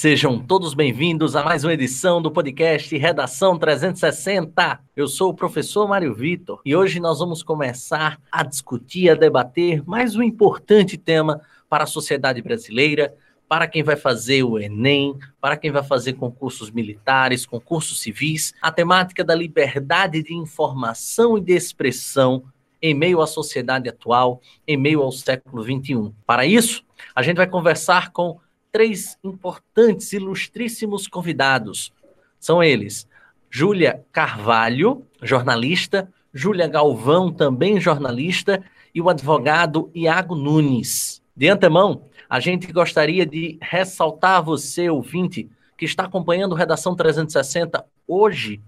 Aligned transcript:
Sejam 0.00 0.38
todos 0.38 0.72
bem-vindos 0.72 1.36
a 1.36 1.44
mais 1.44 1.62
uma 1.62 1.74
edição 1.74 2.22
do 2.22 2.30
podcast 2.30 2.96
Redação 2.96 3.58
360. 3.58 4.80
Eu 4.96 5.06
sou 5.06 5.28
o 5.28 5.34
professor 5.34 5.86
Mário 5.86 6.14
Vitor 6.14 6.58
e 6.64 6.74
hoje 6.74 6.98
nós 6.98 7.18
vamos 7.18 7.42
começar 7.42 8.18
a 8.32 8.42
discutir, 8.42 9.10
a 9.10 9.14
debater 9.14 9.86
mais 9.86 10.16
um 10.16 10.22
importante 10.22 10.96
tema 10.96 11.42
para 11.68 11.84
a 11.84 11.86
sociedade 11.86 12.40
brasileira, 12.40 13.14
para 13.46 13.68
quem 13.68 13.82
vai 13.82 13.94
fazer 13.94 14.42
o 14.42 14.58
Enem, 14.58 15.18
para 15.38 15.54
quem 15.54 15.70
vai 15.70 15.84
fazer 15.84 16.14
concursos 16.14 16.70
militares, 16.70 17.44
concursos 17.44 18.00
civis, 18.00 18.54
a 18.62 18.72
temática 18.72 19.22
da 19.22 19.34
liberdade 19.34 20.22
de 20.22 20.32
informação 20.34 21.36
e 21.36 21.42
de 21.42 21.52
expressão 21.52 22.42
em 22.80 22.94
meio 22.94 23.20
à 23.20 23.26
sociedade 23.26 23.86
atual, 23.86 24.40
em 24.66 24.78
meio 24.78 25.02
ao 25.02 25.12
século 25.12 25.62
XXI. 25.62 26.10
Para 26.24 26.46
isso, 26.46 26.82
a 27.14 27.20
gente 27.20 27.36
vai 27.36 27.46
conversar 27.46 28.12
com 28.12 28.40
três 28.72 29.18
importantes, 29.22 30.12
ilustríssimos 30.12 31.06
convidados. 31.06 31.92
São 32.38 32.62
eles: 32.62 33.06
Júlia 33.50 34.04
Carvalho, 34.12 35.06
jornalista, 35.22 36.12
Júlia 36.32 36.68
Galvão, 36.68 37.32
também 37.32 37.80
jornalista, 37.80 38.62
e 38.94 39.00
o 39.00 39.08
advogado 39.08 39.90
Iago 39.94 40.34
Nunes. 40.34 41.22
De 41.36 41.48
antemão, 41.48 42.04
a 42.28 42.38
gente 42.38 42.70
gostaria 42.72 43.26
de 43.26 43.58
ressaltar 43.60 44.36
a 44.36 44.40
você, 44.40 44.88
ouvinte, 44.88 45.48
que 45.76 45.84
está 45.84 46.04
acompanhando 46.04 46.54
Redação 46.54 46.94
360 46.94 47.84
hoje, 48.06 48.60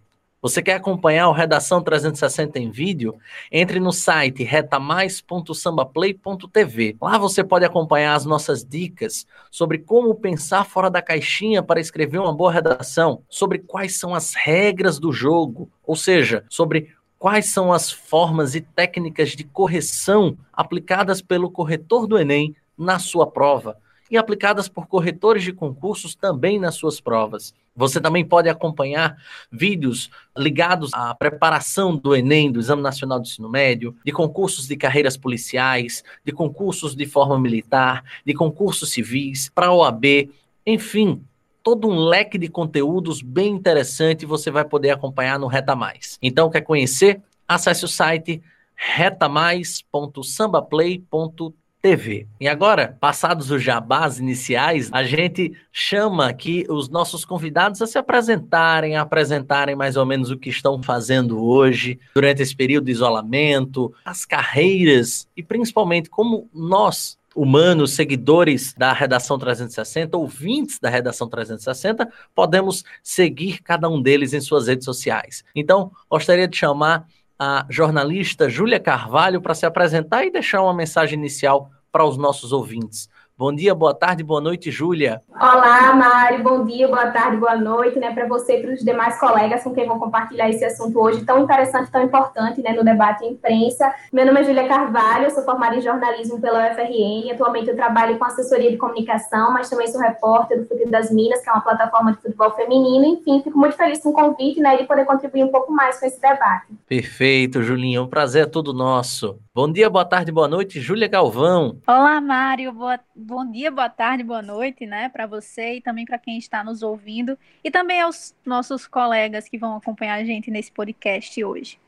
Você 0.44 0.62
quer 0.62 0.74
acompanhar 0.74 1.28
o 1.30 1.32
Redação 1.32 1.82
360 1.82 2.58
em 2.58 2.70
vídeo? 2.70 3.16
Entre 3.50 3.80
no 3.80 3.90
site 3.90 4.42
retamais.sambaplay.tv. 4.42 6.98
Lá 7.00 7.16
você 7.16 7.42
pode 7.42 7.64
acompanhar 7.64 8.12
as 8.12 8.26
nossas 8.26 8.62
dicas 8.62 9.26
sobre 9.50 9.78
como 9.78 10.14
pensar 10.14 10.66
fora 10.66 10.90
da 10.90 11.00
caixinha 11.00 11.62
para 11.62 11.80
escrever 11.80 12.18
uma 12.18 12.34
boa 12.34 12.52
redação, 12.52 13.22
sobre 13.26 13.58
quais 13.58 13.98
são 13.98 14.14
as 14.14 14.34
regras 14.34 14.98
do 14.98 15.10
jogo, 15.10 15.70
ou 15.82 15.96
seja, 15.96 16.44
sobre 16.50 16.94
quais 17.18 17.46
são 17.46 17.72
as 17.72 17.90
formas 17.90 18.54
e 18.54 18.60
técnicas 18.60 19.30
de 19.30 19.44
correção 19.44 20.36
aplicadas 20.52 21.22
pelo 21.22 21.50
corretor 21.50 22.06
do 22.06 22.18
Enem 22.18 22.54
na 22.76 22.98
sua 22.98 23.26
prova 23.26 23.78
e 24.14 24.16
aplicadas 24.16 24.68
por 24.68 24.86
corretores 24.86 25.42
de 25.42 25.52
concursos 25.52 26.14
também 26.14 26.56
nas 26.58 26.76
suas 26.76 27.00
provas. 27.00 27.52
Você 27.74 28.00
também 28.00 28.24
pode 28.24 28.48
acompanhar 28.48 29.16
vídeos 29.50 30.08
ligados 30.38 30.94
à 30.94 31.12
preparação 31.12 31.96
do 31.96 32.14
Enem, 32.14 32.52
do 32.52 32.60
Exame 32.60 32.80
Nacional 32.80 33.18
do 33.18 33.26
Ensino 33.26 33.48
Médio, 33.48 33.96
de 34.04 34.12
concursos 34.12 34.68
de 34.68 34.76
carreiras 34.76 35.16
policiais, 35.16 36.04
de 36.24 36.30
concursos 36.30 36.94
de 36.94 37.04
forma 37.06 37.36
militar, 37.36 38.04
de 38.24 38.32
concursos 38.32 38.92
civis, 38.92 39.50
para 39.52 39.66
a 39.66 39.74
OAB, 39.74 40.30
enfim, 40.64 41.20
todo 41.60 41.88
um 41.88 41.98
leque 41.98 42.38
de 42.38 42.46
conteúdos 42.46 43.20
bem 43.20 43.50
interessante 43.50 44.24
você 44.24 44.48
vai 44.48 44.64
poder 44.64 44.90
acompanhar 44.90 45.40
no 45.40 45.48
Reta 45.48 45.74
Mais. 45.74 46.20
Então, 46.22 46.48
quer 46.48 46.60
conhecer? 46.60 47.20
Acesse 47.48 47.84
o 47.84 47.88
site 47.88 48.40
retamais.sambaplay.tv 48.76 51.63
TV. 51.84 52.26
E 52.40 52.48
agora, 52.48 52.96
passados 52.98 53.50
os 53.50 53.62
jabás 53.62 54.18
iniciais, 54.18 54.88
a 54.90 55.04
gente 55.04 55.52
chama 55.70 56.26
aqui 56.26 56.64
os 56.66 56.88
nossos 56.88 57.26
convidados 57.26 57.82
a 57.82 57.86
se 57.86 57.98
apresentarem, 57.98 58.96
a 58.96 59.02
apresentarem 59.02 59.76
mais 59.76 59.94
ou 59.94 60.06
menos 60.06 60.30
o 60.30 60.38
que 60.38 60.48
estão 60.48 60.82
fazendo 60.82 61.44
hoje, 61.44 62.00
durante 62.14 62.40
esse 62.40 62.56
período 62.56 62.86
de 62.86 62.92
isolamento, 62.92 63.92
as 64.02 64.24
carreiras 64.24 65.28
e 65.36 65.42
principalmente 65.42 66.08
como 66.08 66.48
nós, 66.54 67.18
humanos, 67.36 67.92
seguidores 67.92 68.72
da 68.72 68.90
Redação 68.94 69.38
360, 69.38 70.16
ouvintes 70.16 70.78
da 70.78 70.88
Redação 70.88 71.28
360, 71.28 72.10
podemos 72.34 72.82
seguir 73.02 73.62
cada 73.62 73.90
um 73.90 74.00
deles 74.00 74.32
em 74.32 74.40
suas 74.40 74.68
redes 74.68 74.86
sociais. 74.86 75.44
Então, 75.54 75.92
gostaria 76.08 76.48
de 76.48 76.56
chamar 76.56 77.06
a 77.38 77.66
jornalista 77.68 78.48
Júlia 78.48 78.80
Carvalho 78.80 79.40
para 79.40 79.54
se 79.54 79.66
apresentar 79.66 80.24
e 80.24 80.30
deixar 80.30 80.62
uma 80.62 80.72
mensagem 80.72 81.18
inicial 81.18 81.70
para 81.94 82.04
os 82.04 82.16
nossos 82.16 82.50
ouvintes. 82.50 83.08
Bom 83.44 83.54
dia, 83.54 83.74
boa 83.74 83.92
tarde, 83.92 84.24
boa 84.24 84.40
noite, 84.40 84.70
Júlia. 84.70 85.20
Olá, 85.38 85.92
Mari, 85.92 86.42
bom 86.42 86.64
dia, 86.64 86.88
boa 86.88 87.10
tarde, 87.10 87.36
boa 87.36 87.54
noite, 87.54 87.98
né, 87.98 88.10
para 88.10 88.26
você 88.26 88.56
e 88.56 88.62
para 88.62 88.72
os 88.72 88.80
demais 88.80 89.20
colegas 89.20 89.62
com 89.62 89.74
quem 89.74 89.86
vou 89.86 89.98
compartilhar 89.98 90.48
esse 90.48 90.64
assunto 90.64 90.98
hoje 90.98 91.22
tão 91.26 91.42
interessante, 91.42 91.90
tão 91.90 92.02
importante, 92.02 92.62
né, 92.62 92.72
no 92.72 92.82
debate 92.82 93.22
em 93.22 93.32
imprensa. 93.32 93.92
Meu 94.10 94.24
nome 94.24 94.40
é 94.40 94.44
Júlia 94.44 94.66
Carvalho, 94.66 95.30
sou 95.30 95.44
formada 95.44 95.76
em 95.76 95.82
jornalismo 95.82 96.40
pela 96.40 96.70
UFRN, 96.70 97.32
atualmente 97.32 97.68
eu 97.68 97.76
trabalho 97.76 98.16
com 98.18 98.24
assessoria 98.24 98.70
de 98.70 98.78
comunicação, 98.78 99.52
mas 99.52 99.68
também 99.68 99.88
sou 99.88 100.00
repórter 100.00 100.62
do 100.62 100.66
Futuro 100.66 100.90
das 100.90 101.10
Minas, 101.10 101.42
que 101.42 101.50
é 101.50 101.52
uma 101.52 101.60
plataforma 101.60 102.12
de 102.12 102.22
futebol 102.22 102.50
feminino, 102.52 103.04
enfim, 103.04 103.42
fico 103.42 103.58
muito 103.58 103.76
feliz 103.76 104.02
com 104.02 104.08
o 104.08 104.14
convite, 104.14 104.58
né, 104.58 104.78
de 104.78 104.84
poder 104.84 105.04
contribuir 105.04 105.44
um 105.44 105.52
pouco 105.52 105.70
mais 105.70 106.00
com 106.00 106.06
esse 106.06 106.18
debate. 106.18 106.68
Perfeito, 106.88 107.62
Julinha, 107.62 108.02
um 108.02 108.08
prazer 108.08 108.44
é 108.44 108.46
todo 108.46 108.72
nosso. 108.72 109.38
Bom 109.54 109.70
dia, 109.70 109.90
boa 109.90 110.04
tarde, 110.04 110.32
boa 110.32 110.48
noite, 110.48 110.80
Júlia 110.80 111.06
Galvão. 111.06 111.76
Olá, 111.86 112.20
Mário, 112.22 112.72
boa 112.72 112.98
bom 113.34 113.50
dia, 113.50 113.68
boa 113.68 113.88
tarde, 113.88 114.22
boa 114.22 114.40
noite, 114.40 114.86
né, 114.86 115.08
para 115.08 115.26
você 115.26 115.74
e 115.74 115.80
também 115.80 116.04
para 116.04 116.16
quem 116.18 116.38
está 116.38 116.62
nos 116.62 116.84
ouvindo 116.84 117.36
e 117.64 117.70
também 117.70 118.00
aos 118.00 118.32
nossos 118.46 118.86
colegas 118.86 119.48
que 119.48 119.58
vão 119.58 119.74
acompanhar 119.74 120.14
a 120.20 120.24
gente 120.24 120.52
nesse 120.52 120.70
podcast 120.70 121.42
hoje. 121.42 121.80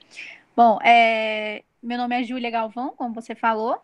Bom, 0.57 0.81
é, 0.83 1.63
meu 1.81 1.99
nome 1.99 2.21
é 2.21 2.25
Júlia 2.25 2.51
Galvão, 2.51 2.95
como 2.97 3.15
você 3.15 3.33
falou. 3.37 3.81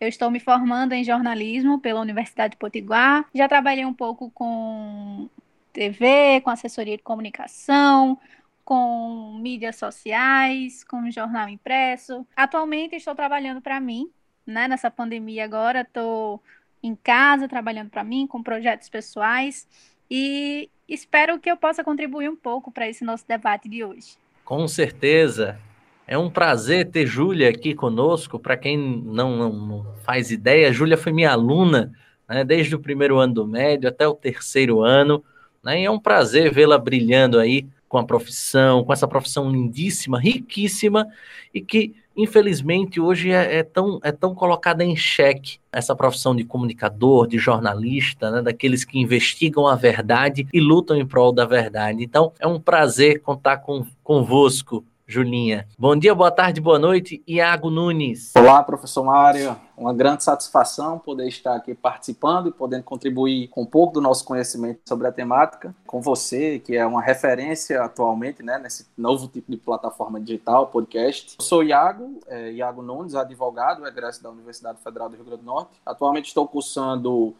Eu 0.00 0.08
estou 0.08 0.28
me 0.28 0.40
formando 0.40 0.92
em 0.92 1.04
jornalismo 1.04 1.78
pela 1.78 2.00
Universidade 2.00 2.52
de 2.52 2.56
Potiguar. 2.56 3.24
Já 3.32 3.46
trabalhei 3.46 3.84
um 3.84 3.94
pouco 3.94 4.28
com 4.32 5.28
TV, 5.72 6.40
com 6.40 6.50
assessoria 6.50 6.96
de 6.96 7.02
comunicação, 7.04 8.18
com 8.64 9.38
mídias 9.40 9.76
sociais, 9.76 10.82
com 10.82 11.08
jornal 11.12 11.48
impresso. 11.48 12.26
Atualmente 12.34 12.96
estou 12.96 13.14
trabalhando 13.14 13.60
para 13.60 13.78
mim, 13.78 14.10
né? 14.44 14.66
Nessa 14.66 14.90
pandemia 14.90 15.44
agora, 15.44 15.82
estou 15.82 16.42
em 16.86 16.94
casa, 16.94 17.48
trabalhando 17.48 17.88
para 17.88 18.04
mim, 18.04 18.26
com 18.26 18.42
projetos 18.42 18.88
pessoais, 18.88 19.66
e 20.10 20.68
espero 20.88 21.38
que 21.38 21.50
eu 21.50 21.56
possa 21.56 21.82
contribuir 21.82 22.28
um 22.28 22.36
pouco 22.36 22.70
para 22.70 22.88
esse 22.88 23.02
nosso 23.04 23.26
debate 23.26 23.68
de 23.68 23.82
hoje. 23.82 24.16
Com 24.44 24.68
certeza. 24.68 25.58
É 26.06 26.18
um 26.18 26.28
prazer 26.28 26.90
ter 26.90 27.06
Júlia 27.06 27.48
aqui 27.48 27.74
conosco. 27.74 28.38
Para 28.38 28.58
quem 28.58 28.76
não, 28.76 29.50
não, 29.50 29.94
faz 30.04 30.30
ideia, 30.30 30.70
Júlia 30.70 30.98
foi 30.98 31.12
minha 31.12 31.32
aluna 31.32 31.90
né, 32.28 32.44
desde 32.44 32.74
o 32.74 32.80
primeiro 32.80 33.18
ano 33.18 33.32
do 33.32 33.46
médio 33.46 33.88
até 33.88 34.06
o 34.06 34.14
terceiro 34.14 34.82
ano. 34.82 35.24
Né, 35.62 35.80
e 35.80 35.84
é 35.86 35.90
um 35.90 35.98
prazer 35.98 36.52
vê-la 36.52 36.76
brilhando 36.76 37.38
aí 37.38 37.66
com 37.88 37.96
a 37.96 38.04
profissão, 38.04 38.84
com 38.84 38.92
essa 38.92 39.08
profissão 39.08 39.50
lindíssima, 39.50 40.20
riquíssima 40.20 41.08
e 41.54 41.62
que 41.62 41.94
infelizmente 42.16 43.00
hoje 43.00 43.30
é, 43.30 43.58
é, 43.58 43.62
tão, 43.62 43.98
é 44.02 44.12
tão 44.12 44.34
colocada 44.34 44.84
em 44.84 44.96
xeque 44.96 45.58
essa 45.72 45.94
profissão 45.94 46.34
de 46.34 46.44
comunicador, 46.44 47.26
de 47.26 47.38
jornalista, 47.38 48.30
né, 48.30 48.42
daqueles 48.42 48.84
que 48.84 48.98
investigam 48.98 49.66
a 49.66 49.74
verdade 49.74 50.46
e 50.52 50.60
lutam 50.60 50.96
em 50.96 51.06
prol 51.06 51.32
da 51.32 51.44
verdade. 51.44 52.02
Então 52.02 52.32
é 52.38 52.46
um 52.46 52.60
prazer 52.60 53.20
contar 53.20 53.58
com, 53.58 53.84
convosco 54.02 54.84
Julinha. 55.06 55.66
Bom 55.78 55.94
dia, 55.96 56.14
boa 56.14 56.30
tarde, 56.30 56.60
boa 56.60 56.78
noite, 56.78 57.22
Iago 57.26 57.70
Nunes. 57.70 58.32
Olá, 58.36 58.62
professor 58.62 59.04
Mário. 59.04 59.56
Uma 59.76 59.92
grande 59.92 60.22
satisfação 60.22 60.98
poder 60.98 61.26
estar 61.28 61.54
aqui 61.56 61.74
participando 61.74 62.48
e 62.48 62.52
podendo 62.52 62.84
contribuir 62.84 63.48
com 63.48 63.62
um 63.62 63.66
pouco 63.66 63.94
do 63.94 64.00
nosso 64.00 64.24
conhecimento 64.24 64.80
sobre 64.86 65.06
a 65.06 65.12
temática 65.12 65.74
com 65.86 66.00
você, 66.00 66.58
que 66.58 66.76
é 66.76 66.86
uma 66.86 67.02
referência 67.02 67.82
atualmente 67.82 68.42
né, 68.42 68.58
nesse 68.58 68.86
novo 68.96 69.28
tipo 69.28 69.50
de 69.50 69.56
plataforma 69.56 70.20
digital, 70.20 70.68
podcast. 70.68 71.36
Eu 71.38 71.44
sou 71.44 71.62
Iago, 71.62 72.18
é, 72.26 72.52
Iago 72.52 72.82
Nunes, 72.82 73.14
advogado, 73.14 73.86
egresso 73.86 74.22
da 74.22 74.30
Universidade 74.30 74.78
Federal 74.82 75.08
do 75.08 75.16
Rio 75.16 75.24
Grande 75.24 75.42
do 75.42 75.46
Norte. 75.46 75.70
Atualmente 75.84 76.26
estou 76.26 76.46
cursando 76.46 77.34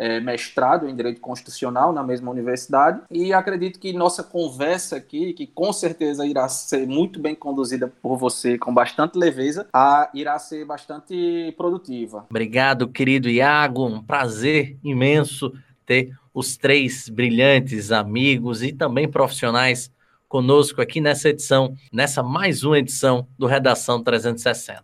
é, 0.00 0.18
mestrado 0.18 0.88
em 0.88 0.96
Direito 0.96 1.20
Constitucional 1.20 1.92
na 1.92 2.02
mesma 2.02 2.30
universidade 2.30 3.02
e 3.10 3.34
acredito 3.34 3.78
que 3.78 3.92
nossa 3.92 4.24
conversa 4.24 4.96
aqui, 4.96 5.34
que 5.34 5.46
com 5.46 5.70
certeza 5.74 6.26
irá 6.26 6.48
ser 6.48 6.86
muito 6.86 7.20
bem 7.20 7.34
conduzida 7.34 7.92
por 8.00 8.16
você 8.16 8.56
com 8.56 8.72
bastante 8.72 9.18
leveza, 9.18 9.68
a, 9.70 10.08
irá 10.14 10.38
ser 10.38 10.64
bastante 10.64 11.54
produtiva. 11.56 12.24
Obrigado, 12.30 12.88
querido 12.88 13.28
Iago, 13.28 13.86
um 13.86 14.02
prazer 14.02 14.78
imenso 14.82 15.52
ter 15.84 16.16
os 16.32 16.56
três 16.56 17.10
brilhantes 17.10 17.92
amigos 17.92 18.62
e 18.62 18.72
também 18.72 19.06
profissionais 19.06 19.92
conosco 20.26 20.80
aqui 20.80 21.00
nessa 21.00 21.28
edição, 21.28 21.74
nessa 21.92 22.22
mais 22.22 22.62
uma 22.62 22.78
edição 22.78 23.26
do 23.36 23.46
Redação 23.46 24.02
360. 24.02 24.82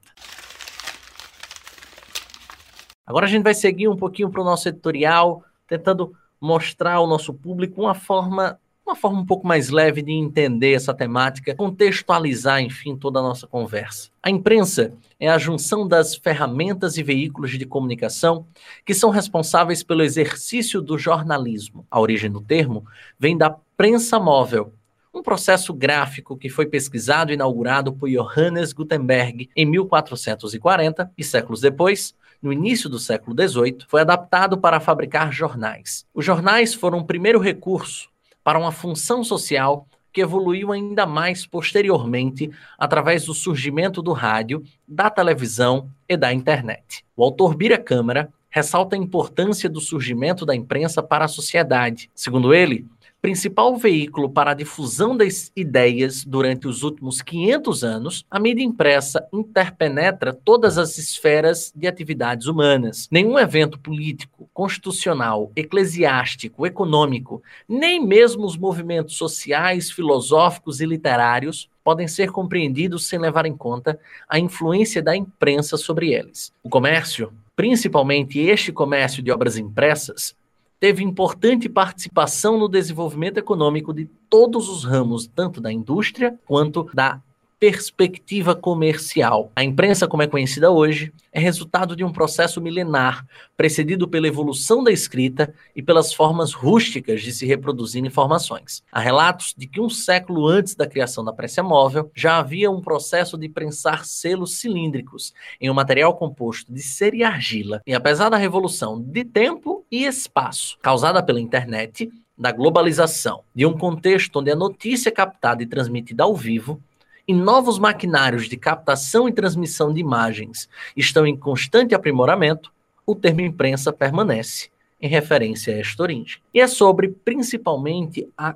Agora 3.06 3.26
a 3.26 3.28
gente 3.28 3.44
vai 3.44 3.54
seguir 3.54 3.86
um 3.86 3.96
pouquinho 3.96 4.28
para 4.28 4.40
o 4.40 4.44
nosso 4.44 4.68
editorial, 4.68 5.44
tentando 5.68 6.12
mostrar 6.40 6.94
ao 6.94 7.06
nosso 7.06 7.32
público 7.32 7.80
uma 7.80 7.94
forma, 7.94 8.58
uma 8.84 8.96
forma 8.96 9.20
um 9.20 9.24
pouco 9.24 9.46
mais 9.46 9.70
leve 9.70 10.02
de 10.02 10.10
entender 10.10 10.72
essa 10.72 10.92
temática, 10.92 11.54
contextualizar, 11.54 12.60
enfim, 12.60 12.96
toda 12.96 13.20
a 13.20 13.22
nossa 13.22 13.46
conversa. 13.46 14.10
A 14.20 14.28
imprensa 14.28 14.92
é 15.20 15.28
a 15.28 15.38
junção 15.38 15.86
das 15.86 16.16
ferramentas 16.16 16.96
e 16.96 17.02
veículos 17.04 17.52
de 17.52 17.64
comunicação 17.64 18.44
que 18.84 18.92
são 18.92 19.10
responsáveis 19.10 19.84
pelo 19.84 20.02
exercício 20.02 20.82
do 20.82 20.98
jornalismo. 20.98 21.86
A 21.88 22.00
origem 22.00 22.30
do 22.30 22.40
termo 22.40 22.84
vem 23.16 23.38
da 23.38 23.56
prensa 23.76 24.18
móvel, 24.18 24.72
um 25.14 25.22
processo 25.22 25.72
gráfico 25.72 26.36
que 26.36 26.48
foi 26.48 26.66
pesquisado 26.66 27.30
e 27.30 27.34
inaugurado 27.34 27.92
por 27.92 28.10
Johannes 28.10 28.72
Gutenberg 28.72 29.48
em 29.54 29.64
1440 29.64 31.12
e 31.16 31.22
séculos 31.22 31.60
depois 31.60 32.14
no 32.42 32.52
início 32.52 32.88
do 32.88 32.98
século 32.98 33.36
XVIII, 33.36 33.78
foi 33.88 34.00
adaptado 34.00 34.58
para 34.58 34.80
fabricar 34.80 35.32
jornais. 35.32 36.06
Os 36.14 36.24
jornais 36.24 36.74
foram 36.74 36.98
o 36.98 37.04
primeiro 37.04 37.38
recurso 37.38 38.08
para 38.42 38.58
uma 38.58 38.72
função 38.72 39.24
social 39.24 39.86
que 40.12 40.22
evoluiu 40.22 40.72
ainda 40.72 41.04
mais 41.04 41.44
posteriormente 41.44 42.50
através 42.78 43.26
do 43.26 43.34
surgimento 43.34 44.00
do 44.00 44.12
rádio, 44.12 44.62
da 44.88 45.10
televisão 45.10 45.90
e 46.08 46.16
da 46.16 46.32
internet. 46.32 47.04
O 47.14 47.22
autor 47.22 47.54
Bira 47.54 47.76
Câmara 47.76 48.32
ressalta 48.48 48.96
a 48.96 48.98
importância 48.98 49.68
do 49.68 49.82
surgimento 49.82 50.46
da 50.46 50.56
imprensa 50.56 51.02
para 51.02 51.26
a 51.26 51.28
sociedade. 51.28 52.08
Segundo 52.14 52.54
ele, 52.54 52.86
principal 53.26 53.76
veículo 53.76 54.30
para 54.30 54.52
a 54.52 54.54
difusão 54.54 55.16
das 55.16 55.50
ideias 55.56 56.22
durante 56.22 56.68
os 56.68 56.84
últimos 56.84 57.20
500 57.20 57.82
anos, 57.82 58.24
a 58.30 58.38
mídia 58.38 58.62
impressa 58.62 59.26
interpenetra 59.32 60.32
todas 60.32 60.78
as 60.78 60.96
esferas 60.96 61.72
de 61.74 61.88
atividades 61.88 62.46
humanas. 62.46 63.08
Nenhum 63.10 63.36
evento 63.36 63.80
político, 63.80 64.48
constitucional, 64.54 65.50
eclesiástico, 65.56 66.64
econômico, 66.64 67.42
nem 67.68 68.00
mesmo 68.00 68.44
os 68.44 68.56
movimentos 68.56 69.16
sociais, 69.16 69.90
filosóficos 69.90 70.80
e 70.80 70.86
literários 70.86 71.68
podem 71.82 72.06
ser 72.06 72.30
compreendidos 72.30 73.08
sem 73.08 73.18
levar 73.18 73.44
em 73.44 73.56
conta 73.56 73.98
a 74.28 74.38
influência 74.38 75.02
da 75.02 75.16
imprensa 75.16 75.76
sobre 75.76 76.14
eles. 76.14 76.52
O 76.62 76.68
comércio, 76.68 77.32
principalmente 77.56 78.38
este 78.38 78.70
comércio 78.70 79.20
de 79.20 79.32
obras 79.32 79.56
impressas, 79.56 80.36
teve 80.78 81.02
importante 81.02 81.68
participação 81.68 82.58
no 82.58 82.68
desenvolvimento 82.68 83.38
econômico 83.38 83.92
de 83.92 84.06
todos 84.28 84.68
os 84.68 84.84
ramos, 84.84 85.26
tanto 85.26 85.60
da 85.60 85.72
indústria 85.72 86.38
quanto 86.46 86.88
da 86.92 87.20
perspectiva 87.58 88.54
comercial. 88.54 89.50
A 89.56 89.64
imprensa, 89.64 90.06
como 90.06 90.22
é 90.22 90.26
conhecida 90.26 90.70
hoje, 90.70 91.12
é 91.32 91.40
resultado 91.40 91.96
de 91.96 92.04
um 92.04 92.12
processo 92.12 92.60
milenar, 92.60 93.26
precedido 93.56 94.06
pela 94.06 94.28
evolução 94.28 94.84
da 94.84 94.92
escrita 94.92 95.54
e 95.74 95.82
pelas 95.82 96.12
formas 96.12 96.52
rústicas 96.52 97.22
de 97.22 97.32
se 97.32 97.46
reproduzir 97.46 98.04
informações. 98.04 98.82
Há 98.92 99.00
relatos 99.00 99.54
de 99.56 99.66
que 99.66 99.80
um 99.80 99.88
século 99.88 100.46
antes 100.46 100.74
da 100.74 100.86
criação 100.86 101.24
da 101.24 101.32
prensa 101.32 101.62
móvel, 101.62 102.10
já 102.14 102.38
havia 102.38 102.70
um 102.70 102.82
processo 102.82 103.38
de 103.38 103.48
prensar 103.48 104.04
selos 104.04 104.58
cilíndricos 104.58 105.32
em 105.60 105.70
um 105.70 105.74
material 105.74 106.14
composto 106.14 106.72
de 106.72 106.82
cera 106.82 107.16
e 107.16 107.22
argila. 107.22 107.80
E 107.86 107.94
apesar 107.94 108.28
da 108.28 108.36
revolução 108.36 109.00
de 109.00 109.24
tempo 109.24 109.84
e 109.90 110.04
espaço 110.04 110.76
causada 110.82 111.22
pela 111.22 111.40
internet, 111.40 112.10
da 112.38 112.52
globalização, 112.52 113.42
de 113.54 113.64
um 113.64 113.76
contexto 113.76 114.40
onde 114.40 114.50
a 114.50 114.56
notícia 114.56 115.08
é 115.08 115.12
captada 115.12 115.62
e 115.62 115.66
transmitida 115.66 116.24
ao 116.24 116.34
vivo, 116.34 116.82
e 117.26 117.34
novos 117.34 117.78
maquinários 117.78 118.48
de 118.48 118.56
captação 118.56 119.28
e 119.28 119.32
transmissão 119.32 119.92
de 119.92 120.00
imagens 120.00 120.68
estão 120.96 121.26
em 121.26 121.36
constante 121.36 121.94
aprimoramento, 121.94 122.72
o 123.04 123.14
termo 123.14 123.40
imprensa 123.40 123.92
permanece, 123.92 124.68
em 125.00 125.08
referência 125.08 125.74
a 125.74 125.78
esta 125.78 126.02
origem. 126.02 126.40
E 126.54 126.60
é 126.60 126.66
sobre, 126.66 127.08
principalmente, 127.08 128.28
a 128.36 128.54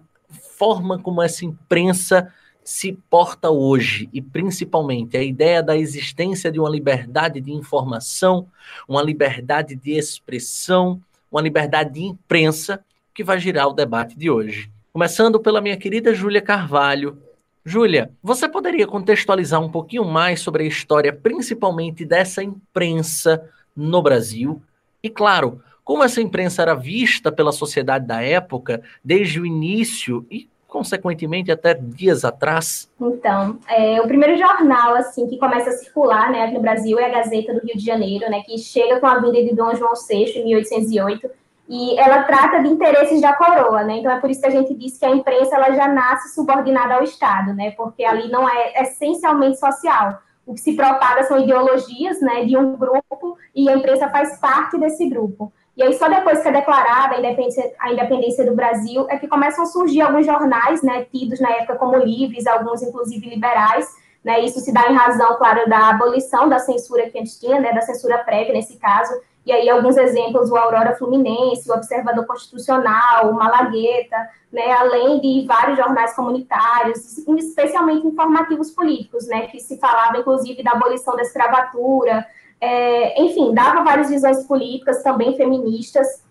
forma 0.56 0.98
como 0.98 1.22
essa 1.22 1.44
imprensa 1.44 2.32
se 2.62 2.92
porta 3.08 3.50
hoje, 3.50 4.08
e 4.12 4.22
principalmente 4.22 5.16
a 5.16 5.22
ideia 5.22 5.62
da 5.62 5.76
existência 5.76 6.52
de 6.52 6.60
uma 6.60 6.70
liberdade 6.70 7.40
de 7.40 7.52
informação, 7.52 8.46
uma 8.86 9.02
liberdade 9.02 9.74
de 9.74 9.92
expressão, 9.92 11.00
uma 11.30 11.40
liberdade 11.40 11.94
de 11.94 12.02
imprensa, 12.02 12.84
que 13.12 13.24
vai 13.24 13.40
girar 13.40 13.68
o 13.68 13.72
debate 13.72 14.16
de 14.16 14.30
hoje. 14.30 14.70
Começando 14.92 15.40
pela 15.40 15.60
minha 15.60 15.76
querida 15.76 16.14
Júlia 16.14 16.40
Carvalho, 16.40 17.18
Júlia, 17.64 18.10
você 18.22 18.48
poderia 18.48 18.86
contextualizar 18.86 19.60
um 19.60 19.70
pouquinho 19.70 20.04
mais 20.04 20.40
sobre 20.40 20.64
a 20.64 20.66
história, 20.66 21.12
principalmente 21.12 22.04
dessa 22.04 22.42
imprensa 22.42 23.42
no 23.76 24.02
Brasil? 24.02 24.62
E, 25.02 25.10
claro, 25.10 25.60
como 25.84 26.02
essa 26.02 26.22
imprensa 26.22 26.62
era 26.62 26.74
vista 26.74 27.30
pela 27.30 27.52
sociedade 27.52 28.06
da 28.06 28.22
época, 28.22 28.82
desde 29.04 29.40
o 29.40 29.44
início 29.44 30.26
e, 30.30 30.48
consequentemente, 30.66 31.52
até 31.52 31.74
dias 31.74 32.24
atrás? 32.24 32.90
Então, 32.98 33.58
é, 33.68 34.00
o 34.00 34.06
primeiro 34.06 34.38
jornal 34.38 34.94
assim 34.94 35.26
que 35.26 35.36
começa 35.36 35.68
a 35.68 35.74
circular 35.74 36.30
né, 36.30 36.46
no 36.46 36.60
Brasil 36.60 36.98
é 36.98 37.06
a 37.06 37.10
Gazeta 37.10 37.52
do 37.52 37.60
Rio 37.60 37.76
de 37.76 37.84
Janeiro, 37.84 38.30
né, 38.30 38.40
que 38.40 38.56
chega 38.56 38.98
com 39.00 39.06
a 39.06 39.18
vinda 39.18 39.42
de 39.42 39.54
Dom 39.54 39.74
João 39.74 39.92
VI 39.94 40.38
em 40.38 40.44
1808 40.44 41.30
e 41.70 41.96
ela 41.96 42.24
trata 42.24 42.60
de 42.60 42.68
interesses 42.68 43.20
da 43.20 43.32
coroa, 43.32 43.84
né? 43.84 43.98
Então 43.98 44.10
é 44.10 44.18
por 44.18 44.28
isso 44.28 44.40
que 44.40 44.46
a 44.48 44.50
gente 44.50 44.74
diz 44.74 44.98
que 44.98 45.06
a 45.06 45.10
imprensa 45.10 45.54
ela 45.54 45.70
já 45.70 45.86
nasce 45.86 46.34
subordinada 46.34 46.94
ao 46.94 47.04
Estado, 47.04 47.54
né? 47.54 47.70
Porque 47.76 48.04
ali 48.04 48.28
não 48.28 48.48
é 48.48 48.82
essencialmente 48.82 49.56
social. 49.56 50.18
O 50.44 50.52
que 50.52 50.60
se 50.60 50.72
propaga 50.72 51.22
são 51.22 51.38
ideologias, 51.38 52.20
né, 52.20 52.44
de 52.44 52.56
um 52.56 52.74
grupo 52.74 53.38
e 53.54 53.70
a 53.70 53.76
imprensa 53.76 54.08
faz 54.08 54.36
parte 54.40 54.76
desse 54.78 55.08
grupo. 55.08 55.52
E 55.76 55.82
aí 55.84 55.92
só 55.94 56.08
depois 56.08 56.42
que 56.42 56.48
é 56.48 56.52
declarada 56.52 57.14
a 57.14 57.18
independência, 57.20 57.72
a 57.78 57.92
independência 57.92 58.44
do 58.44 58.56
Brasil 58.56 59.06
é 59.08 59.16
que 59.16 59.28
começam 59.28 59.62
a 59.62 59.66
surgir 59.66 60.00
alguns 60.00 60.26
jornais, 60.26 60.82
né, 60.82 61.04
tidos 61.04 61.38
na 61.38 61.50
época 61.50 61.76
como 61.76 61.96
livres, 61.98 62.48
alguns 62.48 62.82
inclusive 62.82 63.30
liberais, 63.30 63.86
né? 64.24 64.40
Isso 64.40 64.58
se 64.58 64.72
dá 64.72 64.90
em 64.90 64.94
razão, 64.94 65.36
claro, 65.36 65.68
da 65.68 65.90
abolição 65.90 66.48
da 66.48 66.58
censura 66.58 67.08
que 67.08 67.16
a 67.16 67.20
gente 67.20 67.38
tinha, 67.38 67.60
né, 67.60 67.72
da 67.72 67.82
censura 67.82 68.18
prévia 68.18 68.52
nesse 68.52 68.76
caso 68.76 69.12
e 69.44 69.52
aí, 69.52 69.68
alguns 69.70 69.96
exemplos, 69.96 70.50
o 70.50 70.56
Aurora 70.56 70.94
Fluminense, 70.96 71.70
o 71.70 71.74
Observador 71.74 72.26
Constitucional, 72.26 73.30
o 73.30 73.34
Malagueta, 73.34 74.16
né, 74.52 74.70
além 74.72 75.20
de 75.20 75.46
vários 75.46 75.78
jornais 75.78 76.14
comunitários, 76.14 77.18
especialmente 77.18 78.06
informativos 78.06 78.70
políticos, 78.70 79.26
né, 79.26 79.46
que 79.46 79.58
se 79.58 79.78
falava, 79.78 80.18
inclusive, 80.18 80.62
da 80.62 80.72
abolição 80.72 81.16
da 81.16 81.22
escravatura, 81.22 82.26
é, 82.60 83.22
enfim, 83.22 83.54
dava 83.54 83.82
várias 83.82 84.10
visões 84.10 84.44
políticas, 84.44 85.02
também 85.02 85.34
feministas, 85.36 86.22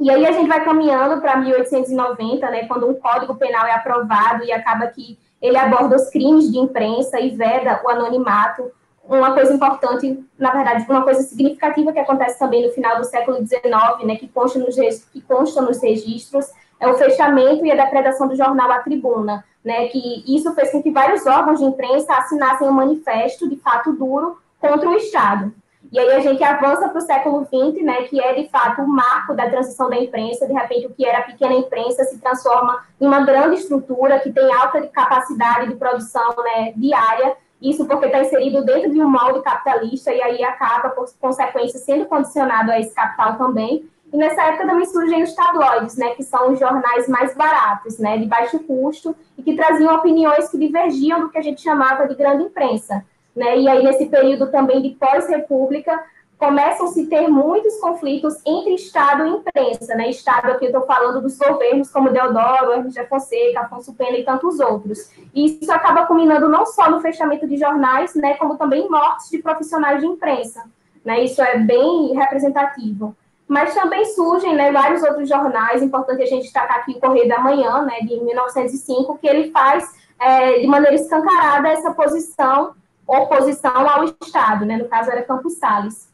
e 0.00 0.10
aí 0.10 0.24
a 0.26 0.32
gente 0.32 0.48
vai 0.48 0.64
caminhando 0.64 1.20
para 1.20 1.36
1890, 1.36 2.50
né, 2.50 2.66
quando 2.66 2.88
um 2.88 2.94
Código 2.94 3.34
Penal 3.34 3.66
é 3.66 3.72
aprovado 3.72 4.44
e 4.44 4.52
acaba 4.52 4.86
que 4.86 5.18
ele 5.42 5.56
aborda 5.56 5.96
os 5.96 6.08
crimes 6.10 6.50
de 6.50 6.58
imprensa 6.58 7.20
e 7.20 7.30
veda 7.30 7.80
o 7.84 7.88
anonimato, 7.88 8.70
uma 9.16 9.32
coisa 9.32 9.54
importante, 9.54 10.22
na 10.38 10.52
verdade, 10.52 10.84
uma 10.88 11.02
coisa 11.02 11.22
significativa 11.22 11.92
que 11.92 11.98
acontece 11.98 12.38
também 12.38 12.66
no 12.66 12.72
final 12.72 12.98
do 12.98 13.04
século 13.04 13.38
XIX, 13.38 13.62
né, 14.04 14.16
que 14.16 14.28
consta 14.28 14.58
nos, 14.58 14.76
que 14.76 15.20
consta 15.22 15.62
nos 15.62 15.82
registros, 15.82 16.46
é 16.78 16.86
o 16.86 16.94
fechamento 16.94 17.64
e 17.64 17.72
a 17.72 17.84
depredação 17.84 18.28
do 18.28 18.36
jornal 18.36 18.70
A 18.70 18.80
Tribuna, 18.80 19.44
né, 19.64 19.88
que 19.88 20.24
isso 20.26 20.54
fez 20.54 20.70
com 20.70 20.82
que 20.82 20.90
vários 20.90 21.26
órgãos 21.26 21.58
de 21.58 21.64
imprensa 21.64 22.12
assinassem 22.14 22.68
um 22.68 22.72
manifesto 22.72 23.48
de 23.48 23.56
fato 23.56 23.92
duro 23.92 24.38
contra 24.60 24.88
o 24.88 24.94
Estado. 24.94 25.52
E 25.90 25.98
aí 25.98 26.12
a 26.12 26.20
gente 26.20 26.44
avança 26.44 26.86
para 26.88 26.98
o 26.98 27.00
século 27.00 27.46
XX, 27.46 27.82
né, 27.82 28.02
que 28.02 28.20
é 28.20 28.34
de 28.34 28.48
fato 28.50 28.82
o 28.82 28.86
marco 28.86 29.34
da 29.34 29.48
transição 29.48 29.88
da 29.88 29.96
imprensa. 29.96 30.46
De 30.46 30.52
repente, 30.52 30.86
o 30.86 30.90
que 30.90 31.06
era 31.06 31.22
pequena 31.22 31.54
imprensa 31.54 32.04
se 32.04 32.18
transforma 32.18 32.84
em 33.00 33.06
uma 33.06 33.24
grande 33.24 33.56
estrutura 33.56 34.20
que 34.20 34.30
tem 34.30 34.52
alta 34.52 34.86
capacidade 34.88 35.68
de 35.68 35.76
produção 35.76 36.34
né, 36.44 36.74
diária 36.76 37.34
isso 37.60 37.86
porque 37.86 38.06
está 38.06 38.20
inserido 38.20 38.64
dentro 38.64 38.90
de 38.90 39.00
um 39.00 39.10
molde 39.10 39.42
capitalista 39.42 40.12
e 40.12 40.22
aí 40.22 40.44
acaba, 40.44 40.90
por 40.90 41.08
consequência, 41.20 41.78
sendo 41.78 42.06
condicionado 42.06 42.70
a 42.70 42.78
esse 42.78 42.94
capital 42.94 43.36
também. 43.36 43.88
E 44.12 44.16
nessa 44.16 44.42
época 44.42 44.66
também 44.66 44.86
surgem 44.86 45.22
os 45.22 45.34
tabloides, 45.34 45.96
né, 45.96 46.10
que 46.10 46.22
são 46.22 46.52
os 46.52 46.58
jornais 46.58 47.08
mais 47.08 47.34
baratos, 47.34 47.98
né, 47.98 48.16
de 48.16 48.26
baixo 48.26 48.58
custo, 48.60 49.14
e 49.36 49.42
que 49.42 49.54
traziam 49.54 49.94
opiniões 49.94 50.48
que 50.48 50.56
divergiam 50.56 51.20
do 51.20 51.28
que 51.28 51.38
a 51.38 51.42
gente 51.42 51.60
chamava 51.60 52.06
de 52.06 52.14
grande 52.14 52.44
imprensa. 52.44 53.04
Né? 53.36 53.58
E 53.58 53.68
aí, 53.68 53.84
nesse 53.84 54.06
período 54.06 54.50
também 54.50 54.80
de 54.80 54.90
pós-república, 54.90 56.02
começam 56.38 56.86
a 56.86 56.88
se 56.90 57.06
ter 57.06 57.28
muitos 57.28 57.78
conflitos 57.80 58.36
entre 58.46 58.74
Estado 58.74 59.26
e 59.26 59.30
imprensa, 59.30 59.94
né? 59.96 60.08
Estado 60.08 60.52
aqui 60.52 60.66
eu 60.66 60.68
estou 60.68 60.86
falando 60.86 61.20
dos 61.20 61.36
governos 61.36 61.90
como 61.90 62.10
Deodoro, 62.10 62.72
Hermes 62.72 62.94
Fonseca, 63.08 63.62
Afonso 63.62 63.92
Pena 63.94 64.16
e 64.16 64.24
tantos 64.24 64.60
outros. 64.60 65.10
E 65.34 65.58
isso 65.60 65.72
acaba 65.72 66.06
culminando 66.06 66.48
não 66.48 66.64
só 66.64 66.88
no 66.88 67.00
fechamento 67.00 67.46
de 67.46 67.56
jornais, 67.56 68.14
né, 68.14 68.34
como 68.34 68.56
também 68.56 68.88
mortes 68.88 69.28
de 69.30 69.38
profissionais 69.38 70.00
de 70.00 70.06
imprensa. 70.06 70.64
Né? 71.04 71.24
Isso 71.24 71.42
é 71.42 71.58
bem 71.58 72.14
representativo. 72.14 73.16
Mas 73.48 73.74
também 73.74 74.04
surgem 74.04 74.54
né, 74.54 74.70
vários 74.70 75.02
outros 75.02 75.28
jornais, 75.28 75.82
importante 75.82 76.22
a 76.22 76.26
gente 76.26 76.42
destacar 76.42 76.78
aqui 76.78 76.92
o 76.92 77.00
Correio 77.00 77.28
da 77.28 77.40
Manhã, 77.40 77.82
né, 77.82 78.00
de 78.02 78.20
1905, 78.20 79.18
que 79.18 79.26
ele 79.26 79.50
faz 79.50 79.90
é, 80.20 80.58
de 80.58 80.66
maneira 80.66 80.94
escancarada 80.94 81.68
essa 81.68 81.90
posição, 81.92 82.74
oposição 83.06 83.88
ao 83.88 84.04
Estado, 84.04 84.66
né, 84.66 84.76
no 84.76 84.86
caso 84.86 85.10
era 85.10 85.22
Campos 85.22 85.54
Salles. 85.54 86.07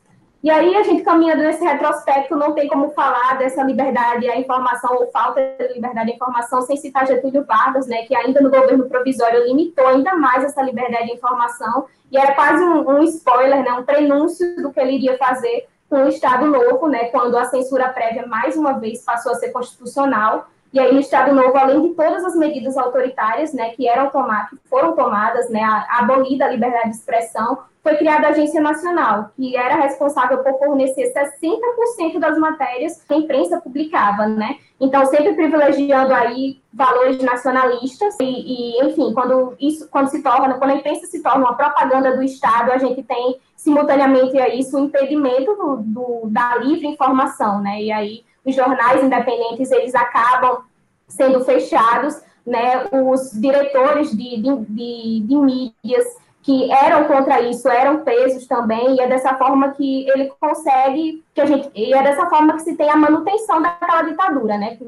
E 0.45 0.51
aí, 0.51 0.77
a 0.77 0.83
gente 0.83 1.03
caminhando 1.03 1.43
nesse 1.43 1.65
retrospecto, 1.65 2.37
não 2.37 2.53
tem 2.53 2.69
como 2.69 2.91
falar 2.91 3.39
dessa 3.39 3.63
liberdade 3.63 4.29
à 4.29 4.39
informação 4.39 4.95
ou 4.95 5.11
falta 5.11 5.41
de 5.59 5.73
liberdade 5.73 6.11
à 6.11 6.15
informação 6.15 6.61
sem 6.61 6.77
citar 6.77 7.07
Getúlio 7.07 7.47
Vargas, 7.47 7.87
né, 7.87 8.03
que 8.03 8.15
ainda 8.15 8.43
no 8.43 8.51
governo 8.51 8.87
provisório 8.87 9.47
limitou 9.47 9.87
ainda 9.87 10.15
mais 10.15 10.45
essa 10.45 10.61
liberdade 10.61 11.07
de 11.07 11.13
informação, 11.15 11.87
e 12.13 12.19
era 12.19 12.35
quase 12.35 12.63
um, 12.63 12.87
um 12.87 13.03
spoiler, 13.05 13.65
né, 13.65 13.73
um 13.73 13.85
prenúncio 13.85 14.55
do 14.57 14.71
que 14.71 14.79
ele 14.81 14.97
iria 14.97 15.17
fazer 15.17 15.67
com 15.89 16.05
o 16.05 16.09
Estado 16.09 16.45
Novo, 16.45 16.89
né, 16.89 17.05
quando 17.05 17.39
a 17.39 17.47
censura 17.47 17.89
prévia, 17.89 18.27
mais 18.27 18.55
uma 18.55 18.75
vez, 18.75 19.03
passou 19.03 19.33
a 19.33 19.37
ser 19.37 19.49
constitucional, 19.49 20.49
e 20.75 20.79
aí, 20.79 20.93
no 20.93 21.01
Estado 21.01 21.35
Novo, 21.35 21.57
além 21.57 21.81
de 21.81 21.95
todas 21.95 22.23
as 22.23 22.37
medidas 22.37 22.77
autoritárias, 22.77 23.55
né, 23.55 23.71
que 23.71 23.89
eram 23.89 24.11
tomadas, 24.11 24.51
foram 24.69 24.95
tomadas, 24.95 25.49
né, 25.49 25.63
abolida 25.89 26.45
a 26.45 26.51
liberdade 26.51 26.91
de 26.91 26.97
expressão, 26.97 27.61
foi 27.85 27.97
criada 27.97 28.29
a 28.29 28.31
Agência 28.31 28.63
Nacional, 28.63 29.31
que 29.37 29.55
era 29.55 29.77
responsável 29.77 30.39
por 30.39 30.59
fornecer 30.59 31.13
60% 31.13 32.19
das 32.19 32.39
matérias 32.39 33.03
que 33.07 33.13
a 33.13 33.19
imprensa 33.19 33.61
publicava, 33.61 34.27
né? 34.27 34.57
Então, 34.81 35.05
sempre 35.05 35.35
privilegiando 35.35 36.15
aí 36.15 36.63
valores 36.73 37.23
nacionalistas 37.23 38.17
e, 38.19 38.25
e, 38.25 38.85
enfim, 38.87 39.13
quando 39.13 39.55
isso, 39.61 39.87
quando 39.91 40.09
se 40.09 40.23
torna, 40.23 40.55
quando 40.55 40.71
a 40.71 40.77
imprensa 40.77 41.07
se 41.07 41.23
torna 41.23 41.45
uma 41.45 41.55
propaganda 41.55 42.17
do 42.17 42.23
Estado, 42.23 42.73
a 42.73 42.79
gente 42.79 43.03
tem 43.03 43.39
simultaneamente 43.55 44.39
a 44.39 44.49
isso 44.49 44.79
o 44.79 44.85
impedimento 44.87 45.55
do, 45.55 45.77
do, 45.77 46.21
da 46.31 46.57
livre 46.57 46.87
informação, 46.87 47.61
né? 47.61 47.83
E 47.83 47.93
aí 47.93 48.25
os 48.47 48.55
jornais 48.55 49.05
independentes 49.05 49.71
eles 49.71 49.95
acabam 49.95 50.63
sendo 51.07 51.45
fechados, 51.45 52.19
né? 52.47 52.87
Os 52.91 53.31
diretores 53.33 54.11
de, 54.11 54.41
de, 54.41 54.57
de, 54.71 55.21
de 55.21 55.37
mídias 55.37 56.24
que 56.45 56.71
eram 56.71 57.05
contra 57.05 57.41
isso, 57.41 57.67
eram 57.71 58.05
presos 58.05 58.47
também, 58.47 58.97
e 58.97 59.01
é 59.01 59.09
dessa 59.09 59.35
forma 59.35 59.71
que 59.71 60.07
ele 60.11 60.31
consegue, 60.39 61.25
que 61.35 61.41
a 61.41 61.47
gente, 61.47 61.71
e 61.75 61.95
é 61.95 62.03
dessa 62.03 62.27
forma 62.27 62.53
que 62.53 62.61
se 62.61 62.77
tem 62.77 62.91
a 62.91 62.97
manutenção 62.97 63.63
daquela 63.63 64.03
ditadura, 64.03 64.59
né? 64.59 64.79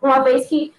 Uma 0.00 0.18
vez 0.18 0.46
que 0.46 0.74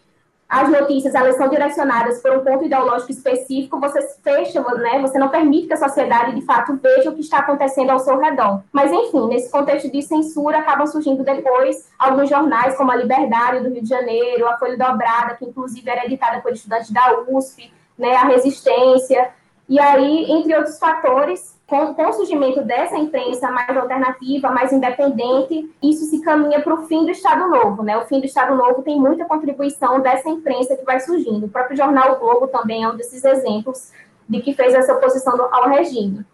as 0.48 0.70
notícias 0.70 1.16
elas 1.16 1.38
são 1.38 1.50
direcionadas 1.50 2.22
por 2.22 2.38
um 2.38 2.44
ponto 2.44 2.66
ideológico 2.66 3.12
específico, 3.12 3.80
você 3.80 4.00
fecha, 4.22 4.62
né? 4.76 5.00
Você 5.02 5.18
não 5.18 5.30
permite 5.30 5.66
que 5.66 5.74
a 5.74 5.78
sociedade 5.78 6.36
de 6.36 6.46
fato 6.46 6.78
veja 6.80 7.10
o 7.10 7.16
que 7.16 7.22
está 7.22 7.40
acontecendo 7.40 7.90
ao 7.90 7.98
seu 7.98 8.20
redor. 8.20 8.62
Mas 8.72 8.92
enfim, 8.92 9.28
nesse 9.28 9.50
contexto 9.50 9.92
de 9.92 10.04
censura 10.04 10.60
acabam 10.60 10.86
surgindo 10.86 11.24
depois 11.24 11.90
alguns 11.98 12.30
jornais 12.30 12.78
como 12.78 12.92
a 12.92 12.96
Liberdade 12.96 13.64
do 13.64 13.74
Rio 13.74 13.82
de 13.82 13.90
Janeiro, 13.90 14.48
a 14.48 14.56
Folha 14.60 14.78
Dobrada, 14.78 15.34
que 15.36 15.46
inclusive 15.46 15.90
era 15.90 16.06
editada 16.06 16.42
por 16.42 16.52
estudantes 16.52 16.92
da 16.92 17.22
USP, 17.28 17.74
né? 17.98 18.16
A 18.18 18.26
Resistência 18.26 19.41
e 19.72 19.80
aí, 19.80 20.30
entre 20.30 20.54
outros 20.54 20.78
fatores, 20.78 21.58
com, 21.66 21.94
com, 21.94 22.10
o 22.10 22.12
surgimento 22.12 22.62
dessa 22.62 22.98
imprensa 22.98 23.50
mais 23.50 23.70
alternativa, 23.70 24.52
mais 24.52 24.74
independente, 24.74 25.74
isso 25.82 26.08
se 26.08 26.20
caminha 26.20 26.60
para 26.60 26.74
o 26.74 26.86
fim 26.88 27.06
do 27.06 27.12
Estado 27.12 27.50
Novo. 27.50 27.82
Né? 27.82 27.98
O 27.98 28.06
fim 28.06 28.20
do 28.20 28.26
Estado 28.26 28.54
Novo 28.54 28.82
tem 28.82 29.00
muita 29.00 29.24
contribuição 29.24 30.02
dessa 30.02 30.28
imprensa 30.28 30.76
que 30.76 30.84
vai 30.84 31.00
surgindo. 31.00 31.46
O 31.46 31.50
próprio 31.50 31.78
jornal 31.78 32.12
o 32.12 32.20
Globo 32.20 32.50
também 32.50 32.84
é 32.84 32.90
um 32.90 32.98
desses 32.98 33.24
exemplos 33.24 33.94
de 34.28 34.42
que 34.42 34.54
fez 34.54 34.74
essa 34.74 34.92
oposição 34.92 35.42
ao 35.54 35.70
regime. 35.70 36.26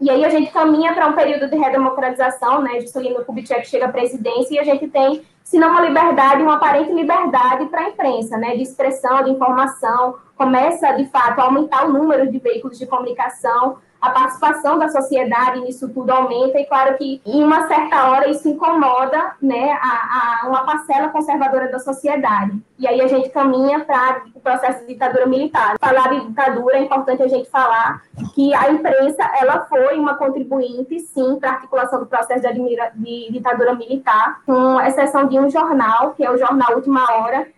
E 0.00 0.08
aí 0.08 0.24
a 0.24 0.30
gente 0.30 0.50
caminha 0.50 0.94
para 0.94 1.08
um 1.08 1.12
período 1.12 1.50
de 1.50 1.58
redemocratização, 1.58 2.62
né? 2.62 2.80
Juscelino 2.80 3.22
Kubitschek 3.22 3.68
chega 3.68 3.84
à 3.84 3.92
presidência 3.92 4.54
e 4.54 4.58
a 4.58 4.64
gente 4.64 4.88
tem, 4.88 5.22
se 5.44 5.58
não 5.58 5.72
uma 5.72 5.82
liberdade, 5.82 6.42
uma 6.42 6.54
aparente 6.54 6.90
liberdade 6.90 7.66
para 7.66 7.82
a 7.82 7.88
imprensa, 7.90 8.38
né? 8.38 8.56
De 8.56 8.62
expressão, 8.62 9.24
de 9.24 9.30
informação, 9.30 10.14
começa, 10.38 10.92
de 10.92 11.04
fato, 11.06 11.40
a 11.40 11.44
aumentar 11.44 11.84
o 11.84 11.92
número 11.92 12.30
de 12.30 12.38
veículos 12.38 12.78
de 12.78 12.86
comunicação, 12.86 13.78
a 14.00 14.10
participação 14.10 14.78
da 14.78 14.88
sociedade 14.88 15.60
nisso 15.60 15.88
tudo 15.88 16.10
aumenta, 16.10 16.58
e 16.60 16.64
claro 16.66 16.96
que 16.96 17.20
em 17.26 17.42
uma 17.42 17.66
certa 17.66 18.08
hora 18.08 18.28
isso 18.28 18.48
incomoda 18.48 19.34
né, 19.42 19.72
a, 19.72 20.42
a 20.44 20.48
uma 20.48 20.64
parcela 20.64 21.08
conservadora 21.08 21.68
da 21.68 21.80
sociedade. 21.80 22.56
E 22.78 22.86
aí 22.86 23.00
a 23.00 23.08
gente 23.08 23.28
caminha 23.30 23.80
para 23.80 24.22
o 24.32 24.40
processo 24.40 24.82
de 24.82 24.94
ditadura 24.94 25.26
militar. 25.26 25.76
Falar 25.80 26.10
de 26.10 26.28
ditadura 26.28 26.76
é 26.76 26.82
importante 26.82 27.24
a 27.24 27.28
gente 27.28 27.50
falar 27.50 28.02
que 28.34 28.54
a 28.54 28.70
imprensa 28.70 29.28
ela 29.40 29.64
foi 29.64 29.98
uma 29.98 30.14
contribuinte, 30.14 31.00
sim, 31.00 31.36
para 31.40 31.50
a 31.50 31.52
articulação 31.54 31.98
do 31.98 32.06
processo 32.06 32.46
de, 32.54 32.76
de 32.94 33.32
ditadura 33.32 33.74
militar, 33.74 34.42
com 34.46 34.80
exceção 34.80 35.26
de 35.26 35.40
um 35.40 35.50
jornal, 35.50 36.12
que 36.12 36.24
é 36.24 36.30
o 36.30 36.38
jornal 36.38 36.76
Última 36.76 37.04
Hora, 37.12 37.48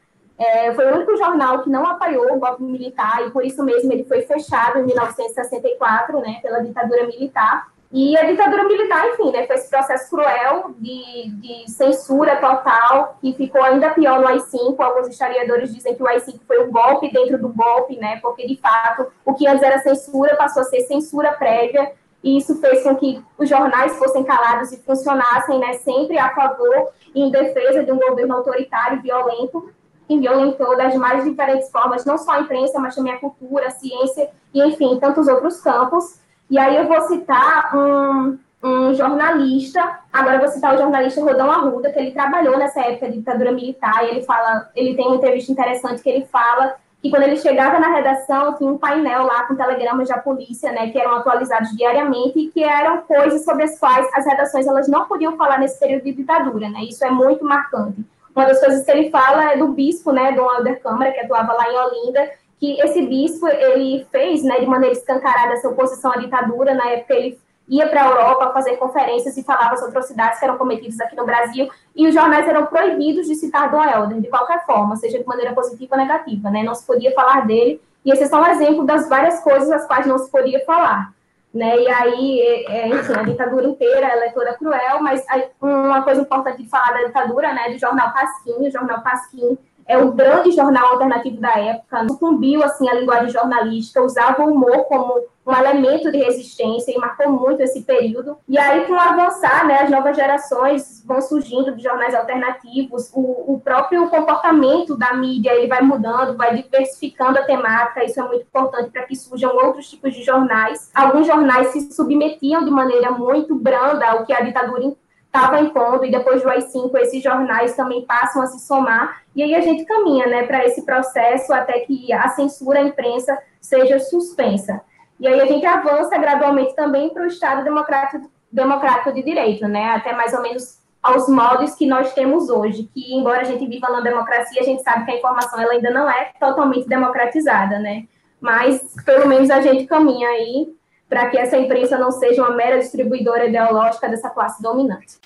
é, 0.41 0.73
foi 0.73 0.91
o 0.91 0.97
único 0.97 1.15
jornal 1.19 1.63
que 1.63 1.69
não 1.69 1.87
apoiou 1.87 2.35
o 2.35 2.39
golpe 2.39 2.63
militar 2.63 3.27
e 3.27 3.31
por 3.31 3.45
isso 3.45 3.63
mesmo 3.63 3.93
ele 3.93 4.05
foi 4.05 4.23
fechado 4.23 4.79
em 4.79 4.85
1964, 4.85 6.19
né, 6.21 6.39
pela 6.41 6.61
ditadura 6.61 7.07
militar. 7.07 7.69
E 7.93 8.17
a 8.17 8.25
ditadura 8.25 8.65
militar, 8.65 9.07
enfim, 9.09 9.33
né, 9.33 9.47
foi 9.47 9.57
esse 9.57 9.69
processo 9.69 10.09
cruel 10.09 10.71
de, 10.79 11.31
de 11.33 11.71
censura 11.71 12.37
total, 12.37 13.19
que 13.21 13.35
ficou 13.35 13.63
ainda 13.63 13.91
pior 13.91 14.21
no 14.21 14.29
AI-5. 14.29 14.81
Alguns 14.81 15.09
historiadores 15.09 15.75
dizem 15.75 15.95
que 15.95 16.03
o 16.03 16.07
AI-5 16.07 16.41
foi 16.47 16.65
um 16.65 16.71
golpe 16.71 17.13
dentro 17.13 17.37
do 17.37 17.51
golpe, 17.51 17.99
né, 17.99 18.19
porque, 18.23 18.47
de 18.47 18.57
fato, 18.57 19.09
o 19.27 19.35
que 19.35 19.47
antes 19.47 19.63
era 19.63 19.81
censura 19.81 20.37
passou 20.37 20.63
a 20.63 20.67
ser 20.67 20.81
censura 20.83 21.33
prévia, 21.33 21.93
e 22.25 22.39
isso 22.39 22.59
fez 22.61 22.83
com 22.83 22.97
que 22.97 23.23
os 23.37 23.47
jornais 23.47 23.95
fossem 23.97 24.25
calados 24.25 24.73
e 24.73 24.79
funcionassem 24.79 25.59
né, 25.59 25.75
sempre 25.75 26.19
a 26.19 26.35
favor 26.35 26.89
e 27.15 27.21
em 27.21 27.31
defesa 27.31 27.83
de 27.83 27.93
um 27.93 27.99
governo 27.99 28.37
autoritário 28.37 28.99
e 28.99 29.03
violento, 29.03 29.71
que 30.11 30.19
violentou 30.19 30.77
das 30.77 30.93
mais 30.97 31.23
diferentes 31.23 31.71
formas, 31.71 32.05
não 32.05 32.19
só 32.19 32.33
a 32.33 32.41
imprensa, 32.41 32.81
mas 32.81 32.97
também 32.97 33.13
a 33.13 33.21
cultura, 33.21 33.69
a 33.69 33.71
ciência 33.71 34.29
e, 34.53 34.61
enfim, 34.61 34.99
tantos 34.99 35.29
outros 35.29 35.61
campos. 35.61 36.19
E 36.51 36.59
aí 36.59 36.77
eu 36.77 36.89
vou 36.89 37.01
citar 37.03 37.71
um, 37.77 38.37
um 38.61 38.93
jornalista, 38.93 40.01
agora 40.13 40.41
vou 40.41 40.49
citar 40.49 40.75
o 40.75 40.79
jornalista 40.79 41.23
Rodão 41.23 41.49
Arruda, 41.49 41.93
que 41.93 41.99
ele 42.01 42.11
trabalhou 42.11 42.59
nessa 42.59 42.81
época 42.81 43.09
de 43.09 43.19
ditadura 43.19 43.53
militar, 43.53 44.05
e 44.05 44.09
ele 44.09 44.23
fala, 44.23 44.69
ele 44.75 44.97
tem 44.97 45.07
uma 45.07 45.15
entrevista 45.15 45.53
interessante 45.53 46.03
que 46.03 46.11
ele 46.11 46.25
fala 46.25 46.75
que 47.01 47.09
quando 47.09 47.23
ele 47.23 47.37
chegava 47.37 47.79
na 47.79 47.95
redação, 47.95 48.57
tinha 48.57 48.69
um 48.69 48.79
painel 48.79 49.23
lá 49.23 49.45
com 49.45 49.55
telegramas 49.55 50.09
da 50.09 50.19
polícia, 50.19 50.73
né, 50.73 50.91
que 50.91 50.99
eram 50.99 51.15
atualizados 51.15 51.71
diariamente 51.77 52.37
e 52.37 52.51
que 52.51 52.65
eram 52.65 53.03
coisas 53.03 53.45
sobre 53.45 53.63
as 53.63 53.79
quais 53.79 54.09
as 54.13 54.27
redações 54.27 54.67
elas 54.67 54.89
não 54.89 55.07
podiam 55.07 55.37
falar 55.37 55.61
nesse 55.61 55.79
período 55.79 56.03
de 56.03 56.13
ditadura, 56.13 56.69
né? 56.69 56.81
Isso 56.81 57.05
é 57.05 57.11
muito 57.11 57.45
marcante. 57.45 58.05
Uma 58.35 58.47
das 58.47 58.61
coisas 58.61 58.85
que 58.85 58.91
ele 58.91 59.11
fala 59.11 59.53
é 59.53 59.57
do 59.57 59.69
bispo, 59.69 60.13
né, 60.13 60.33
Dom 60.33 60.51
Helder 60.53 60.81
Câmara, 60.83 61.13
que 61.13 61.21
atuava 61.21 61.53
lá 61.53 61.71
em 61.71 61.77
Olinda, 61.77 62.31
que 62.59 62.81
esse 62.81 63.03
bispo, 63.03 63.49
ele 63.49 64.07
fez, 64.11 64.43
né, 64.43 64.61
de 64.61 64.67
maneira 64.67 64.95
escancarada 64.95 65.55
essa 65.55 65.69
oposição 65.69 66.13
à 66.13 66.17
ditadura, 66.17 66.75
na 66.75 66.89
época 66.91 67.15
ele 67.15 67.39
ia 67.69 67.89
para 67.89 68.03
a 68.03 68.07
Europa 68.07 68.53
fazer 68.53 68.77
conferências 68.77 69.37
e 69.37 69.45
falava 69.45 69.77
sobre 69.77 69.91
atrocidades 69.91 70.39
que 70.39 70.45
eram 70.45 70.59
cometidas 70.59 71.01
aqui 71.01 71.17
no 71.17 71.25
Brasil, 71.25 71.69
e 71.95 72.07
os 72.07 72.15
jornais 72.15 72.47
eram 72.47 72.67
proibidos 72.67 73.27
de 73.27 73.35
citar 73.35 73.71
Dom 73.71 73.83
Helder, 73.83 74.21
de 74.21 74.29
qualquer 74.29 74.65
forma, 74.67 74.97
seja 74.97 75.19
de 75.19 75.27
maneira 75.27 75.55
positiva 75.55 75.95
ou 75.95 76.01
negativa, 76.01 76.51
né, 76.51 76.63
não 76.63 76.75
se 76.75 76.87
podia 76.87 77.13
falar 77.15 77.47
dele, 77.47 77.81
e 78.05 78.13
esse 78.13 78.25
é 78.25 78.29
só 78.29 78.41
um 78.41 78.47
exemplo 78.47 78.85
das 78.85 79.09
várias 79.09 79.41
coisas 79.41 79.71
as 79.71 79.87
quais 79.87 80.07
não 80.07 80.19
se 80.19 80.31
podia 80.31 80.65
falar 80.65 81.13
né? 81.53 81.81
E 81.81 81.89
aí, 81.89 82.41
é, 82.41 82.73
é, 82.73 82.89
enfim, 82.89 83.13
a 83.13 83.23
ditadura 83.23 83.67
inteira 83.67 84.07
ela 84.07 84.25
é 84.27 84.31
toda 84.31 84.55
cruel, 84.55 85.03
mas 85.03 85.25
uma 85.61 86.03
coisa 86.03 86.21
importante 86.21 86.63
de 86.63 86.69
falar 86.69 86.93
da 86.93 87.07
ditadura, 87.07 87.53
né, 87.53 87.71
do 87.71 87.79
jornal 87.79 88.13
Pasquim, 88.13 88.67
o 88.67 88.71
jornal 88.71 89.03
Pasquim 89.03 89.59
é 89.87 89.99
um 89.99 90.13
grande 90.13 90.53
jornal 90.53 90.93
alternativo 90.93 91.41
da 91.41 91.59
época, 91.59 92.07
sucumbiu 92.09 92.63
assim 92.63 92.89
a 92.89 92.95
linguagem 92.95 93.31
jornalística, 93.31 94.01
usava 94.01 94.45
o 94.45 94.55
humor 94.55 94.85
como 94.85 95.25
um 95.47 95.53
elemento 95.53 96.13
de 96.13 96.19
resistência 96.19 96.93
e 96.93 96.99
marcou 96.99 97.33
muito 97.33 97.63
esse 97.63 97.83
período. 97.83 98.37
E 98.49 98.59
aí, 98.59 98.87
com 98.87 98.93
o 98.93 99.01
avançar, 99.01 99.67
né, 99.67 99.83
as 99.83 99.91
novas 99.91 100.15
gerações 100.15 101.03
vão 101.05 101.21
surgindo 101.21 101.75
de 101.75 101.83
jornais 101.83 102.15
alternativos, 102.15 103.11
o, 103.15 103.55
o 103.55 103.61
próprio 103.61 104.09
comportamento 104.11 104.97
da 104.97 105.15
mídia 105.15 105.55
ele 105.55 105.67
vai 105.67 105.81
mudando, 105.81 106.37
vai 106.37 106.55
diversificando 106.55 107.39
a 107.39 107.45
temática, 107.45 108.05
isso 108.05 108.21
é 108.21 108.23
muito 108.23 108.43
importante 108.43 108.91
para 108.91 109.05
que 109.05 109.17
surjam 109.17 109.57
outros 109.57 109.89
tipos 109.89 110.15
de 110.15 110.23
jornais. 110.23 110.91
Alguns 110.95 111.27
jornais 111.27 111.69
se 111.69 111.93
submetiam 111.93 112.65
de 112.65 112.71
maneira 112.71 113.11
muito 113.11 113.55
branda 113.55 114.07
ao 114.07 114.27
que 114.27 114.33
a 114.33 114.43
ditadura 114.43 114.95
estava 115.27 115.61
impondo, 115.61 116.05
e 116.05 116.11
depois 116.11 116.43
do 116.43 116.51
AI-5, 116.51 116.95
esses 116.99 117.23
jornais 117.23 117.75
também 117.77 118.05
passam 118.05 118.43
a 118.43 118.47
se 118.47 118.67
somar, 118.67 119.23
e 119.35 119.43
aí 119.43 119.55
a 119.55 119.61
gente 119.61 119.85
caminha 119.85 120.27
né, 120.27 120.43
para 120.43 120.67
esse 120.67 120.85
processo 120.85 121.53
até 121.53 121.81
que 121.81 122.13
a 122.13 122.29
censura 122.31 122.81
à 122.81 122.83
imprensa 122.83 123.39
seja 123.61 124.01
suspensa. 124.01 124.83
E 125.21 125.29
aí 125.29 125.41
a 125.41 125.47
gente 125.47 125.67
avança 125.67 126.17
gradualmente 126.17 126.75
também 126.75 127.11
para 127.11 127.25
o 127.25 127.27
Estado 127.27 127.63
democrático, 127.63 128.31
democrático 128.51 129.13
de 129.13 129.23
direito, 129.23 129.69
né? 129.69 129.91
Até 129.91 130.15
mais 130.15 130.33
ou 130.33 130.41
menos 130.41 130.81
aos 131.03 131.29
modos 131.29 131.75
que 131.75 131.87
nós 131.87 132.13
temos 132.15 132.49
hoje, 132.49 132.89
que 132.95 133.15
embora 133.15 133.43
a 133.43 133.45
gente 133.45 133.67
viva 133.67 133.89
na 133.91 134.01
democracia, 134.01 134.61
a 134.61 134.65
gente 134.65 134.83
sabe 134.83 135.05
que 135.05 135.11
a 135.13 135.17
informação 135.17 135.61
ela 135.61 135.73
ainda 135.73 135.91
não 135.91 136.09
é 136.09 136.33
totalmente 136.41 136.89
democratizada, 136.89 137.79
né? 137.79 138.05
Mas 138.41 138.95
pelo 139.05 139.29
menos 139.29 139.51
a 139.51 139.61
gente 139.61 139.87
caminha 139.87 140.29
aí 140.29 140.75
para 141.09 141.29
que 141.29 141.37
essa 141.37 141.59
imprensa 141.59 141.99
não 141.99 142.11
seja 142.11 142.43
uma 142.43 142.55
mera 142.55 142.79
distribuidora 142.79 143.47
ideológica 143.47 144.09
dessa 144.09 144.31
classe 144.31 144.63
dominante. 144.63 145.19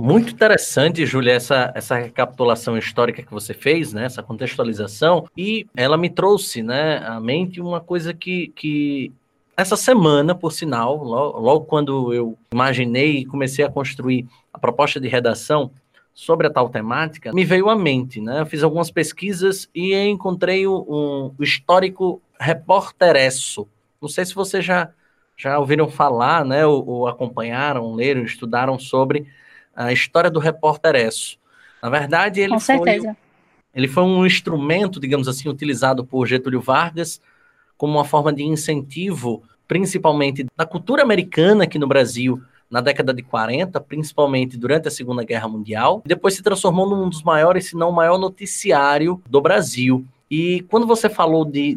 Muito 0.00 0.32
interessante, 0.32 1.04
Júlia, 1.04 1.34
essa, 1.34 1.70
essa 1.74 1.96
recapitulação 1.96 2.76
histórica 2.78 3.22
que 3.22 3.30
você 3.30 3.52
fez, 3.52 3.92
né, 3.92 4.06
essa 4.06 4.22
contextualização, 4.22 5.28
e 5.36 5.66
ela 5.76 5.98
me 5.98 6.08
trouxe 6.08 6.62
né, 6.62 7.04
à 7.06 7.20
mente 7.20 7.60
uma 7.60 7.80
coisa 7.80 8.14
que, 8.14 8.48
que 8.56 9.12
essa 9.54 9.76
semana, 9.76 10.34
por 10.34 10.52
sinal, 10.52 11.04
logo, 11.04 11.38
logo 11.38 11.64
quando 11.66 12.14
eu 12.14 12.38
imaginei 12.50 13.18
e 13.18 13.26
comecei 13.26 13.62
a 13.62 13.70
construir 13.70 14.26
a 14.50 14.58
proposta 14.58 14.98
de 14.98 15.06
redação 15.06 15.70
sobre 16.14 16.46
a 16.46 16.50
tal 16.50 16.70
temática, 16.70 17.30
me 17.30 17.44
veio 17.44 17.68
à 17.68 17.76
mente, 17.76 18.22
né? 18.22 18.40
Eu 18.40 18.46
fiz 18.46 18.62
algumas 18.62 18.90
pesquisas 18.90 19.68
e 19.74 19.94
encontrei 19.94 20.66
um, 20.66 21.30
histórico 21.38 22.22
repórteresso. 22.38 23.68
Não 24.00 24.08
sei 24.08 24.24
se 24.24 24.34
vocês 24.34 24.64
já, 24.64 24.88
já 25.36 25.58
ouviram 25.58 25.88
falar, 25.88 26.42
né? 26.42 26.64
Ou, 26.64 26.86
ou 26.88 27.06
acompanharam, 27.06 27.94
leram, 27.94 28.22
estudaram 28.22 28.78
sobre 28.78 29.26
a 29.74 29.92
história 29.92 30.30
do 30.30 30.38
repórteresso. 30.38 31.38
Na 31.82 31.88
verdade, 31.88 32.40
ele 32.40 32.52
Com 32.52 32.60
foi, 32.60 32.76
certeza. 32.76 33.16
ele 33.74 33.88
foi 33.88 34.02
um 34.02 34.26
instrumento, 34.26 35.00
digamos 35.00 35.28
assim, 35.28 35.48
utilizado 35.48 36.04
por 36.04 36.26
Getúlio 36.26 36.60
Vargas 36.60 37.20
como 37.76 37.94
uma 37.94 38.04
forma 38.04 38.32
de 38.32 38.42
incentivo 38.42 39.42
principalmente 39.70 40.44
da 40.56 40.66
cultura 40.66 41.04
americana 41.04 41.62
aqui 41.62 41.78
no 41.78 41.86
Brasil 41.86 42.42
na 42.68 42.80
década 42.80 43.14
de 43.14 43.22
40, 43.22 43.80
principalmente 43.80 44.56
durante 44.56 44.88
a 44.88 44.90
Segunda 44.90 45.24
Guerra 45.24 45.46
Mundial, 45.46 46.02
e 46.04 46.08
depois 46.08 46.34
se 46.34 46.42
transformou 46.42 46.88
num 46.88 47.08
dos 47.08 47.22
maiores, 47.22 47.66
se 47.68 47.76
não 47.76 47.90
o 47.90 47.92
maior 47.92 48.18
noticiário 48.18 49.22
do 49.28 49.40
Brasil. 49.40 50.04
E 50.30 50.60
quando 50.68 50.86
você 50.86 51.08
falou 51.08 51.44
de 51.44 51.76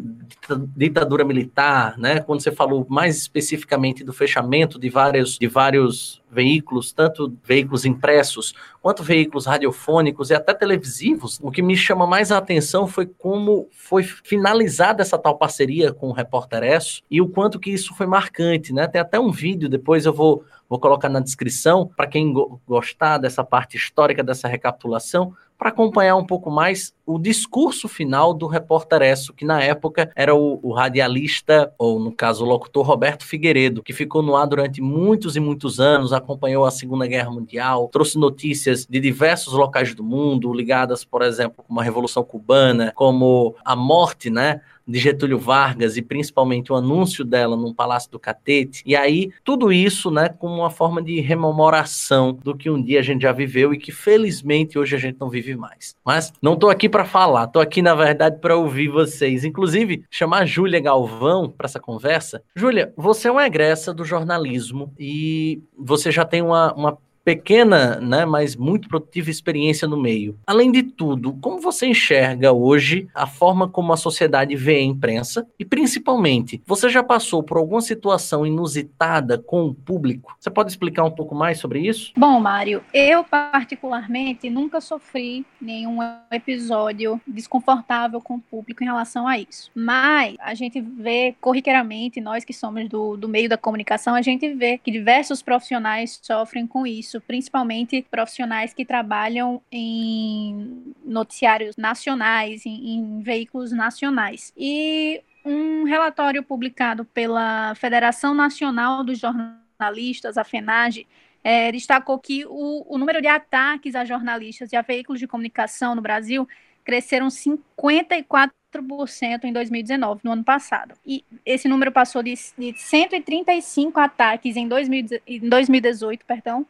ditadura 0.76 1.24
militar, 1.24 1.98
né, 1.98 2.20
quando 2.20 2.40
você 2.40 2.52
falou 2.52 2.86
mais 2.88 3.16
especificamente 3.16 4.04
do 4.04 4.12
fechamento 4.12 4.78
de 4.78 4.88
vários, 4.88 5.36
de 5.38 5.48
vários 5.48 6.22
veículos, 6.30 6.92
tanto 6.92 7.36
veículos 7.42 7.84
impressos 7.84 8.54
quanto 8.80 9.02
veículos 9.02 9.46
radiofônicos 9.46 10.30
e 10.30 10.34
até 10.34 10.52
televisivos, 10.52 11.40
o 11.42 11.50
que 11.50 11.62
me 11.62 11.76
chama 11.76 12.06
mais 12.06 12.30
a 12.30 12.38
atenção 12.38 12.86
foi 12.86 13.06
como 13.06 13.68
foi 13.72 14.02
finalizada 14.02 15.02
essa 15.02 15.18
tal 15.18 15.36
parceria 15.36 15.92
com 15.92 16.08
o 16.08 16.12
Repórter 16.12 16.62
Esso 16.62 17.02
e 17.10 17.20
o 17.20 17.28
quanto 17.28 17.58
que 17.58 17.70
isso 17.70 17.94
foi 17.94 18.06
marcante, 18.06 18.72
né? 18.72 18.86
Tem 18.86 19.00
até 19.00 19.18
um 19.18 19.32
vídeo, 19.32 19.68
depois 19.68 20.06
eu 20.06 20.12
vou, 20.12 20.44
vou 20.68 20.78
colocar 20.78 21.08
na 21.08 21.20
descrição, 21.20 21.90
para 21.96 22.06
quem 22.06 22.32
go 22.32 22.60
gostar 22.66 23.18
dessa 23.18 23.42
parte 23.42 23.76
histórica 23.76 24.22
dessa 24.22 24.46
recapitulação, 24.46 25.34
para 25.64 25.70
acompanhar 25.70 26.14
um 26.16 26.26
pouco 26.26 26.50
mais 26.50 26.92
o 27.06 27.18
discurso 27.18 27.88
final 27.88 28.34
do 28.34 28.46
repórter 28.46 29.00
Esso, 29.00 29.32
que 29.32 29.46
na 29.46 29.62
época 29.62 30.10
era 30.14 30.34
o, 30.34 30.60
o, 30.62 30.74
radialista, 30.74 31.72
ou 31.78 31.98
no 31.98 32.12
caso 32.12 32.44
o 32.44 32.46
locutor 32.46 32.84
Roberto 32.84 33.24
Figueiredo, 33.24 33.82
que 33.82 33.94
ficou 33.94 34.22
no 34.22 34.36
ar 34.36 34.46
durante 34.46 34.82
muitos 34.82 35.36
e 35.36 35.40
muitos 35.40 35.80
anos, 35.80 36.12
acompanhou 36.12 36.66
a 36.66 36.70
Segunda 36.70 37.06
Guerra 37.06 37.30
Mundial, 37.30 37.88
trouxe 37.90 38.18
notícias 38.18 38.84
de 38.84 39.00
diversos 39.00 39.54
locais 39.54 39.94
do 39.94 40.04
mundo, 40.04 40.52
ligadas, 40.52 41.02
por 41.02 41.22
exemplo, 41.22 41.64
como 41.66 41.80
a 41.80 41.82
Revolução 41.82 42.22
Cubana, 42.22 42.92
como 42.94 43.56
a 43.64 43.74
morte, 43.74 44.28
né, 44.28 44.60
de 44.86 44.98
Getúlio 44.98 45.38
Vargas 45.38 45.96
e 45.96 46.02
principalmente 46.02 46.72
o 46.72 46.76
anúncio 46.76 47.24
dela 47.24 47.56
no 47.56 47.74
Palácio 47.74 48.10
do 48.10 48.18
Catete. 48.18 48.82
E 48.84 48.94
aí, 48.94 49.30
tudo 49.42 49.72
isso, 49.72 50.10
né, 50.10 50.28
como 50.28 50.54
uma 50.54 50.70
forma 50.70 51.02
de 51.02 51.20
rememoração 51.20 52.32
do 52.32 52.56
que 52.56 52.70
um 52.70 52.82
dia 52.82 53.00
a 53.00 53.02
gente 53.02 53.22
já 53.22 53.32
viveu 53.32 53.72
e 53.72 53.78
que 53.78 53.92
felizmente 53.92 54.78
hoje 54.78 54.94
a 54.94 54.98
gente 54.98 55.18
não 55.18 55.28
vive 55.28 55.56
mais. 55.56 55.94
Mas 56.04 56.32
não 56.40 56.56
tô 56.56 56.68
aqui 56.68 56.88
para 56.88 57.04
falar, 57.04 57.46
tô 57.48 57.60
aqui 57.60 57.80
na 57.80 57.94
verdade 57.94 58.38
para 58.40 58.56
ouvir 58.56 58.88
vocês. 58.88 59.44
Inclusive, 59.44 60.04
chamar 60.10 60.42
a 60.42 60.46
Júlia 60.46 60.80
Galvão 60.80 61.48
para 61.48 61.66
essa 61.66 61.80
conversa. 61.80 62.42
Júlia, 62.54 62.92
você 62.96 63.28
é 63.28 63.32
uma 63.32 63.46
egressa 63.46 63.92
do 63.92 64.04
jornalismo 64.04 64.92
e 64.98 65.62
você 65.76 66.10
já 66.10 66.24
tem 66.24 66.42
uma, 66.42 66.72
uma 66.74 66.98
pequena, 67.24 67.96
né, 68.00 68.24
mas 68.24 68.54
muito 68.54 68.88
produtiva 68.88 69.30
experiência 69.30 69.88
no 69.88 69.96
meio. 69.96 70.38
Além 70.46 70.70
de 70.70 70.82
tudo, 70.82 71.32
como 71.40 71.60
você 71.60 71.86
enxerga 71.86 72.52
hoje 72.52 73.08
a 73.14 73.26
forma 73.26 73.68
como 73.68 73.92
a 73.92 73.96
sociedade 73.96 74.54
vê 74.54 74.76
a 74.76 74.82
imprensa 74.82 75.46
e 75.58 75.64
principalmente, 75.64 76.62
você 76.66 76.88
já 76.88 77.02
passou 77.02 77.42
por 77.42 77.56
alguma 77.56 77.80
situação 77.80 78.46
inusitada 78.46 79.38
com 79.38 79.64
o 79.64 79.74
público? 79.74 80.36
Você 80.38 80.50
pode 80.50 80.70
explicar 80.70 81.04
um 81.04 81.10
pouco 81.10 81.34
mais 81.34 81.58
sobre 81.58 81.80
isso? 81.80 82.12
Bom, 82.16 82.38
Mário, 82.38 82.84
eu 82.92 83.24
particularmente 83.24 84.50
nunca 84.50 84.80
sofri 84.80 85.46
nenhum 85.60 85.98
episódio 86.30 87.20
desconfortável 87.26 88.20
com 88.20 88.34
o 88.34 88.40
público 88.40 88.82
em 88.82 88.86
relação 88.86 89.26
a 89.26 89.38
isso. 89.38 89.70
Mas 89.74 90.36
a 90.38 90.54
gente 90.54 90.80
vê 90.80 91.34
corriqueiramente, 91.40 92.20
nós 92.20 92.44
que 92.44 92.52
somos 92.52 92.88
do, 92.88 93.16
do 93.16 93.28
meio 93.28 93.48
da 93.48 93.56
comunicação, 93.56 94.14
a 94.14 94.22
gente 94.22 94.52
vê 94.54 94.78
que 94.78 94.90
diversos 94.90 95.42
profissionais 95.42 96.20
sofrem 96.22 96.66
com 96.66 96.86
isso 96.86 97.13
isso, 97.14 97.20
principalmente 97.20 98.04
profissionais 98.10 98.74
que 98.74 98.84
trabalham 98.84 99.62
em 99.70 100.94
noticiários 101.04 101.76
nacionais, 101.76 102.66
em, 102.66 102.94
em 102.94 103.20
veículos 103.20 103.72
nacionais. 103.72 104.52
E 104.56 105.22
um 105.44 105.84
relatório 105.84 106.42
publicado 106.42 107.04
pela 107.04 107.74
Federação 107.76 108.34
Nacional 108.34 109.04
dos 109.04 109.18
Jornalistas, 109.18 110.36
a 110.36 110.44
FENAGE, 110.44 111.06
é, 111.42 111.70
destacou 111.70 112.18
que 112.18 112.44
o, 112.46 112.86
o, 112.88 112.98
número 112.98 113.20
de 113.20 113.28
ataques 113.28 113.94
a 113.94 114.04
jornalistas 114.04 114.72
e 114.72 114.76
a 114.76 114.82
veículos 114.82 115.20
de 115.20 115.26
comunicação 115.26 115.94
no 115.94 116.00
Brasil 116.00 116.48
cresceram 116.82 117.28
54% 117.28 119.44
em 119.44 119.52
2019, 119.52 120.22
no 120.24 120.32
ano 120.32 120.42
passado. 120.42 120.94
E 121.06 121.22
esse 121.44 121.68
número 121.68 121.92
passou 121.92 122.22
de, 122.22 122.34
de 122.56 122.78
135 122.78 124.00
ataques 124.00 124.56
em, 124.56 124.66
2000, 124.66 125.20
em 125.26 125.48
2018, 125.48 126.24
perdão, 126.24 126.66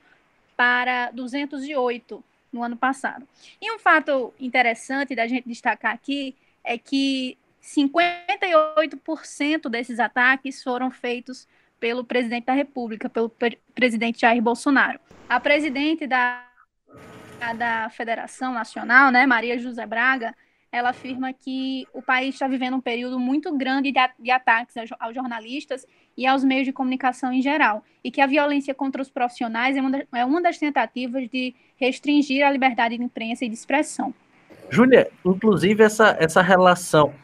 para 0.56 1.10
208 1.10 2.24
no 2.52 2.62
ano 2.62 2.76
passado. 2.76 3.26
E 3.60 3.72
um 3.72 3.78
fato 3.78 4.32
interessante 4.38 5.14
da 5.14 5.26
gente 5.26 5.48
destacar 5.48 5.92
aqui 5.92 6.36
é 6.62 6.78
que 6.78 7.36
58% 7.62 9.68
desses 9.68 9.98
ataques 9.98 10.62
foram 10.62 10.90
feitos 10.90 11.48
pelo 11.80 12.04
presidente 12.04 12.46
da 12.46 12.52
República, 12.52 13.10
pelo 13.10 13.28
pre 13.28 13.58
presidente 13.74 14.20
Jair 14.20 14.40
Bolsonaro. 14.40 15.00
A 15.28 15.40
presidente 15.40 16.06
da, 16.06 16.46
da 17.56 17.90
Federação 17.90 18.54
Nacional, 18.54 19.10
né, 19.10 19.26
Maria 19.26 19.58
José 19.58 19.84
Braga, 19.84 20.32
ela 20.74 20.90
afirma 20.90 21.32
que 21.32 21.86
o 21.94 22.02
país 22.02 22.34
está 22.34 22.48
vivendo 22.48 22.74
um 22.74 22.80
período 22.80 23.16
muito 23.16 23.56
grande 23.56 23.92
de, 23.92 24.30
ataques 24.30 24.74
aos 24.98 25.14
jornalistas 25.14 25.86
e 26.16 26.26
aos 26.26 26.42
meios 26.42 26.64
de 26.64 26.72
comunicação 26.72 27.32
em 27.32 27.40
geral, 27.40 27.84
e 28.02 28.10
que 28.10 28.20
a 28.20 28.26
violência 28.26 28.74
contra 28.74 29.00
os 29.00 29.08
profissionais 29.08 29.76
é 29.76 29.80
uma, 29.80 30.02
é 30.12 30.24
uma 30.24 30.42
das 30.42 30.58
tentativas 30.58 31.28
de 31.30 31.54
restringir 31.76 32.44
a 32.44 32.50
liberdade 32.50 32.98
de 32.98 33.04
imprensa 33.04 33.44
e 33.44 33.48
de 33.48 33.54
expressão. 33.54 34.12
Júlia, 34.68 35.08
inclusive 35.24 35.84
essa, 35.84 36.16
essa 36.18 36.42
relação, 36.42 37.14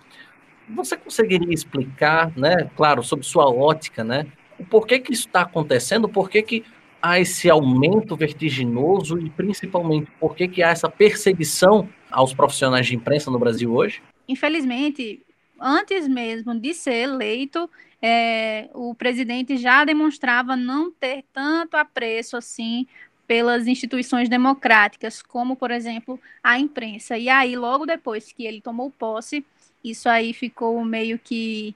você 0.68 0.96
conseguiria 0.96 1.52
explicar, 1.52 2.30
né, 2.36 2.70
claro, 2.76 3.02
sob 3.02 3.24
sua 3.24 3.50
ótica, 3.50 4.04
né, 4.04 4.28
o 4.60 4.64
porquê 4.64 5.00
que 5.00 5.12
isso 5.12 5.26
está 5.26 5.40
acontecendo, 5.40 6.08
por 6.08 6.30
que 6.30 6.64
há 7.00 7.18
esse 7.18 7.48
aumento 7.48 8.16
vertiginoso 8.16 9.18
e 9.18 9.30
principalmente 9.30 10.10
por 10.18 10.34
que, 10.34 10.48
que 10.48 10.62
há 10.62 10.70
essa 10.70 10.88
perseguição 10.88 11.88
aos 12.10 12.34
profissionais 12.34 12.86
de 12.86 12.96
imprensa 12.96 13.30
no 13.30 13.38
Brasil 13.38 13.72
hoje? 13.72 14.02
Infelizmente, 14.28 15.22
antes 15.58 16.06
mesmo 16.06 16.58
de 16.58 16.74
ser 16.74 17.08
eleito, 17.08 17.68
é, 18.00 18.68
o 18.72 18.94
presidente 18.94 19.56
já 19.56 19.84
demonstrava 19.84 20.56
não 20.56 20.90
ter 20.90 21.24
tanto 21.32 21.76
apreço 21.76 22.36
assim 22.36 22.86
pelas 23.26 23.68
instituições 23.68 24.28
democráticas, 24.28 25.22
como, 25.22 25.54
por 25.54 25.70
exemplo, 25.70 26.20
a 26.42 26.58
imprensa. 26.58 27.16
E 27.16 27.28
aí, 27.28 27.54
logo 27.54 27.86
depois 27.86 28.32
que 28.32 28.44
ele 28.44 28.60
tomou 28.60 28.90
posse, 28.90 29.46
isso 29.84 30.08
aí 30.08 30.32
ficou 30.32 30.84
meio 30.84 31.16
que 31.16 31.74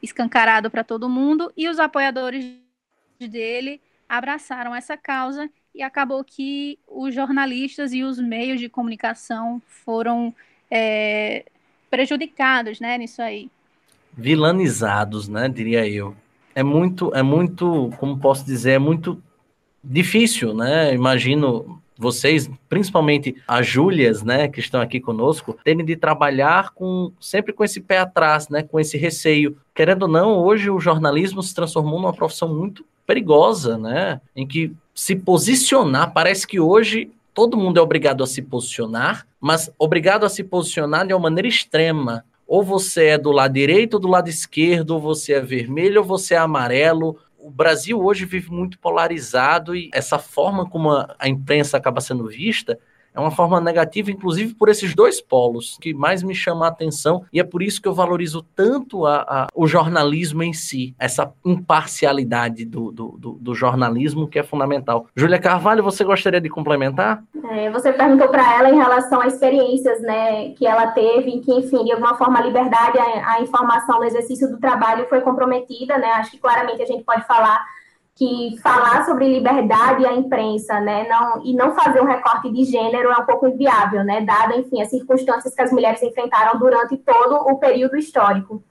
escancarado 0.00 0.70
para 0.70 0.84
todo 0.84 1.08
mundo, 1.08 1.52
e 1.56 1.68
os 1.68 1.80
apoiadores 1.80 2.44
dele 3.18 3.80
abraçaram 4.08 4.74
essa 4.74 4.96
causa 4.96 5.50
e 5.74 5.82
acabou 5.82 6.22
que 6.24 6.78
os 6.86 7.14
jornalistas 7.14 7.92
e 7.92 8.02
os 8.02 8.18
meios 8.18 8.60
de 8.60 8.68
comunicação 8.68 9.60
foram 9.66 10.34
é, 10.70 11.44
prejudicados, 11.90 12.80
né, 12.80 12.96
nisso 12.96 13.20
aí. 13.20 13.50
Vilanizados, 14.12 15.28
né, 15.28 15.48
diria 15.48 15.88
eu. 15.88 16.14
É 16.54 16.62
muito, 16.62 17.12
é 17.14 17.22
muito, 17.22 17.90
como 17.98 18.18
posso 18.18 18.44
dizer, 18.44 18.72
é 18.72 18.78
muito 18.78 19.20
difícil, 19.82 20.54
né? 20.54 20.94
Imagino 20.94 21.82
vocês, 21.96 22.50
principalmente 22.68 23.36
as 23.46 23.66
Júlias, 23.66 24.22
né, 24.22 24.48
que 24.48 24.60
estão 24.60 24.80
aqui 24.80 25.00
conosco, 25.00 25.56
terem 25.64 25.84
de 25.84 25.96
trabalhar 25.96 26.70
com 26.70 27.12
sempre 27.20 27.52
com 27.52 27.64
esse 27.64 27.80
pé 27.80 27.98
atrás, 27.98 28.48
né, 28.48 28.62
com 28.62 28.78
esse 28.78 28.96
receio. 28.96 29.56
Querendo 29.74 30.02
ou 30.02 30.08
não, 30.08 30.38
hoje 30.38 30.70
o 30.70 30.80
jornalismo 30.80 31.42
se 31.42 31.54
transformou 31.54 32.00
numa 32.00 32.12
profissão 32.12 32.52
muito 32.52 32.84
perigosa, 33.06 33.76
né, 33.78 34.20
em 34.34 34.46
que 34.46 34.72
se 34.94 35.16
posicionar, 35.16 36.12
parece 36.12 36.46
que 36.46 36.60
hoje 36.60 37.10
todo 37.32 37.56
mundo 37.56 37.78
é 37.78 37.82
obrigado 37.82 38.22
a 38.22 38.26
se 38.26 38.40
posicionar, 38.40 39.26
mas 39.40 39.70
obrigado 39.78 40.24
a 40.24 40.28
se 40.28 40.44
posicionar 40.44 41.06
de 41.06 41.12
uma 41.12 41.20
maneira 41.20 41.48
extrema. 41.48 42.24
Ou 42.46 42.62
você 42.62 43.06
é 43.06 43.18
do 43.18 43.32
lado 43.32 43.54
direito 43.54 43.94
ou 43.94 44.00
do 44.00 44.08
lado 44.08 44.28
esquerdo, 44.28 44.92
ou 44.92 45.00
você 45.00 45.32
é 45.32 45.40
vermelho 45.40 46.02
ou 46.02 46.06
você 46.06 46.34
é 46.34 46.38
amarelo, 46.38 47.18
o 47.44 47.50
Brasil 47.50 48.02
hoje 48.02 48.24
vive 48.24 48.50
muito 48.50 48.78
polarizado 48.78 49.76
e 49.76 49.90
essa 49.92 50.18
forma 50.18 50.66
como 50.66 50.90
a, 50.92 51.28
imprensa 51.28 51.76
acaba 51.76 52.00
sendo 52.00 52.26
vista 52.26 52.78
é 53.14 53.20
uma 53.20 53.30
forma 53.30 53.60
negativa, 53.60 54.10
inclusive 54.10 54.54
por 54.54 54.68
esses 54.68 54.94
dois 54.94 55.20
polos, 55.20 55.78
que 55.80 55.94
mais 55.94 56.22
me 56.22 56.34
chama 56.34 56.66
a 56.66 56.68
atenção, 56.68 57.24
e 57.32 57.38
é 57.38 57.44
por 57.44 57.62
isso 57.62 57.80
que 57.80 57.86
eu 57.86 57.94
valorizo 57.94 58.44
tanto 58.56 59.06
a, 59.06 59.16
a, 59.16 59.46
o 59.54 59.66
jornalismo 59.66 60.42
em 60.42 60.52
si, 60.52 60.94
essa 60.98 61.32
imparcialidade 61.44 62.64
do, 62.64 62.90
do, 62.90 63.16
do, 63.18 63.32
do, 63.40 63.54
jornalismo 63.54 64.26
que 64.26 64.38
é 64.38 64.42
fundamental. 64.42 65.06
Júlia 65.14 65.38
Carvalho, 65.38 65.82
você 65.82 66.02
gostaria 66.02 66.40
de 66.40 66.48
complementar? 66.48 67.22
É, 67.50 67.70
você 67.70 67.92
perguntou 67.92 68.28
para 68.28 68.58
ela 68.58 68.70
em 68.70 68.76
relação 68.76 69.20
a 69.20 69.28
experiências 69.28 70.00
né, 70.02 70.50
que 70.50 70.66
ela 70.66 70.88
teve, 70.88 71.38
que, 71.40 71.52
enfim, 71.52 71.84
de 71.84 71.92
alguma 71.92 72.16
forma 72.16 72.40
a 72.40 72.42
liberdade, 72.42 72.98
a, 72.98 73.34
a 73.34 73.40
informação 73.40 73.98
no 73.98 74.04
exercício 74.04 74.50
do 74.50 74.58
trabalho 74.58 75.06
foi 75.08 75.20
comprometida, 75.20 75.96
né? 75.98 76.08
Acho 76.14 76.32
que 76.32 76.38
claramente 76.38 76.82
a 76.82 76.86
gente 76.86 77.04
pode 77.04 77.24
falar 77.26 77.64
que 78.16 78.56
falar 78.62 79.04
sobre 79.04 79.28
liberdade 79.28 80.06
à 80.06 80.12
imprensa, 80.14 80.78
né, 80.80 81.06
não, 81.08 81.44
e 81.44 81.52
não 81.52 81.74
fazer 81.74 82.00
um 82.00 82.06
recorte 82.06 82.50
de 82.50 82.64
gênero 82.64 83.10
é 83.10 83.16
um 83.16 83.26
pouco 83.26 83.48
inviável, 83.48 84.04
né, 84.04 84.20
dada, 84.20 84.56
enfim, 84.56 84.80
as 84.80 84.88
circunstâncias 84.88 85.52
que 85.52 85.62
as 85.62 85.72
mulheres 85.72 86.02
enfrentaram 86.02 86.58
durante 86.58 86.96
todo 86.96 87.34
o 87.34 87.58
período 87.58 87.96
histórico. 87.96 88.62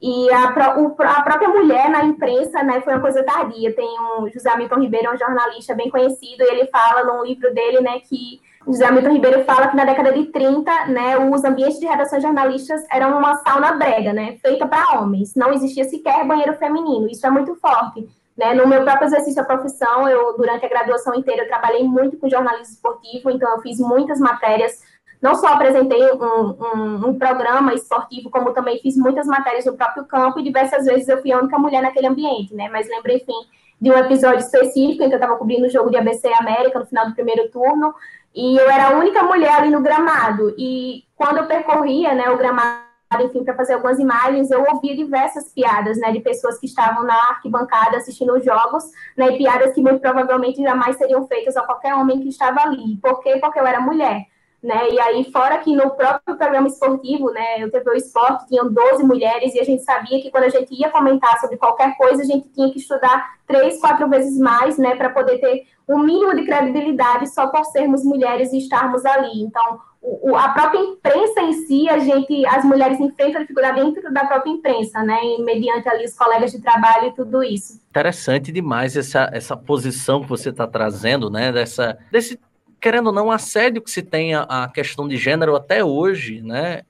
E 0.00 0.32
a, 0.32 0.78
o, 0.80 0.96
a 1.00 1.22
própria 1.22 1.48
mulher 1.48 1.88
na 1.88 2.04
imprensa, 2.04 2.60
né, 2.64 2.80
foi 2.80 2.92
uma 2.92 3.00
coisa 3.00 3.22
tardia. 3.22 3.72
Tem 3.72 3.88
um 4.18 4.28
José 4.28 4.50
Hamilton 4.50 4.80
Ribeiro, 4.80 5.14
um 5.14 5.16
jornalista 5.16 5.76
bem 5.76 5.90
conhecido, 5.90 6.42
e 6.42 6.50
ele 6.50 6.66
fala 6.66 7.04
num 7.04 7.24
livro 7.24 7.54
dele, 7.54 7.80
né, 7.80 8.00
que 8.00 8.40
José 8.66 8.84
Hamilton 8.84 9.12
Ribeiro 9.12 9.44
fala 9.44 9.68
que 9.68 9.76
na 9.76 9.84
década 9.84 10.12
de 10.12 10.24
30, 10.26 10.86
né, 10.86 11.18
os 11.18 11.44
ambientes 11.44 11.78
de 11.78 11.86
redação 11.86 12.20
jornalistas 12.20 12.84
eram 12.90 13.16
uma 13.16 13.36
sauna 13.36 13.72
brega, 13.72 14.12
né, 14.12 14.36
feita 14.42 14.66
para 14.66 15.00
homens. 15.00 15.36
Não 15.36 15.52
existia 15.52 15.84
sequer 15.84 16.26
banheiro 16.26 16.54
feminino. 16.54 17.08
Isso 17.08 17.24
é 17.24 17.30
muito 17.30 17.54
forte. 17.54 18.08
Né? 18.36 18.54
No 18.54 18.66
meu 18.66 18.82
próprio 18.82 19.06
exercício 19.06 19.36
da 19.36 19.44
profissão, 19.44 20.08
eu 20.08 20.36
durante 20.36 20.64
a 20.64 20.68
graduação 20.68 21.14
inteira 21.14 21.42
eu 21.42 21.48
trabalhei 21.48 21.84
muito 21.84 22.16
com 22.16 22.28
jornalismo 22.28 22.74
esportivo, 22.74 23.30
então 23.30 23.50
eu 23.50 23.60
fiz 23.60 23.78
muitas 23.78 24.18
matérias. 24.18 24.80
Não 25.20 25.34
só 25.34 25.48
apresentei 25.48 26.02
um, 26.12 26.24
um, 26.24 27.08
um, 27.08 27.18
programa 27.18 27.72
esportivo, 27.74 28.28
como 28.28 28.52
também 28.52 28.80
fiz 28.80 28.96
muitas 28.96 29.26
matérias 29.26 29.64
no 29.66 29.76
próprio 29.76 30.04
campo 30.04 30.40
e 30.40 30.42
diversas 30.42 30.84
vezes 30.84 31.08
eu 31.08 31.20
fui 31.20 31.30
a 31.30 31.38
única 31.38 31.58
mulher 31.58 31.80
naquele 31.80 32.08
ambiente, 32.08 32.54
né? 32.54 32.68
Mas 32.72 32.88
lembro, 32.88 33.12
enfim, 33.12 33.46
de 33.80 33.90
um 33.90 33.96
episódio 33.96 34.40
específico 34.40 35.02
em 35.02 35.08
que 35.08 35.14
eu 35.14 35.18
estava 35.18 35.36
cobrindo 35.36 35.66
o 35.66 35.70
jogo 35.70 35.90
de 35.90 35.96
ABC 35.96 36.28
América 36.34 36.80
no 36.80 36.86
final 36.86 37.06
do 37.06 37.14
primeiro 37.14 37.48
turno 37.50 37.94
e 38.34 38.56
eu 38.56 38.68
era 38.68 38.88
a 38.88 38.98
única 38.98 39.22
mulher 39.22 39.52
ali 39.52 39.70
no 39.70 39.80
gramado. 39.80 40.54
E 40.58 41.04
quando 41.14 41.38
eu 41.38 41.46
percorria, 41.46 42.14
né, 42.14 42.30
o 42.30 42.38
gramado 42.38 42.91
enfim, 43.20 43.44
para 43.44 43.54
fazer 43.54 43.74
algumas 43.74 43.98
imagens, 43.98 44.50
eu 44.50 44.64
ouvia 44.72 44.96
diversas 44.96 45.52
piadas, 45.52 45.98
né, 45.98 46.12
de 46.12 46.20
pessoas 46.20 46.58
que 46.58 46.66
estavam 46.66 47.04
na 47.04 47.14
arquibancada 47.30 47.96
assistindo 47.96 48.34
os 48.34 48.44
jogos, 48.44 48.84
né, 49.16 49.32
piadas 49.36 49.74
que 49.74 49.82
muito 49.82 50.00
provavelmente 50.00 50.62
jamais 50.62 50.96
seriam 50.96 51.26
feitas 51.26 51.56
a 51.56 51.62
qualquer 51.62 51.94
homem 51.94 52.20
que 52.20 52.28
estava 52.28 52.60
ali. 52.62 52.96
Por 52.96 53.20
quê? 53.20 53.38
Porque 53.40 53.58
eu 53.58 53.66
era 53.66 53.80
mulher. 53.80 54.26
Né? 54.62 54.90
E 54.90 55.00
aí, 55.00 55.24
fora 55.32 55.58
que 55.58 55.74
no 55.74 55.90
próprio 55.90 56.36
programa 56.36 56.68
esportivo, 56.68 57.32
né, 57.32 57.60
eu 57.60 57.68
teve 57.68 57.90
o 57.90 57.94
esporte, 57.94 58.46
tinham 58.46 58.72
12 58.72 59.02
mulheres, 59.02 59.52
e 59.56 59.60
a 59.60 59.64
gente 59.64 59.82
sabia 59.82 60.22
que 60.22 60.30
quando 60.30 60.44
a 60.44 60.48
gente 60.48 60.72
ia 60.72 60.88
comentar 60.88 61.40
sobre 61.40 61.56
qualquer 61.56 61.96
coisa, 61.96 62.22
a 62.22 62.24
gente 62.24 62.48
tinha 62.50 62.70
que 62.70 62.78
estudar 62.78 63.38
três, 63.44 63.80
quatro 63.80 64.08
vezes 64.08 64.38
mais, 64.38 64.78
né, 64.78 64.94
para 64.94 65.10
poder 65.10 65.38
ter 65.38 65.66
um 65.88 65.98
mínimo 65.98 66.36
de 66.36 66.44
credibilidade 66.44 67.28
só 67.34 67.48
por 67.48 67.64
sermos 67.64 68.04
mulheres 68.04 68.52
e 68.52 68.58
estarmos 68.58 69.04
ali. 69.04 69.42
Então, 69.42 69.80
o, 70.02 70.34
a 70.36 70.48
própria 70.48 70.80
imprensa 70.80 71.40
em 71.42 71.52
si, 71.52 71.88
a 71.88 71.98
gente, 71.98 72.44
as 72.46 72.64
mulheres 72.64 72.98
enfrentam 72.98 73.40
dificuldade 73.40 73.80
dentro 73.80 74.12
da 74.12 74.24
própria 74.24 74.50
imprensa, 74.50 75.02
né, 75.02 75.16
mediante 75.38 75.88
ali 75.88 76.04
os 76.04 76.14
colegas 76.14 76.50
de 76.50 76.60
trabalho 76.60 77.08
e 77.08 77.12
tudo 77.12 77.42
isso. 77.42 77.80
Interessante 77.90 78.50
demais 78.50 78.96
essa, 78.96 79.30
essa 79.32 79.56
posição 79.56 80.22
que 80.22 80.28
você 80.28 80.48
está 80.48 80.66
trazendo, 80.66 81.30
né, 81.30 81.52
dessa, 81.52 81.96
desse 82.10 82.38
querendo 82.80 83.06
ou 83.06 83.12
não, 83.12 83.30
assédio 83.30 83.80
que 83.80 83.90
se 83.92 84.02
tem 84.02 84.34
a, 84.34 84.42
a 84.42 84.68
questão 84.68 85.06
de 85.06 85.16
gênero 85.16 85.54
até 85.54 85.84
hoje, 85.84 86.42
né? 86.42 86.82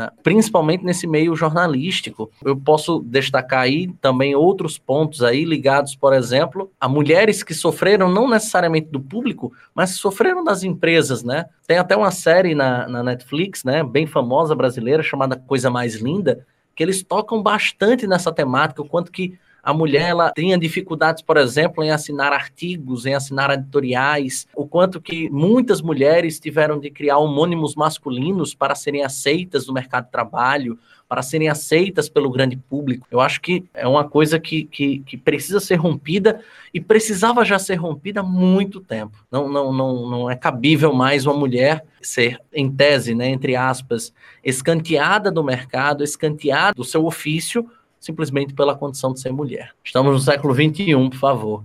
Ah, 0.00 0.12
principalmente 0.22 0.84
nesse 0.84 1.08
meio 1.08 1.34
jornalístico. 1.34 2.30
Eu 2.44 2.56
posso 2.56 3.00
destacar 3.00 3.62
aí 3.62 3.88
também 4.00 4.32
outros 4.32 4.78
pontos 4.78 5.24
aí 5.24 5.44
ligados, 5.44 5.96
por 5.96 6.12
exemplo, 6.12 6.70
a 6.80 6.88
mulheres 6.88 7.42
que 7.42 7.52
sofreram 7.52 8.08
não 8.08 8.30
necessariamente 8.30 8.90
do 8.92 9.00
público, 9.00 9.52
mas 9.74 9.96
sofreram 9.96 10.44
das 10.44 10.62
empresas, 10.62 11.24
né? 11.24 11.46
Tem 11.66 11.78
até 11.78 11.96
uma 11.96 12.12
série 12.12 12.54
na, 12.54 12.86
na 12.86 13.02
Netflix, 13.02 13.64
né, 13.64 13.82
bem 13.82 14.06
famosa 14.06 14.54
brasileira, 14.54 15.02
chamada 15.02 15.34
Coisa 15.34 15.68
Mais 15.68 15.96
Linda, 15.96 16.46
que 16.76 16.82
eles 16.84 17.02
tocam 17.02 17.42
bastante 17.42 18.06
nessa 18.06 18.30
temática, 18.30 18.80
o 18.80 18.88
quanto 18.88 19.10
que 19.10 19.36
a 19.62 19.74
mulher 19.74 20.10
ela 20.10 20.30
tenha 20.30 20.58
dificuldades, 20.58 21.22
por 21.22 21.36
exemplo, 21.36 21.82
em 21.82 21.90
assinar 21.90 22.32
artigos, 22.32 23.06
em 23.06 23.14
assinar 23.14 23.50
editoriais, 23.50 24.46
o 24.54 24.66
quanto 24.66 25.00
que 25.00 25.28
muitas 25.30 25.80
mulheres 25.80 26.38
tiveram 26.38 26.78
de 26.78 26.90
criar 26.90 27.18
homônimos 27.18 27.74
masculinos 27.74 28.54
para 28.54 28.74
serem 28.74 29.04
aceitas 29.04 29.66
no 29.66 29.74
mercado 29.74 30.06
de 30.06 30.12
trabalho, 30.12 30.78
para 31.08 31.22
serem 31.22 31.48
aceitas 31.48 32.08
pelo 32.08 32.30
grande 32.30 32.56
público. 32.56 33.06
Eu 33.10 33.18
acho 33.18 33.40
que 33.40 33.64
é 33.72 33.88
uma 33.88 34.06
coisa 34.06 34.38
que, 34.38 34.64
que, 34.64 34.98
que, 35.00 35.16
precisa 35.16 35.58
ser 35.58 35.76
rompida 35.76 36.40
e 36.72 36.80
precisava 36.80 37.44
já 37.44 37.58
ser 37.58 37.76
rompida 37.76 38.20
há 38.20 38.22
muito 38.22 38.78
tempo. 38.78 39.16
Não, 39.30 39.48
não, 39.48 39.72
não, 39.72 40.10
não 40.10 40.30
é 40.30 40.36
cabível 40.36 40.92
mais 40.92 41.24
uma 41.24 41.34
mulher 41.34 41.82
ser, 42.02 42.38
em 42.52 42.70
tese, 42.70 43.14
né, 43.14 43.28
entre 43.28 43.56
aspas, 43.56 44.12
escanteada 44.44 45.32
do 45.32 45.42
mercado, 45.42 46.04
escanteada 46.04 46.74
do 46.74 46.84
seu 46.84 47.06
ofício, 47.06 47.68
simplesmente 48.00 48.54
pela 48.54 48.76
condição 48.76 49.12
de 49.12 49.20
ser 49.20 49.32
mulher. 49.32 49.74
Estamos 49.84 50.12
no 50.12 50.20
século 50.20 50.54
XXI, 50.54 50.94
por 51.10 51.18
favor. 51.18 51.64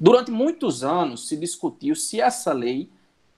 Durante 0.00 0.30
muitos 0.30 0.82
anos 0.82 1.28
se 1.28 1.36
discutiu 1.36 1.94
se 1.94 2.18
essa 2.18 2.50
lei 2.54 2.88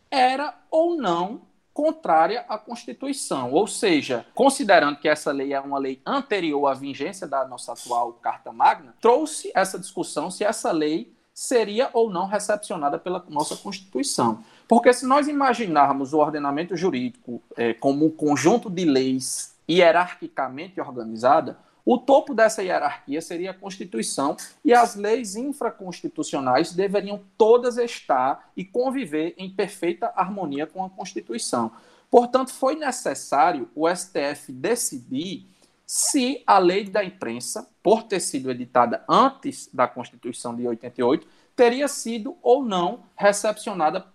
era 0.09 0.55
ou 0.71 0.97
não 0.97 1.41
contrária 1.75 2.45
à 2.49 2.57
Constituição, 2.57 3.51
ou 3.51 3.67
seja, 3.67 4.25
considerando 4.37 5.01
que 5.01 5.09
essa 5.09 5.33
lei 5.33 5.53
é 5.53 5.59
uma 5.59 5.81
lei 5.81 6.01
anterior 6.07 6.69
à 6.69 6.75
vigência 6.75 7.27
da 7.27 7.45
nossa 7.45 7.73
atual 7.73 8.13
Carta 8.23 8.53
Magna, 8.53 8.95
trouxe 9.01 9.51
essa 9.57 9.77
discussão 9.81 10.31
se 10.31 10.45
essa 10.45 10.71
lei 10.71 11.13
seria 11.35 11.91
ou 11.93 12.09
não 12.09 12.29
recepcionada 12.29 13.01
pela 13.01 13.25
nossa 13.29 13.57
Constituição. 13.57 14.45
Porque 14.69 14.93
se 14.93 15.07
nós 15.07 15.27
imaginarmos 15.27 16.13
o 16.13 16.19
ordenamento 16.19 16.77
jurídico 16.77 17.43
é, 17.57 17.75
como 17.75 18.07
um 18.07 18.11
conjunto 18.11 18.71
de 18.71 18.85
leis 18.85 19.52
hierarquicamente 19.69 20.81
organizada, 20.81 21.59
o 21.85 21.99
topo 21.99 22.33
dessa 22.33 22.63
hierarquia 22.63 23.21
seria 23.21 23.51
a 23.51 23.55
Constituição 23.55 24.37
e 24.65 24.73
as 24.73 24.95
leis 24.95 25.35
infraconstitucionais 25.35 26.73
deveriam 26.73 27.21
todas 27.37 27.77
estar 27.77 28.51
e 28.57 28.65
conviver 28.65 29.35
em 29.37 29.51
perfeita 29.51 30.13
harmonia 30.15 30.67
com 30.67 30.85
a 30.85 30.91
Constituição. 30.91 31.73
Portanto, 32.09 32.53
foi 32.53 32.77
necessário 32.77 33.69
o 33.75 33.89
STF 33.89 34.53
decidir 34.53 35.47
se 35.85 36.43
a 36.47 36.59
lei 36.59 36.85
da 36.85 37.03
imprensa, 37.03 37.69
por 37.83 38.05
ter 38.05 38.21
sido 38.21 38.51
editada 38.51 39.05
antes 39.09 39.69
da 39.73 39.89
Constituição 39.89 40.55
de 40.55 40.67
88, 40.67 41.27
teria 41.57 41.89
sido 41.89 42.37
ou 42.43 42.63
não 42.63 43.01
recepcionada 43.17 44.07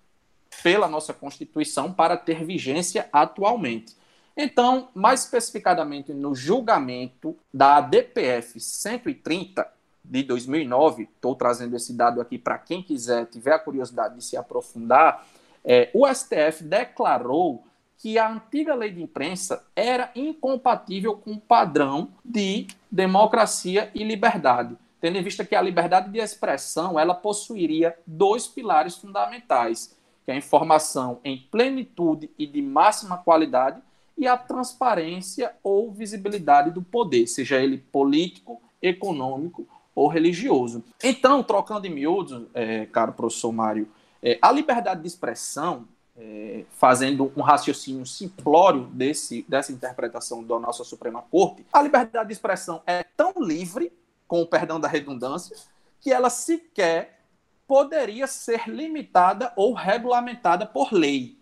pela 0.63 0.87
nossa 0.87 1.13
Constituição 1.13 1.91
para 1.91 2.15
ter 2.15 2.45
vigência 2.45 3.09
atualmente. 3.11 3.96
Então, 4.39 4.89
mais 4.93 5.23
especificadamente 5.23 6.13
no 6.13 6.35
julgamento 6.35 7.35
da 7.51 7.81
DPF 7.81 8.59
130 8.59 9.67
de 10.05 10.21
2009, 10.21 11.09
estou 11.11 11.35
trazendo 11.35 11.75
esse 11.75 11.91
dado 11.91 12.21
aqui 12.21 12.37
para 12.37 12.59
quem 12.59 12.83
quiser, 12.83 13.25
tiver 13.25 13.53
a 13.53 13.59
curiosidade 13.59 14.15
de 14.15 14.23
se 14.23 14.37
aprofundar, 14.37 15.25
é, 15.65 15.89
o 15.91 16.07
STF 16.07 16.63
declarou 16.63 17.63
que 17.97 18.19
a 18.19 18.31
antiga 18.31 18.75
lei 18.75 18.91
de 18.91 19.01
imprensa 19.01 19.65
era 19.75 20.11
incompatível 20.15 21.17
com 21.17 21.31
o 21.31 21.41
padrão 21.41 22.09
de 22.23 22.67
democracia 22.91 23.89
e 23.95 24.03
liberdade, 24.03 24.77
tendo 25.01 25.17
em 25.17 25.23
vista 25.23 25.43
que 25.43 25.55
a 25.55 25.61
liberdade 25.61 26.11
de 26.11 26.19
expressão 26.19 26.99
ela 26.99 27.15
possuiria 27.15 27.97
dois 28.05 28.47
pilares 28.47 28.95
fundamentais, 28.97 29.97
que 30.23 30.29
é 30.29 30.35
a 30.35 30.37
informação 30.37 31.19
em 31.23 31.39
plenitude 31.51 32.29
e 32.37 32.45
de 32.45 32.61
máxima 32.61 33.17
qualidade 33.17 33.81
e 34.17 34.27
a 34.27 34.35
transparência 34.35 35.53
ou 35.61 35.91
visibilidade 35.91 36.71
do 36.71 36.81
poder, 36.81 37.27
seja 37.27 37.61
ele 37.61 37.77
político, 37.77 38.61
econômico 38.81 39.67
ou 39.93 40.07
religioso. 40.07 40.83
Então, 41.03 41.43
trocando 41.43 41.85
em 41.85 41.89
miúdos, 41.89 42.43
é, 42.53 42.85
caro 42.87 43.13
professor 43.13 43.51
Mário, 43.51 43.87
é, 44.21 44.37
a 44.41 44.51
liberdade 44.51 45.01
de 45.01 45.07
expressão, 45.07 45.87
é, 46.15 46.65
fazendo 46.71 47.31
um 47.35 47.41
raciocínio 47.41 48.05
simplório 48.05 48.85
desse, 48.87 49.45
dessa 49.47 49.71
interpretação 49.71 50.43
da 50.43 50.59
nossa 50.59 50.83
Suprema 50.83 51.21
Corte, 51.21 51.65
a 51.71 51.81
liberdade 51.81 52.27
de 52.27 52.33
expressão 52.33 52.81
é 52.87 53.03
tão 53.03 53.33
livre, 53.37 53.91
com 54.27 54.41
o 54.41 54.47
perdão 54.47 54.79
da 54.79 54.87
redundância, 54.87 55.55
que 56.01 56.11
ela 56.11 56.29
sequer 56.29 57.21
poderia 57.67 58.27
ser 58.27 58.67
limitada 58.67 59.53
ou 59.55 59.73
regulamentada 59.73 60.65
por 60.65 60.91
lei. 60.91 61.37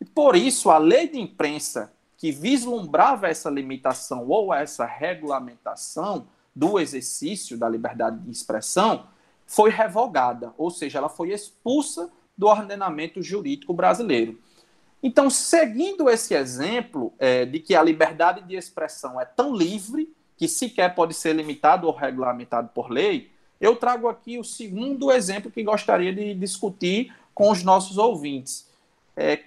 E 0.00 0.04
por 0.04 0.36
isso, 0.36 0.70
a 0.70 0.78
lei 0.78 1.08
de 1.08 1.18
imprensa 1.18 1.92
que 2.24 2.32
vislumbrava 2.32 3.28
essa 3.28 3.50
limitação 3.50 4.26
ou 4.26 4.54
essa 4.54 4.86
regulamentação 4.86 6.26
do 6.56 6.80
exercício 6.80 7.58
da 7.58 7.68
liberdade 7.68 8.18
de 8.20 8.30
expressão 8.30 9.08
foi 9.44 9.68
revogada, 9.68 10.54
ou 10.56 10.70
seja, 10.70 10.96
ela 10.96 11.10
foi 11.10 11.32
expulsa 11.32 12.10
do 12.34 12.46
ordenamento 12.46 13.20
jurídico 13.20 13.74
brasileiro. 13.74 14.40
Então, 15.02 15.28
seguindo 15.28 16.08
esse 16.08 16.32
exemplo 16.32 17.12
é, 17.18 17.44
de 17.44 17.60
que 17.60 17.74
a 17.74 17.82
liberdade 17.82 18.40
de 18.40 18.56
expressão 18.56 19.20
é 19.20 19.26
tão 19.26 19.54
livre 19.54 20.10
que 20.38 20.48
sequer 20.48 20.94
pode 20.94 21.12
ser 21.12 21.34
limitado 21.34 21.86
ou 21.86 21.92
regulamentado 21.92 22.70
por 22.74 22.90
lei, 22.90 23.30
eu 23.60 23.76
trago 23.76 24.08
aqui 24.08 24.38
o 24.38 24.44
segundo 24.44 25.12
exemplo 25.12 25.50
que 25.50 25.62
gostaria 25.62 26.14
de 26.14 26.32
discutir 26.32 27.14
com 27.34 27.50
os 27.50 27.62
nossos 27.62 27.98
ouvintes. 27.98 28.66
É, 29.14 29.44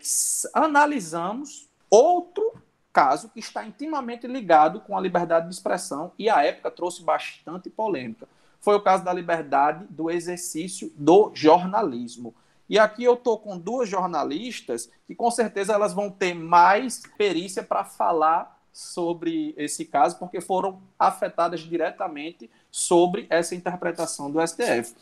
analisamos 0.53 1.67
outro 1.89 2.66
caso 2.97 3.29
que 3.29 3.39
está 3.39 3.63
intimamente 3.63 4.25
ligado 4.25 4.79
com 4.79 4.97
a 4.97 4.99
liberdade 4.99 5.47
de 5.47 5.53
expressão 5.53 6.11
e, 6.17 6.31
à 6.31 6.43
época, 6.43 6.71
trouxe 6.71 7.03
bastante 7.03 7.69
polêmica. 7.69 8.27
Foi 8.59 8.75
o 8.75 8.81
caso 8.81 9.03
da 9.03 9.13
liberdade 9.13 9.85
do 9.87 10.09
exercício 10.09 10.91
do 10.95 11.29
jornalismo. 11.31 12.33
E 12.67 12.79
aqui 12.79 13.03
eu 13.03 13.13
estou 13.13 13.37
com 13.37 13.55
duas 13.55 13.87
jornalistas 13.87 14.89
que, 15.05 15.13
com 15.13 15.29
certeza, 15.29 15.73
elas 15.73 15.93
vão 15.93 16.09
ter 16.09 16.33
mais 16.33 17.03
perícia 17.19 17.61
para 17.61 17.83
falar 17.83 18.59
sobre 18.73 19.53
esse 19.57 19.85
caso, 19.85 20.17
porque 20.17 20.41
foram 20.41 20.81
afetadas 20.97 21.59
diretamente 21.59 22.49
sobre 22.71 23.27
essa 23.29 23.53
interpretação 23.53 24.31
do 24.31 24.39
STF. 24.45 24.95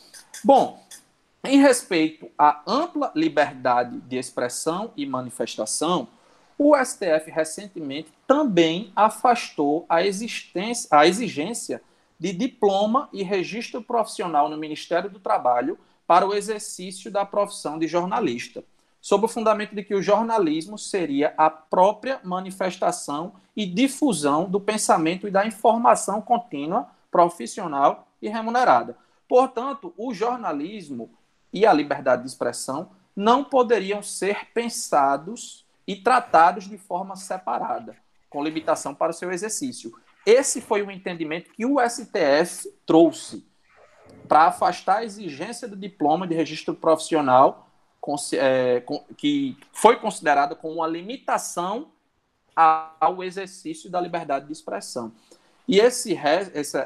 Bom, 0.44 0.86
em 1.46 1.62
respeito 1.62 2.30
à 2.38 2.62
ampla 2.68 3.10
liberdade 3.16 4.02
de 4.02 4.18
expressão 4.18 4.92
e 4.98 5.06
manifestação, 5.06 6.10
o 6.58 6.76
STF 6.78 7.30
recentemente 7.30 8.12
também 8.26 8.91
afastou 8.96 9.86
a, 9.89 10.06
existência, 10.06 10.88
a 10.91 11.06
exigência 11.06 11.82
de 12.20 12.32
diploma 12.32 13.10
e 13.12 13.24
registro 13.24 13.82
profissional 13.82 14.50
no 14.50 14.58
Ministério 14.58 15.10
do 15.10 15.20
Trabalho 15.20 15.78
para 16.08 16.26
o 16.26 16.34
exercício 16.34 17.12
da 17.12 17.26
profissão 17.26 17.78
de 17.78 17.88
jornalista, 17.88 18.63
sob 19.02 19.26
o 19.26 19.30
fundamento 19.30 19.76
de 19.76 19.84
que 19.84 19.94
o 19.94 20.02
jornalismo 20.02 20.78
seria 20.78 21.34
a 21.38 21.50
própria 21.50 22.20
manifestação 22.24 23.34
e 23.56 23.65
difusão 23.65 24.50
do 24.50 24.60
pensamento 24.60 25.28
e 25.28 25.32
da 25.32 25.46
informação 25.46 26.22
contínua, 26.22 26.88
profissional 27.12 28.08
e 28.22 28.30
remunerada. 28.30 28.98
Portanto, 29.28 29.94
o 29.98 30.13
jornalismo 30.13 31.12
e 31.52 31.65
a 31.65 31.74
liberdade 31.74 32.24
de 32.24 32.30
expressão 32.30 32.91
não 33.15 33.44
poderiam 33.44 34.04
ser 34.04 34.48
pensados 34.54 35.64
e 35.88 35.95
tratados 35.95 36.67
de 36.67 36.78
forma 36.78 37.15
separada, 37.15 37.95
com 38.30 38.43
limitação 38.43 38.93
para 38.93 39.12
o 39.12 39.13
seu 39.13 39.32
exercício. 39.32 39.91
Esse 40.26 40.60
foi 40.60 40.82
o 40.82 40.89
entendimento 40.89 41.52
que 41.52 41.65
o 41.65 41.78
STF 41.80 42.69
trouxe 42.86 43.45
para 44.28 44.45
afastar 44.45 44.98
a 44.98 45.04
exigência 45.04 45.67
do 45.67 45.76
diploma 45.76 46.28
de 46.28 46.34
registro 46.34 46.74
profissional 46.74 47.69
é, 48.34 48.84
que 49.17 49.58
foi 49.71 49.95
considerada 49.98 50.56
como 50.56 50.76
uma 50.76 50.88
limitação 50.88 51.91
ao 52.56 53.24
exercício 53.24 53.89
da 53.89 54.00
liberdade 54.00 54.45
de 54.45 54.54
expressão. 54.54 55.12
E 55.67 55.80
esse, 55.80 56.17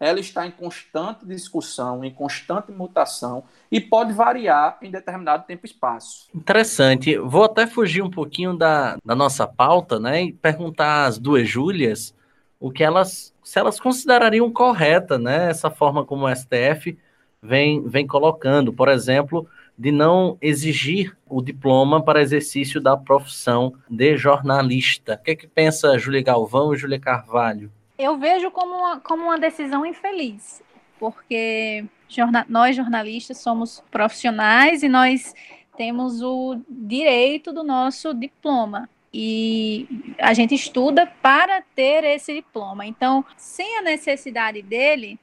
ela 0.00 0.20
está 0.20 0.46
em 0.46 0.50
constante 0.50 1.26
discussão, 1.26 2.04
em 2.04 2.12
constante 2.12 2.70
mutação 2.70 3.42
e 3.70 3.80
pode 3.80 4.12
variar 4.12 4.78
em 4.80 4.90
determinado 4.90 5.44
tempo 5.44 5.66
e 5.66 5.68
espaço. 5.68 6.28
Interessante. 6.34 7.18
Vou 7.18 7.44
até 7.44 7.66
fugir 7.66 8.02
um 8.02 8.10
pouquinho 8.10 8.56
da, 8.56 8.96
da 9.04 9.14
nossa 9.14 9.46
pauta, 9.46 9.98
né, 9.98 10.24
e 10.24 10.32
perguntar 10.32 11.06
às 11.06 11.18
duas 11.18 11.48
Júlias 11.48 12.14
o 12.60 12.70
que 12.70 12.82
elas, 12.82 13.34
se 13.42 13.58
elas 13.58 13.80
considerariam 13.80 14.50
correta, 14.52 15.18
né, 15.18 15.50
essa 15.50 15.70
forma 15.70 16.04
como 16.04 16.26
o 16.26 16.34
STF 16.34 16.96
vem, 17.42 17.86
vem 17.86 18.06
colocando, 18.06 18.72
por 18.72 18.88
exemplo, 18.88 19.48
de 19.76 19.92
não 19.92 20.36
exigir 20.40 21.16
o 21.28 21.40
diploma 21.40 22.02
para 22.02 22.20
exercício 22.20 22.80
da 22.80 22.96
profissão 22.96 23.74
de 23.88 24.16
jornalista. 24.16 25.14
O 25.14 25.24
que, 25.24 25.30
é 25.30 25.36
que 25.36 25.46
pensa 25.46 25.98
Júlia 25.98 26.22
Galvão 26.22 26.74
e 26.74 26.76
Júlia 26.76 26.98
Carvalho? 26.98 27.70
Eu 27.98 28.18
vejo 28.18 28.50
como 28.50 28.74
uma, 28.74 29.00
como 29.00 29.24
uma 29.24 29.38
decisão 29.38 29.86
infeliz, 29.86 30.62
porque 30.98 31.84
jorna 32.08 32.44
nós 32.48 32.74
jornalistas 32.74 33.38
somos 33.38 33.82
profissionais 33.90 34.82
e 34.82 34.88
nós 34.88 35.34
temos 35.76 36.22
o 36.22 36.60
direito 36.68 37.52
do 37.52 37.62
nosso 37.62 38.12
diploma 38.12 38.88
e 39.12 40.14
a 40.18 40.34
gente 40.34 40.54
estuda 40.54 41.06
para 41.22 41.62
ter 41.74 42.04
esse 42.04 42.34
diploma. 42.34 42.84
Então, 42.84 43.24
sem 43.36 43.78
a 43.78 43.82
necessidade 43.82 44.60
dele, 44.60 45.18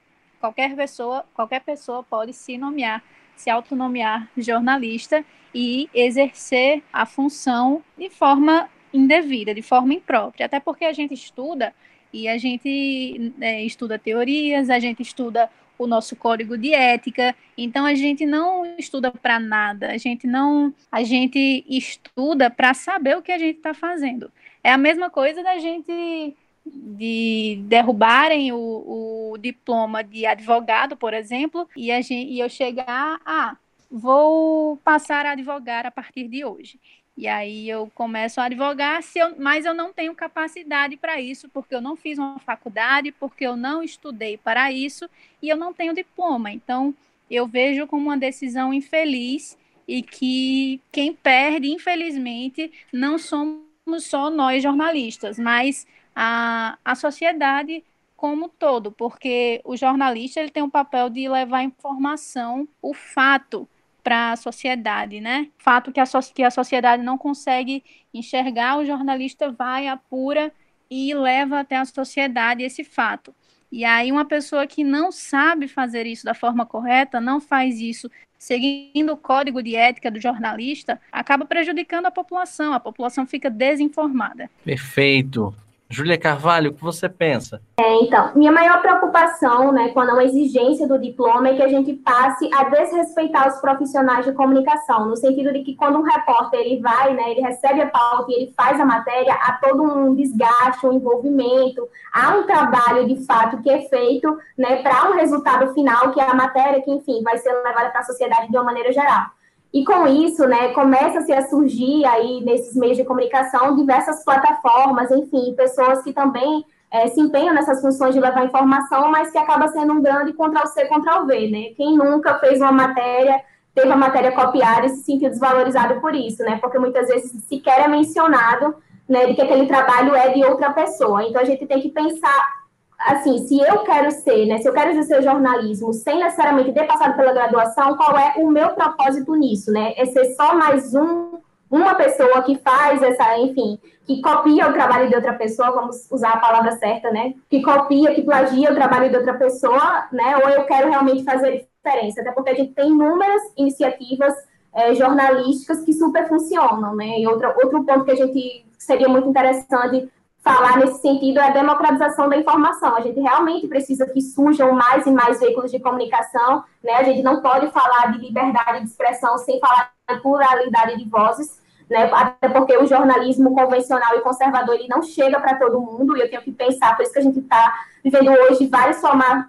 qualquer 0.46 0.76
pessoa, 0.76 1.26
qualquer 1.34 1.62
pessoa 1.62 2.04
pode 2.04 2.34
se 2.34 2.58
nomear 2.58 3.04
se 3.36 3.50
autonomear 3.50 4.30
jornalista 4.38 5.26
e 5.54 5.90
exercer 5.94 6.82
a 6.94 7.06
função 7.06 7.84
de 7.98 8.10
forma 8.10 8.70
indevida, 8.94 9.54
de 9.54 9.62
forma 9.62 9.94
imprópria. 9.94 10.46
Até 10.46 10.58
porque 10.58 10.86
a 10.86 10.94
gente 10.94 11.14
estuda 11.14 11.74
e 12.14 12.30
a 12.30 12.38
gente 12.38 13.34
é, 13.42 13.62
estuda 13.64 14.00
teorias, 14.00 14.70
a 14.70 14.80
gente 14.80 15.02
estuda 15.02 15.50
o 15.78 15.86
nosso 15.86 16.16
código 16.16 16.58
de 16.58 16.74
ética. 16.74 17.36
Então 17.58 17.86
a 17.86 17.94
gente 17.94 18.26
não 18.26 18.66
estuda 18.78 19.12
para 19.12 19.38
nada, 19.38 19.92
a 19.92 19.98
gente 19.98 20.26
não, 20.26 20.74
a 20.90 21.04
gente 21.04 21.66
estuda 21.68 22.50
para 22.50 22.74
saber 22.74 23.18
o 23.18 23.22
que 23.22 23.34
a 23.34 23.38
gente 23.38 23.58
está 23.58 23.74
fazendo. 23.74 24.32
É 24.64 24.72
a 24.72 24.78
mesma 24.78 25.10
coisa 25.10 25.44
da 25.44 25.58
gente 25.58 26.34
de 26.66 27.60
derrubarem 27.68 28.52
o, 28.52 29.32
o 29.34 29.38
diploma 29.38 30.04
de 30.04 30.26
advogado, 30.26 30.98
por 30.98 31.14
exemplo, 31.14 31.70
e, 31.76 31.92
a 31.92 32.02
gente, 32.02 32.32
e 32.32 32.40
eu 32.40 32.50
chegar, 32.50 33.20
ah, 33.26 33.56
vou 33.90 34.78
passar 34.78 35.26
a 35.26 35.32
advogar 35.32 35.86
a 35.86 35.92
partir 35.92 36.28
de 36.28 36.44
hoje. 36.44 36.80
E 37.18 37.28
aí 37.28 37.70
eu 37.70 37.90
começo 37.96 38.42
a 38.42 38.46
advogar, 38.46 39.00
eu, 39.16 39.36
mas 39.38 39.66
eu 39.66 39.74
não 39.74 39.94
tenho 39.94 40.14
capacidade 40.14 40.98
para 40.98 41.22
isso, 41.22 41.48
porque 41.48 41.74
eu 41.74 41.82
não 41.82 41.96
fiz 41.96 42.18
uma 42.18 42.40
faculdade, 42.40 43.12
porque 43.14 43.46
eu 43.46 43.56
não 43.56 43.82
estudei 43.82 44.38
para 44.38 44.72
isso 44.72 45.10
e 45.42 45.48
eu 45.48 45.56
não 45.56 45.74
tenho 45.74 45.94
diploma. 45.94 46.52
Então, 46.52 46.94
eu 47.32 47.48
vejo 47.48 47.88
como 47.88 48.08
uma 48.08 48.18
decisão 48.18 48.74
infeliz 48.74 49.58
e 49.88 50.02
que 50.02 50.82
quem 50.92 51.14
perde, 51.14 51.70
infelizmente, 51.70 52.72
não 52.92 53.18
somos 53.18 53.64
só 54.02 54.30
nós 54.30 54.62
jornalistas, 54.62 55.40
mas 55.40 55.88
a, 56.16 56.78
a 56.84 56.96
sociedade 56.96 57.84
como 58.16 58.48
todo, 58.48 58.92
porque 58.92 59.62
o 59.66 59.76
jornalista 59.76 60.40
ele 60.40 60.50
tem 60.50 60.64
um 60.64 60.70
papel 60.70 61.10
de 61.10 61.28
levar 61.28 61.64
informação, 61.64 62.68
o 62.82 62.94
fato 62.94 63.68
para 64.02 64.32
a 64.32 64.36
sociedade, 64.36 65.20
né? 65.20 65.50
Fato 65.58 65.92
que 65.92 66.00
a, 66.00 66.06
so 66.06 66.20
que 66.34 66.44
a 66.44 66.52
sociedade 66.52 67.04
não 67.04 67.18
consegue 67.18 67.84
enxergar, 68.14 68.78
o 68.78 68.86
jornalista 68.86 69.52
vai, 69.52 69.88
apura 69.88 70.54
e 70.90 71.14
leva 71.14 71.60
até 71.60 71.76
a 71.76 71.86
sociedade 71.86 72.64
esse 72.64 72.84
fato. 72.84 73.36
E 73.72 73.84
aí 73.84 74.12
uma 74.12 74.24
pessoa 74.24 74.66
que 74.66 74.84
não 74.84 75.12
sabe 75.12 75.68
fazer 75.68 76.06
isso 76.06 76.24
da 76.24 76.34
forma 76.34 76.66
correta, 76.66 77.20
não 77.20 77.42
faz 77.42 77.80
isso 77.82 78.10
seguindo 78.38 79.12
o 79.12 79.18
código 79.18 79.62
de 79.62 79.76
ética 79.76 80.12
do 80.12 80.22
jornalista, 80.22 81.02
acaba 81.12 81.46
prejudicando 81.46 82.06
a 82.06 82.12
população, 82.12 82.74
a 82.74 82.80
população 82.80 83.26
fica 83.26 83.50
desinformada. 83.50 84.50
Perfeito. 84.64 85.54
Júlia 85.96 86.18
Carvalho, 86.18 86.72
o 86.72 86.74
que 86.74 86.84
você 86.84 87.08
pensa? 87.08 87.62
É, 87.78 87.96
então, 88.02 88.34
minha 88.36 88.52
maior 88.52 88.82
preocupação, 88.82 89.72
né, 89.72 89.92
quando 89.94 90.10
a 90.10 90.26
exigência 90.26 90.86
do 90.86 91.00
diploma 91.00 91.48
é 91.48 91.56
que 91.56 91.64
a 91.64 91.70
gente 91.70 91.94
passe 91.94 92.50
a 92.54 92.66
desrespeitar 92.66 93.48
os 93.48 93.62
profissionais 93.62 94.26
de 94.26 94.34
comunicação, 94.34 95.06
no 95.06 95.16
sentido 95.16 95.54
de 95.54 95.62
que 95.64 95.74
quando 95.74 95.98
um 95.98 96.02
repórter 96.02 96.60
ele 96.60 96.82
vai, 96.82 97.14
né, 97.14 97.32
ele 97.32 97.40
recebe 97.40 97.82
a 97.82 97.88
pauta 97.88 98.30
e 98.30 98.42
ele 98.42 98.54
faz 98.58 98.78
a 98.78 98.84
matéria, 98.84 99.36
há 99.36 99.54
todo 99.54 99.84
um 99.84 100.14
desgaste, 100.14 100.86
um 100.86 100.92
envolvimento, 100.92 101.88
há 102.12 102.36
um 102.36 102.44
trabalho 102.44 103.08
de 103.08 103.26
fato 103.26 103.62
que 103.62 103.70
é 103.70 103.88
feito, 103.88 104.38
né, 104.58 104.84
para 104.84 105.10
um 105.10 105.14
resultado 105.14 105.74
final 105.74 106.12
que 106.12 106.20
é 106.20 106.30
a 106.30 106.34
matéria 106.34 106.82
que, 106.82 106.92
enfim, 106.92 107.24
vai 107.24 107.38
ser 107.38 107.54
levada 107.64 107.90
para 107.92 108.02
a 108.02 108.04
sociedade 108.04 108.52
de 108.52 108.58
uma 108.58 108.66
maneira 108.66 108.92
geral. 108.92 109.28
E 109.76 109.84
com 109.84 110.08
isso, 110.08 110.48
né, 110.48 110.70
começa-se 110.70 111.34
a 111.34 111.50
surgir 111.50 112.06
aí 112.06 112.40
nesses 112.46 112.78
meios 112.78 112.96
de 112.96 113.04
comunicação 113.04 113.76
diversas 113.76 114.24
plataformas, 114.24 115.12
enfim, 115.12 115.54
pessoas 115.54 116.02
que 116.02 116.14
também 116.14 116.64
é, 116.90 117.08
se 117.08 117.20
empenham 117.20 117.54
nessas 117.54 117.82
funções 117.82 118.16
de 118.16 118.22
levar 118.22 118.46
informação, 118.46 119.12
mas 119.12 119.32
que 119.32 119.38
acaba 119.38 119.68
sendo 119.68 119.92
um 119.92 120.02
grande 120.02 120.32
Ctrl-C, 120.32 120.86
Ctrl-V, 120.86 121.52
né? 121.52 121.74
Quem 121.76 121.98
nunca 121.98 122.40
fez 122.40 122.62
uma 122.62 122.72
matéria, 122.72 123.38
teve 123.74 123.92
a 123.92 123.98
matéria 123.98 124.32
copiada 124.32 124.86
e 124.86 124.92
se 124.92 125.04
sentiu 125.04 125.30
desvalorizado 125.30 126.00
por 126.00 126.16
isso, 126.16 126.42
né? 126.44 126.58
Porque 126.62 126.80
muitas 126.80 127.10
vezes 127.10 127.44
sequer 127.44 127.82
é 127.82 127.88
mencionado, 127.90 128.76
né, 129.10 129.26
de 129.26 129.34
que 129.34 129.42
aquele 129.42 129.68
trabalho 129.68 130.16
é 130.16 130.30
de 130.30 130.42
outra 130.46 130.72
pessoa. 130.72 131.22
Então, 131.26 131.42
a 131.42 131.46
gente 131.46 131.66
tem 131.66 131.82
que 131.82 131.90
pensar 131.90 132.65
assim, 133.00 133.46
se 133.48 133.60
eu 133.60 133.80
quero 133.80 134.12
ser, 134.12 134.46
né, 134.46 134.58
se 134.58 134.68
eu 134.68 134.74
quero 134.74 134.92
exercer 134.92 135.24
jornalismo 135.24 135.94
sem 135.94 136.20
necessariamente 136.20 136.72
ter 136.72 136.86
passado 136.86 137.16
pela 137.16 137.34
graduação, 137.34 137.96
qual 137.96 138.18
é 138.18 138.36
o 138.38 138.50
meu 138.50 138.70
propósito 138.70 139.36
nisso, 139.36 139.72
né? 139.72 139.94
É 139.98 140.06
ser 140.06 140.34
só 140.36 140.56
mais 140.56 140.94
um, 140.94 141.40
uma 141.70 141.96
pessoa 141.96 142.42
que 142.44 142.58
faz 142.58 143.02
essa, 143.02 143.38
enfim, 143.40 143.80
que 144.06 144.22
copia 144.22 144.70
o 144.70 144.74
trabalho 144.74 145.10
de 145.10 145.16
outra 145.16 145.34
pessoa, 145.34 145.72
vamos 145.72 146.10
usar 146.12 146.30
a 146.30 146.40
palavra 146.40 146.72
certa, 146.74 147.12
né? 147.12 147.34
Que 147.50 147.62
copia, 147.62 148.14
que 148.14 148.22
plagia 148.22 148.72
o 148.72 148.76
trabalho 148.76 149.10
de 149.10 149.18
outra 149.18 149.34
pessoa, 149.34 150.08
né? 150.12 150.38
Ou 150.38 150.50
eu 150.50 150.64
quero 150.66 150.90
realmente 150.90 151.24
fazer 151.24 151.68
diferença, 151.84 152.22
até 152.22 152.32
porque 152.32 152.52
a 152.52 152.56
gente 152.56 152.74
tem 152.74 152.88
inúmeras 152.88 153.42
iniciativas 153.58 154.34
é, 154.74 154.94
jornalísticas 154.94 155.82
que 155.82 155.94
super 155.94 156.28
funcionam, 156.28 156.96
né? 156.96 157.20
E 157.20 157.28
outro, 157.28 157.48
outro 157.64 157.84
ponto 157.84 158.06
que 158.06 158.12
a 158.12 158.16
gente 158.16 158.66
seria 158.78 159.08
muito 159.08 159.28
interessante 159.28 160.10
falar 160.46 160.78
nesse 160.78 161.02
sentido 161.02 161.40
é 161.40 161.48
a 161.48 161.50
democratização 161.50 162.30
da 162.30 162.38
informação. 162.38 162.96
A 162.96 163.02
gente 163.02 163.20
realmente 163.20 163.68
precisa 163.68 164.06
que 164.06 164.22
surjam 164.22 164.72
mais 164.74 165.04
e 165.08 165.12
mais 165.12 165.40
veículos 165.40 165.72
de 165.72 165.80
comunicação, 165.80 166.64
né? 166.84 166.94
A 166.94 167.04
gente 167.04 167.24
não 167.24 167.42
pode 167.42 167.68
falar 167.72 168.12
de 168.12 168.20
liberdade 168.20 168.82
de 168.82 168.86
expressão 168.86 169.40
sem 169.40 169.60
falar 169.60 169.92
de 170.08 170.22
pluralidade 170.22 171.00
de 171.00 171.10
vozes, 171.10 171.60
né? 171.90 172.12
Até 172.14 172.48
porque 172.48 172.78
o 172.78 172.86
jornalismo 172.86 173.56
convencional 173.56 174.16
e 174.16 174.22
conservador 174.22 174.76
ele 174.76 174.88
não 174.88 175.02
chega 175.02 175.40
para 175.40 175.56
todo 175.56 175.82
mundo 175.82 176.16
e 176.16 176.22
eu 176.22 176.30
tenho 176.30 176.44
que 176.44 176.52
pensar, 176.52 176.96
por 176.96 177.02
isso 177.02 177.14
que 177.14 177.20
a 177.20 177.24
gente 177.24 177.40
está 177.40 177.74
vivendo 178.04 178.30
hoje 178.30 178.68
vários 178.68 179.02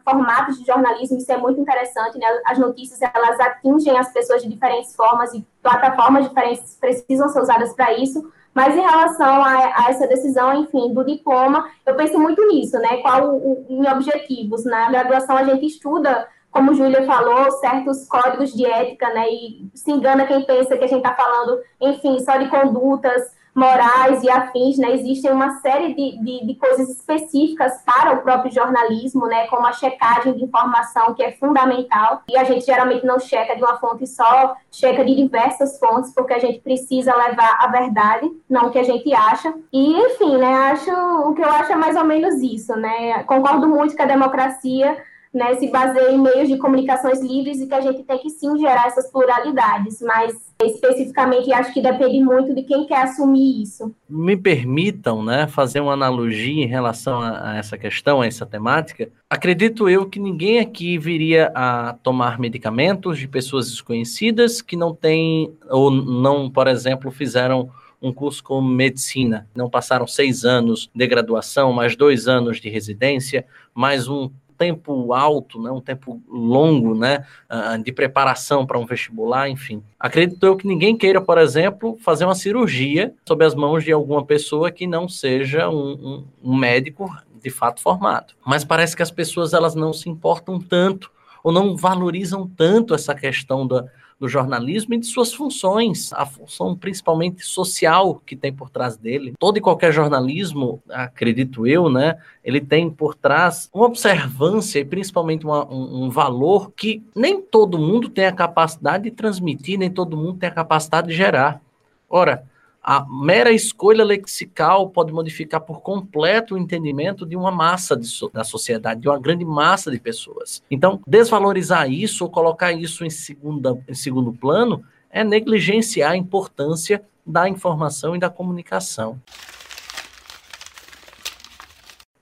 formatos 0.03 0.59
de 0.59 0.65
jornalismo, 0.65 1.19
isso 1.19 1.31
é 1.31 1.37
muito 1.37 1.61
interessante, 1.61 2.17
né? 2.17 2.27
As 2.47 2.59
notícias 2.59 3.03
elas 3.03 3.39
atingem 3.39 3.99
as 3.99 4.11
pessoas 4.15 4.43
de 4.43 4.49
diferentes 4.49 4.97
formas 4.97 5.35
e 5.35 5.47
plataformas 5.63 6.27
diferentes 6.27 6.79
precisam 6.81 7.29
ser 7.29 7.43
usadas 7.43 7.75
para 7.75 7.93
isso. 7.93 8.33
Mas 8.57 8.75
em 8.75 8.81
relação 8.81 9.45
a, 9.45 9.85
a, 9.85 9.91
essa 9.91 10.07
decisão, 10.07 10.63
enfim, 10.63 10.95
do 10.95 11.05
diploma, 11.05 11.71
eu 11.85 11.95
penso 11.95 12.19
muito 12.19 12.43
nisso, 12.49 12.79
né? 12.79 12.97
Qual 13.03 13.37
o, 13.37 13.67
em 13.69 13.87
objetivos. 13.87 14.65
Na 14.65 14.89
graduação 14.89 15.37
a 15.37 15.45
gente 15.45 15.67
estuda, 15.67 16.27
como 16.51 16.73
Júlia 16.73 17.05
falou, 17.05 17.51
certos 17.51 18.09
códigos 18.09 18.55
de 18.55 18.65
ética, 18.65 19.13
né? 19.13 19.29
E 19.29 19.71
se 19.75 19.93
engana 19.93 20.25
quem 20.25 20.43
pensa 20.47 20.75
que 20.75 20.85
a 20.85 20.87
gente 20.87 21.07
está 21.07 21.15
falando, 21.15 21.61
enfim, 21.83 22.19
só 22.21 22.39
de 22.39 22.49
condutas 22.49 23.36
morais 23.57 24.23
e 24.23 24.29
afins, 24.29 24.77
né? 24.77 24.93
Existem 24.93 25.33
uma 25.33 25.59
série 25.61 25.95
de, 25.95 26.19
de, 26.19 26.47
de, 26.47 26.55
coisas 26.57 26.91
específicas 26.91 27.83
para 27.87 28.13
o 28.13 28.19
próprio 28.19 28.53
jornalismo, 28.53 29.27
né? 29.27 29.47
Como 29.47 29.67
a 29.67 29.73
checagem 29.73 30.35
de 30.35 30.45
informação, 30.45 31.15
que 31.15 31.23
é 31.23 31.33
fundamental. 31.33 32.23
E 32.29 32.37
a 32.37 32.45
gente 32.45 32.67
geralmente 32.67 33.07
não 33.07 33.19
checa 33.19 33.57
de 33.57 33.63
uma 33.63 33.79
fonte 33.79 34.07
só, 34.07 34.55
checa 34.71 35.03
de 35.03 35.15
diversas 35.15 35.79
fontes, 35.79 36.13
porque 36.15 36.35
a 36.35 36.39
gente 36.39 36.61
precisa 36.61 37.17
levar 37.17 37.57
a 37.59 37.69
verdade, 37.69 38.31
não 38.49 38.67
o 38.67 38.71
que 38.71 38.79
a 38.79 38.85
gente 38.85 39.13
acha. 39.15 39.55
E, 39.73 39.93
enfim, 39.93 40.37
né? 40.37 40.55
Acho, 40.73 40.91
o 41.31 41.35
que 41.35 41.43
eu 41.43 41.49
acho 41.49 41.73
é 41.73 41.77
mais 41.77 41.97
ou 41.97 42.05
menos 42.05 42.43
isso, 42.43 42.77
né? 42.77 43.23
Concordo 43.23 43.67
muito 43.67 43.97
que 43.97 44.03
a 44.03 44.07
democracia 44.07 45.03
né, 45.37 45.55
se 45.57 45.69
baseia 45.69 46.11
em 46.11 46.19
meios 46.19 46.49
de 46.49 46.57
comunicações 46.57 47.21
livres 47.21 47.61
e 47.61 47.67
que 47.67 47.75
a 47.75 47.81
gente 47.83 48.03
tem 48.03 48.19
que 48.19 48.31
sim 48.31 48.57
gerar 48.59 48.87
essas 48.87 49.13
pluralidades, 49.13 50.01
mas 50.01 50.35
especificamente 50.65 51.53
acho 51.53 51.75
que 51.75 51.83
depende 51.83 52.25
muito 52.25 52.55
de 52.55 52.63
quem 52.63 52.87
quer 52.87 53.03
assumir 53.03 53.63
isso. 53.63 53.95
Me 54.09 54.35
permitam 54.35 55.23
né, 55.23 55.47
fazer 55.47 55.81
uma 55.81 55.93
analogia 55.93 56.65
em 56.65 56.67
relação 56.67 57.21
a, 57.21 57.51
a 57.51 57.57
essa 57.57 57.77
questão, 57.77 58.23
a 58.23 58.27
essa 58.27 58.47
temática. 58.47 59.11
Acredito 59.29 59.91
eu 59.91 60.07
que 60.07 60.19
ninguém 60.19 60.59
aqui 60.59 60.97
viria 60.97 61.53
a 61.55 61.95
tomar 62.03 62.39
medicamentos 62.39 63.19
de 63.19 63.29
pessoas 63.29 63.71
desconhecidas 63.71 64.63
que 64.63 64.75
não 64.75 64.95
têm, 64.95 65.53
ou 65.69 65.91
não, 65.91 66.49
por 66.49 66.67
exemplo, 66.67 67.11
fizeram 67.11 67.69
um 68.01 68.11
curso 68.11 68.43
como 68.43 68.67
medicina. 68.67 69.47
Não 69.55 69.69
passaram 69.69 70.07
seis 70.07 70.47
anos 70.47 70.89
de 70.95 71.07
graduação, 71.07 71.75
mais 71.75 71.95
dois 71.95 72.27
anos 72.27 72.59
de 72.59 72.71
residência, 72.71 73.45
mais 73.75 74.09
um 74.09 74.31
tempo 74.57 75.13
alto, 75.13 75.61
né, 75.61 75.71
um 75.71 75.81
tempo 75.81 76.21
longo, 76.29 76.95
né, 76.95 77.25
uh, 77.51 77.83
de 77.83 77.93
preparação 77.93 78.67
para 78.67 78.79
um 78.79 78.87
vestibular, 78.87 79.49
enfim. 79.49 79.83
Acredito 79.99 80.45
eu 80.45 80.57
que 80.57 80.67
ninguém 80.67 80.97
queira, 80.97 81.21
por 81.21 81.39
exemplo, 81.39 81.99
fazer 82.03 82.25
uma 82.25 82.35
cirurgia 82.35 83.15
sob 83.27 83.45
as 83.45 83.55
mãos 83.55 83.85
de 83.85 83.93
alguma 83.93 84.25
pessoa 84.25 84.71
que 84.71 84.87
não 84.87 85.09
seja 85.09 85.69
um, 85.69 85.93
um, 85.93 86.25
um 86.53 86.57
médico 86.57 87.11
de 87.43 87.51
fato 87.51 87.81
formado. 87.81 88.35
Mas 88.45 88.65
parece 88.65 88.97
que 88.97 89.03
as 89.03 89.11
pessoas 89.11 89.53
elas 89.53 89.75
não 89.75 89.93
se 89.93 90.09
importam 90.09 90.59
tanto 90.59 91.11
ou 91.45 91.53
não 91.53 91.77
valorizam 91.77 92.51
tanto 92.57 92.93
essa 92.93 93.15
questão 93.15 93.67
da, 93.67 93.85
do 94.19 94.29
jornalismo 94.29 94.95
e 94.95 94.99
de 94.99 95.07
suas 95.07 95.33
funções, 95.33 96.13
a 96.13 96.25
função 96.25 96.75
principalmente 96.75 97.45
social 97.45 98.21
que 98.25 98.35
tem 98.35 98.53
por 98.53 98.71
trás 98.71 98.97
dele. 98.97 99.35
Todo 99.39 99.59
e 99.59 99.61
qualquer 99.61 99.93
jornalismo, 99.93 100.83
acredito 100.89 101.67
eu, 101.67 101.91
né, 101.91 102.17
ele 102.43 102.61
tem 102.61 102.91
por 102.91 103.15
trás 103.15 103.69
uma 103.73 103.87
observância 103.87 104.79
e 104.79 104.85
principalmente 104.85 105.45
uma, 105.45 105.67
um, 105.71 106.05
um 106.05 106.11
valor 106.11 106.73
que 106.73 107.03
nem 107.15 107.41
todo 107.41 107.79
mundo 107.79 108.09
tem 108.09 108.27
a 108.27 108.33
capacidade 108.33 109.05
de 109.05 109.11
transmitir, 109.11 109.79
nem 109.79 109.91
todo 109.91 110.17
mundo 110.17 110.39
tem 110.39 110.49
a 110.49 110.53
capacidade 110.53 111.09
de 111.09 111.15
gerar. 111.15 111.61
Ora, 112.09 112.45
a 112.89 113.05
mera 113.05 113.51
escolha 113.51 114.05
lexical 114.05 114.89
pode 114.91 115.13
modificar 115.13 115.61
por 115.61 115.81
completo 115.81 116.55
o 116.55 116.59
entendimento 116.59 117.27
de 117.27 117.35
uma 117.35 117.51
massa 117.51 117.97
de 117.97 118.07
so 118.07 118.31
da 118.33 118.45
sociedade, 118.45 119.01
de 119.01 119.09
uma 119.09 119.19
grande 119.19 119.45
massa 119.45 119.91
de 119.91 119.99
pessoas. 119.99 120.63
Então, 120.71 121.01
desvalorizar 121.05 121.91
isso 121.91 122.23
ou 122.23 122.31
colocar 122.31 122.73
isso 122.73 123.05
em, 123.05 123.11
segunda, 123.11 123.77
em 123.89 123.95
segundo 123.95 124.33
plano 124.33 124.85
é 125.11 125.25
negligenciar 125.25 126.13
a 126.13 126.17
importância 126.17 127.03
da 127.27 127.49
informação 127.49 128.15
e 128.15 128.21
da 128.21 128.31
comunicação. 128.31 129.21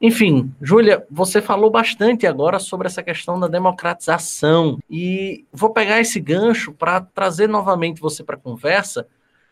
Enfim, 0.01 0.51
Júlia, 0.63 1.07
você 1.11 1.43
falou 1.43 1.71
bastante 1.71 2.27
agora 2.27 2.59
sobre 2.59 2.87
essa 2.87 3.03
questão 3.03 3.39
da 3.39 3.49
democratização 3.49 4.79
e 4.89 5.45
vou 5.53 5.71
pegar 5.71 6.01
esse 6.01 6.19
gancho 6.21 6.73
para 6.73 7.03
trazer 7.03 7.51
novamente 7.51 8.01
você 8.01 8.25
para 8.25 8.37
a 8.37 8.41
conversa, 8.41 9.07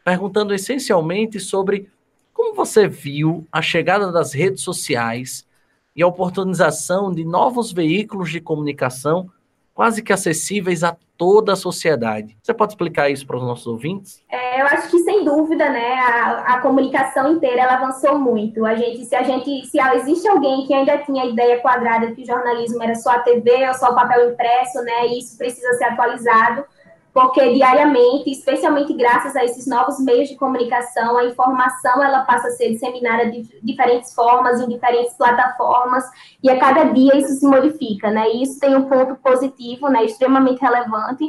perguntando 0.05 0.55
essencialmente 0.55 1.39
sobre 1.39 1.91
como 2.33 2.55
você 2.55 2.89
viu 2.89 3.47
a 3.53 3.63
chegada 3.63 4.11
das 4.11 4.33
redes 4.33 4.63
sociais 4.63 5.47
e 5.95 6.03
a 6.03 6.07
oportunização 6.07 7.13
de 7.13 7.25
novos 7.25 7.73
veículos 7.73 8.31
de 8.31 8.41
comunicação 8.41 9.31
quase 9.75 10.03
que 10.03 10.13
acessíveis 10.13 10.85
a 10.85 10.97
toda 11.17 11.53
a 11.53 11.57
sociedade. 11.57 12.37
Você 12.43 12.53
pode 12.53 12.73
explicar 12.73 13.09
isso 13.11 13.27
para 13.27 13.37
os 13.37 13.43
nossos 13.43 13.67
ouvintes? 13.67 14.23
É, 14.29 14.61
eu 14.61 14.67
acho 14.67 14.91
que 14.91 14.99
sem 14.99 15.25
dúvida, 15.25 15.69
né, 15.71 15.95
a, 15.95 16.55
a, 16.55 16.61
comunicação 16.61 17.33
inteira 17.33 17.63
ela 17.63 17.75
avançou 17.75 18.19
muito. 18.19 18.67
A 18.67 18.75
gente, 18.75 19.05
se 19.05 19.15
a 19.15 19.23
gente, 19.23 19.65
se 19.67 19.79
existe 19.95 20.29
alguém 20.29 20.67
que 20.67 20.75
ainda 20.75 20.99
tinha 20.99 21.23
a 21.23 21.27
ideia 21.27 21.61
quadrada 21.61 22.13
que 22.13 22.23
o 22.23 22.27
jornalismo 22.27 22.83
era 22.83 22.95
só 22.97 23.13
a 23.13 23.21
TV 23.21 23.69
ou 23.69 23.75
só 23.75 23.93
o 23.93 23.95
papel 23.95 24.31
impresso, 24.31 24.83
né, 24.83 25.07
e 25.09 25.21
isso 25.21 25.39
precisa 25.39 25.73
ser 25.75 25.85
atualizado 25.85 26.65
porque 27.13 27.53
diariamente, 27.53 28.31
especialmente 28.31 28.95
graças 28.95 29.37
a 29.37 29.45
esses 29.45 29.67
novos 29.67 30.01
meios 30.01 30.29
de 30.29 30.37
comunicação, 30.37 31.19
a 31.19 31.25
informação 31.25 32.03
ela 32.03 32.21
passa 32.21 32.49
a 32.49 32.53
ser 32.53 32.71
disseminada 32.71 33.31
de 33.31 33.47
diferentes 33.63 34.15
formas, 34.15 34.61
em 34.61 34.69
diferentes 34.69 35.13
plataformas, 35.15 36.05
e 36.43 36.49
a 36.49 36.59
cada 36.59 36.85
dia 36.85 37.17
isso 37.17 37.35
se 37.35 37.47
modifica, 37.47 38.11
né? 38.11 38.31
E 38.31 38.43
isso 38.43 38.59
tem 38.59 38.75
um 38.75 38.89
ponto 38.89 39.15
positivo, 39.17 39.91
né, 39.91 40.05
extremamente 40.05 40.61
relevante, 40.61 41.25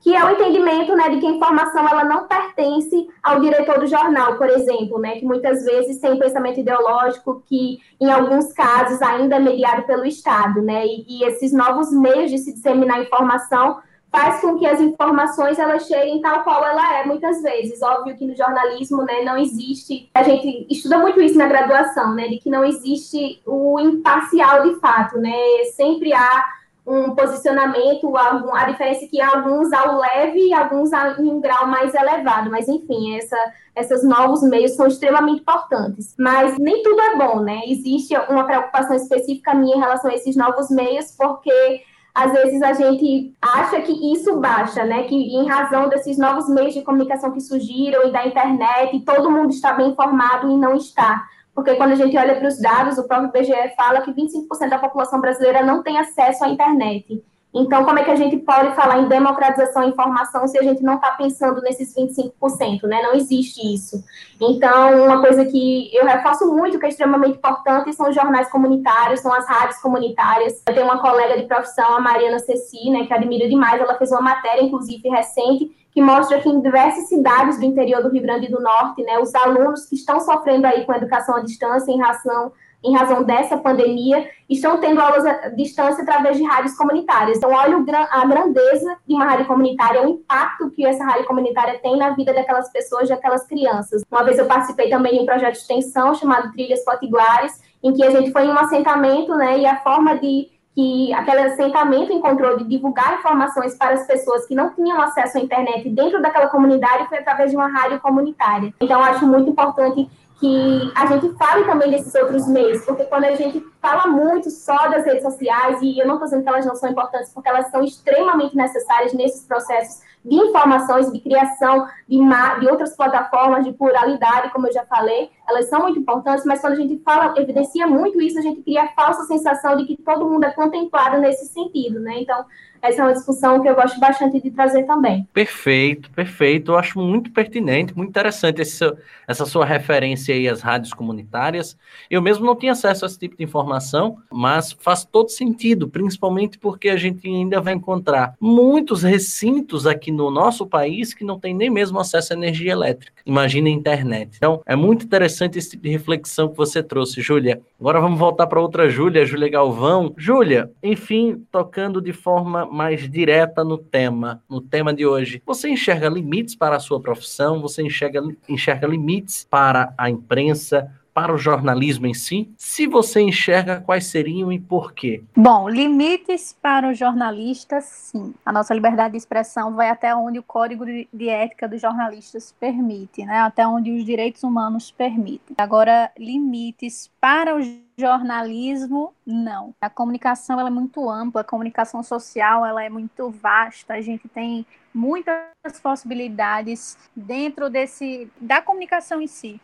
que 0.00 0.14
é 0.14 0.24
o 0.24 0.30
entendimento, 0.30 0.94
né, 0.94 1.08
de 1.10 1.18
que 1.18 1.26
a 1.26 1.30
informação 1.30 1.86
ela 1.86 2.04
não 2.04 2.28
pertence 2.28 3.08
ao 3.22 3.40
diretor 3.40 3.80
do 3.80 3.86
jornal, 3.86 4.36
por 4.36 4.48
exemplo, 4.48 4.98
né, 5.00 5.18
que 5.18 5.24
muitas 5.24 5.64
vezes 5.64 5.98
tem 5.98 6.18
pensamento 6.18 6.60
ideológico 6.60 7.42
que, 7.44 7.78
em 8.00 8.10
alguns 8.10 8.52
casos, 8.52 9.02
ainda 9.02 9.36
é 9.36 9.40
mediado 9.40 9.82
pelo 9.82 10.06
Estado, 10.06 10.62
né, 10.62 10.86
e, 10.86 11.04
e 11.08 11.24
esses 11.24 11.52
novos 11.52 11.92
meios 11.92 12.30
de 12.30 12.38
se 12.38 12.54
disseminar 12.54 13.02
informação 13.02 13.78
faz 14.16 14.40
com 14.40 14.58
que 14.58 14.66
as 14.66 14.80
informações 14.80 15.58
elas 15.58 15.86
cheguem 15.86 16.22
tal 16.22 16.42
qual 16.42 16.64
ela 16.64 17.00
é 17.00 17.04
muitas 17.04 17.42
vezes. 17.42 17.82
Óbvio 17.82 18.16
que 18.16 18.26
no 18.26 18.34
jornalismo, 18.34 19.02
né, 19.02 19.22
não 19.22 19.36
existe, 19.36 20.08
a 20.14 20.22
gente 20.22 20.66
estuda 20.70 20.96
muito 20.96 21.20
isso 21.20 21.36
na 21.36 21.46
graduação, 21.46 22.14
né, 22.14 22.26
de 22.26 22.38
que 22.38 22.48
não 22.48 22.64
existe 22.64 23.42
o 23.44 23.78
imparcial 23.78 24.62
de 24.62 24.80
fato, 24.80 25.18
né? 25.18 25.36
Sempre 25.74 26.14
há 26.14 26.44
um 26.86 27.14
posicionamento, 27.14 28.16
a 28.16 28.64
diferença 28.70 29.04
é 29.04 29.08
que 29.08 29.20
alguns 29.20 29.70
ao 29.72 29.98
leve 29.98 30.48
e 30.48 30.54
alguns 30.54 30.90
em 31.18 31.28
um 31.28 31.40
grau 31.40 31.66
mais 31.66 31.92
elevado, 31.94 32.48
mas 32.48 32.68
enfim, 32.68 33.16
essa, 33.18 33.36
esses 33.74 34.02
novos 34.02 34.40
meios 34.42 34.76
são 34.76 34.86
extremamente 34.86 35.40
importantes. 35.40 36.14
Mas 36.16 36.56
nem 36.58 36.82
tudo 36.82 37.00
é 37.00 37.16
bom, 37.16 37.40
né? 37.40 37.60
Existe 37.66 38.16
uma 38.30 38.44
preocupação 38.44 38.96
específica 38.96 39.52
minha 39.52 39.76
em 39.76 39.80
relação 39.80 40.10
a 40.10 40.14
esses 40.14 40.36
novos 40.36 40.70
meios, 40.70 41.10
porque 41.18 41.82
às 42.16 42.32
vezes 42.32 42.62
a 42.62 42.72
gente 42.72 43.34
acha 43.42 43.82
que 43.82 43.92
isso 44.12 44.40
baixa, 44.40 44.82
né? 44.84 45.02
Que 45.02 45.14
em 45.14 45.46
razão 45.46 45.86
desses 45.90 46.16
novos 46.16 46.48
meios 46.48 46.72
de 46.72 46.80
comunicação 46.80 47.30
que 47.30 47.42
surgiram 47.42 48.08
e 48.08 48.10
da 48.10 48.26
internet, 48.26 48.98
todo 49.00 49.30
mundo 49.30 49.50
está 49.50 49.74
bem 49.74 49.90
informado 49.90 50.50
e 50.50 50.56
não 50.56 50.74
está. 50.74 51.22
Porque 51.54 51.74
quando 51.74 51.92
a 51.92 51.94
gente 51.94 52.16
olha 52.16 52.34
para 52.34 52.48
os 52.48 52.58
dados, 52.58 52.96
o 52.96 53.06
próprio 53.06 53.30
BGE 53.30 53.74
fala 53.76 54.00
que 54.00 54.12
25% 54.12 54.68
da 54.70 54.78
população 54.78 55.20
brasileira 55.20 55.62
não 55.62 55.82
tem 55.82 55.98
acesso 55.98 56.42
à 56.42 56.48
internet. 56.48 57.22
Então, 57.54 57.84
como 57.84 57.98
é 57.98 58.04
que 58.04 58.10
a 58.10 58.16
gente 58.16 58.36
pode 58.38 58.74
falar 58.74 58.98
em 58.98 59.08
democratização 59.08 59.82
da 59.82 59.88
informação 59.88 60.46
se 60.46 60.58
a 60.58 60.62
gente 60.62 60.82
não 60.82 60.96
está 60.96 61.12
pensando 61.12 61.62
nesses 61.62 61.94
25%, 61.94 62.82
né? 62.82 63.00
Não 63.02 63.14
existe 63.14 63.74
isso. 63.74 64.04
Então, 64.40 65.06
uma 65.06 65.20
coisa 65.20 65.44
que 65.44 65.90
eu 65.94 66.04
reforço 66.04 66.52
muito, 66.52 66.78
que 66.78 66.84
é 66.84 66.90
extremamente 66.90 67.38
importante, 67.38 67.94
são 67.94 68.10
os 68.10 68.14
jornais 68.14 68.50
comunitários, 68.50 69.20
são 69.20 69.32
as 69.32 69.46
rádios 69.48 69.78
comunitárias. 69.78 70.62
Eu 70.68 70.74
tenho 70.74 70.86
uma 70.86 71.00
colega 71.00 71.40
de 71.40 71.46
profissão, 71.46 71.96
a 71.96 72.00
Mariana 72.00 72.38
Ceci, 72.38 72.90
né, 72.90 73.06
que 73.06 73.14
admiro 73.14 73.48
demais, 73.48 73.80
ela 73.80 73.96
fez 73.96 74.10
uma 74.10 74.20
matéria, 74.20 74.62
inclusive, 74.62 75.08
recente, 75.08 75.70
que 75.92 76.02
mostra 76.02 76.38
que 76.38 76.50
em 76.50 76.60
diversas 76.60 77.08
cidades 77.08 77.58
do 77.58 77.64
interior 77.64 78.02
do 78.02 78.10
Rio 78.10 78.20
Grande 78.20 78.48
do 78.48 78.60
Norte, 78.60 79.02
né, 79.02 79.18
os 79.18 79.34
alunos 79.34 79.86
que 79.86 79.94
estão 79.94 80.20
sofrendo 80.20 80.66
aí 80.66 80.84
com 80.84 80.92
a 80.92 80.98
educação 80.98 81.36
à 81.36 81.40
distância 81.40 81.90
em 81.90 81.98
razão 81.98 82.52
em 82.86 82.94
razão 82.94 83.24
dessa 83.24 83.56
pandemia, 83.56 84.28
estão 84.48 84.78
tendo 84.78 85.00
aulas 85.00 85.26
à 85.26 85.48
distância 85.48 86.02
através 86.02 86.36
de 86.36 86.44
rádios 86.44 86.76
comunitárias. 86.76 87.36
Então, 87.36 87.50
olha 87.50 87.76
a 88.12 88.24
grandeza 88.24 88.96
de 89.06 89.14
uma 89.14 89.24
rádio 89.24 89.46
comunitária, 89.46 90.02
o 90.02 90.08
impacto 90.08 90.70
que 90.70 90.86
essa 90.86 91.04
rádio 91.04 91.26
comunitária 91.26 91.80
tem 91.80 91.96
na 91.96 92.10
vida 92.10 92.32
daquelas 92.32 92.70
pessoas, 92.70 93.08
daquelas 93.08 93.44
crianças. 93.46 94.02
Uma 94.10 94.22
vez 94.22 94.38
eu 94.38 94.46
participei 94.46 94.88
também 94.88 95.14
de 95.14 95.20
um 95.20 95.26
projeto 95.26 95.54
de 95.54 95.58
extensão 95.58 96.14
chamado 96.14 96.52
Trilhas 96.52 96.84
Potiguares, 96.84 97.60
em 97.82 97.92
que 97.92 98.04
a 98.04 98.10
gente 98.10 98.30
foi 98.30 98.44
em 98.44 98.50
um 98.50 98.58
assentamento, 98.58 99.34
né, 99.34 99.58
e 99.58 99.66
a 99.66 99.80
forma 99.80 100.16
de 100.16 100.48
que 100.76 101.12
aquele 101.14 101.40
assentamento 101.40 102.12
encontrou 102.12 102.58
de 102.58 102.64
divulgar 102.64 103.18
informações 103.18 103.74
para 103.74 103.94
as 103.94 104.06
pessoas 104.06 104.46
que 104.46 104.54
não 104.54 104.74
tinham 104.74 105.00
acesso 105.00 105.38
à 105.38 105.40
internet 105.40 105.88
dentro 105.88 106.20
daquela 106.20 106.48
comunidade 106.48 107.08
foi 107.08 107.18
através 107.18 107.50
de 107.50 107.56
uma 107.56 107.66
rádio 107.66 107.98
comunitária. 107.98 108.74
Então, 108.78 109.02
acho 109.02 109.26
muito 109.26 109.48
importante 109.48 110.06
que 110.38 110.92
a 110.94 111.06
gente 111.06 111.34
fale 111.36 111.64
também 111.64 111.90
desses 111.90 112.14
outros 112.14 112.46
meios, 112.46 112.84
porque 112.84 113.04
quando 113.04 113.24
a 113.24 113.34
gente 113.34 113.64
fala 113.80 114.06
muito 114.06 114.50
só 114.50 114.88
das 114.88 115.04
redes 115.04 115.22
sociais, 115.22 115.80
e 115.80 115.98
eu 115.98 116.06
não 116.06 116.14
estou 116.14 116.26
dizendo 116.26 116.42
que 116.42 116.48
elas 116.48 116.66
não 116.66 116.76
são 116.76 116.90
importantes, 116.90 117.32
porque 117.32 117.48
elas 117.48 117.70
são 117.70 117.82
extremamente 117.82 118.54
necessárias 118.54 119.14
nesses 119.14 119.44
processos 119.46 120.02
de 120.22 120.34
informações, 120.34 121.10
de 121.10 121.20
criação 121.20 121.86
de, 122.08 122.18
de 122.60 122.68
outras 122.68 122.94
plataformas, 122.96 123.64
de 123.64 123.72
pluralidade, 123.72 124.52
como 124.52 124.66
eu 124.66 124.72
já 124.72 124.84
falei, 124.84 125.30
elas 125.48 125.68
são 125.68 125.80
muito 125.80 126.00
importantes, 126.00 126.44
mas 126.44 126.60
quando 126.60 126.74
a 126.74 126.76
gente 126.76 127.00
fala, 127.02 127.32
evidencia 127.36 127.86
muito 127.86 128.20
isso, 128.20 128.38
a 128.38 128.42
gente 128.42 128.60
cria 128.62 128.82
a 128.82 128.88
falsa 128.88 129.22
sensação 129.24 129.76
de 129.76 129.86
que 129.86 129.96
todo 129.96 130.28
mundo 130.28 130.44
é 130.44 130.50
contemplado 130.50 131.18
nesse 131.18 131.46
sentido, 131.46 132.00
né? 132.00 132.20
Então, 132.20 132.44
essa 132.82 133.02
é 133.02 133.04
uma 133.04 133.12
discussão 133.12 133.60
que 133.60 133.68
eu 133.68 133.74
gosto 133.74 133.98
bastante 133.98 134.40
de 134.40 134.50
trazer 134.50 134.84
também. 134.84 135.26
Perfeito, 135.32 136.10
perfeito. 136.10 136.72
Eu 136.72 136.78
acho 136.78 136.98
muito 136.98 137.30
pertinente, 137.30 137.96
muito 137.96 138.10
interessante 138.10 138.60
essa 138.60 139.46
sua 139.46 139.64
referência 139.64 140.34
aí 140.34 140.48
às 140.48 140.60
rádios 140.60 140.92
comunitárias. 140.92 141.76
Eu 142.10 142.20
mesmo 142.22 142.44
não 142.44 142.56
tinha 142.56 142.72
acesso 142.72 143.04
a 143.04 143.08
esse 143.08 143.18
tipo 143.18 143.36
de 143.36 143.44
informação, 143.44 144.18
mas 144.30 144.72
faz 144.80 145.04
todo 145.04 145.30
sentido, 145.30 145.88
principalmente 145.88 146.58
porque 146.58 146.88
a 146.88 146.96
gente 146.96 147.26
ainda 147.26 147.60
vai 147.60 147.74
encontrar 147.74 148.34
muitos 148.40 149.02
recintos 149.02 149.86
aqui 149.86 150.10
no 150.10 150.30
nosso 150.30 150.66
país 150.66 151.14
que 151.14 151.24
não 151.24 151.38
tem 151.38 151.54
nem 151.54 151.70
mesmo 151.70 151.98
acesso 151.98 152.32
à 152.32 152.36
energia 152.36 152.72
elétrica. 152.72 153.22
Imagina 153.24 153.68
a 153.68 153.72
internet. 153.72 154.32
Então, 154.36 154.60
é 154.66 154.76
muito 154.76 155.04
interessante 155.04 155.58
esse 155.58 155.70
tipo 155.70 155.84
de 155.84 155.90
reflexão 155.90 156.48
que 156.48 156.56
você 156.56 156.82
trouxe, 156.82 157.20
Júlia. 157.20 157.60
Agora 157.80 158.00
vamos 158.00 158.18
voltar 158.18 158.46
para 158.46 158.60
outra 158.60 158.88
Júlia, 158.88 159.24
Júlia 159.24 159.48
Galvão. 159.48 160.14
Júlia, 160.16 160.70
enfim, 160.82 161.44
tocando 161.50 162.00
de 162.00 162.12
forma 162.12 162.65
mais 162.66 163.10
direta 163.10 163.64
no 163.64 163.78
tema, 163.78 164.42
no 164.48 164.60
tema 164.60 164.92
de 164.92 165.06
hoje. 165.06 165.42
Você 165.46 165.68
enxerga 165.68 166.08
limites 166.08 166.54
para 166.54 166.76
a 166.76 166.80
sua 166.80 167.00
profissão? 167.00 167.60
Você 167.60 167.82
enxerga, 167.82 168.22
enxerga 168.48 168.86
limites 168.86 169.46
para 169.48 169.94
a 169.96 170.10
imprensa? 170.10 170.90
Para 171.16 171.32
o 171.32 171.38
jornalismo 171.38 172.06
em 172.06 172.12
si? 172.12 172.52
Se 172.58 172.86
você 172.86 173.22
enxerga, 173.22 173.80
quais 173.80 174.04
seriam 174.04 174.52
e 174.52 174.60
por 174.60 174.92
quê? 174.92 175.24
Bom, 175.34 175.66
limites 175.66 176.54
para 176.60 176.90
os 176.90 176.98
jornalistas, 176.98 177.84
sim. 177.84 178.34
A 178.44 178.52
nossa 178.52 178.74
liberdade 178.74 179.12
de 179.12 179.16
expressão 179.16 179.74
vai 179.74 179.88
até 179.88 180.14
onde 180.14 180.38
o 180.38 180.42
código 180.42 180.84
de 180.84 181.28
ética 181.30 181.66
dos 181.66 181.80
jornalistas 181.80 182.54
permite, 182.60 183.24
né? 183.24 183.38
Até 183.38 183.66
onde 183.66 183.92
os 183.92 184.04
direitos 184.04 184.42
humanos 184.42 184.90
permitem. 184.90 185.56
Agora, 185.56 186.12
limites 186.18 187.10
para 187.18 187.56
o 187.56 187.62
jornalismo, 187.96 189.14
não. 189.24 189.74
A 189.80 189.88
comunicação 189.88 190.60
ela 190.60 190.68
é 190.68 190.72
muito 190.72 191.08
ampla, 191.08 191.40
a 191.40 191.44
comunicação 191.44 192.02
social 192.02 192.66
ela 192.66 192.84
é 192.84 192.90
muito 192.90 193.30
vasta, 193.30 193.94
a 193.94 194.02
gente 194.02 194.28
tem 194.28 194.66
muitas 194.92 195.80
possibilidades 195.82 196.98
dentro 197.14 197.70
desse 197.70 198.30
da 198.38 198.60
comunicação 198.60 199.22
em 199.22 199.26
si. 199.26 199.58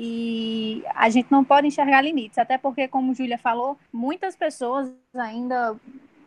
E 0.00 0.84
a 0.94 1.10
gente 1.10 1.30
não 1.30 1.42
pode 1.42 1.66
enxergar 1.66 2.02
limites, 2.02 2.38
até 2.38 2.56
porque, 2.56 2.86
como 2.86 3.12
Júlia 3.12 3.36
falou, 3.36 3.76
muitas 3.92 4.36
pessoas 4.36 4.92
ainda, 5.12 5.74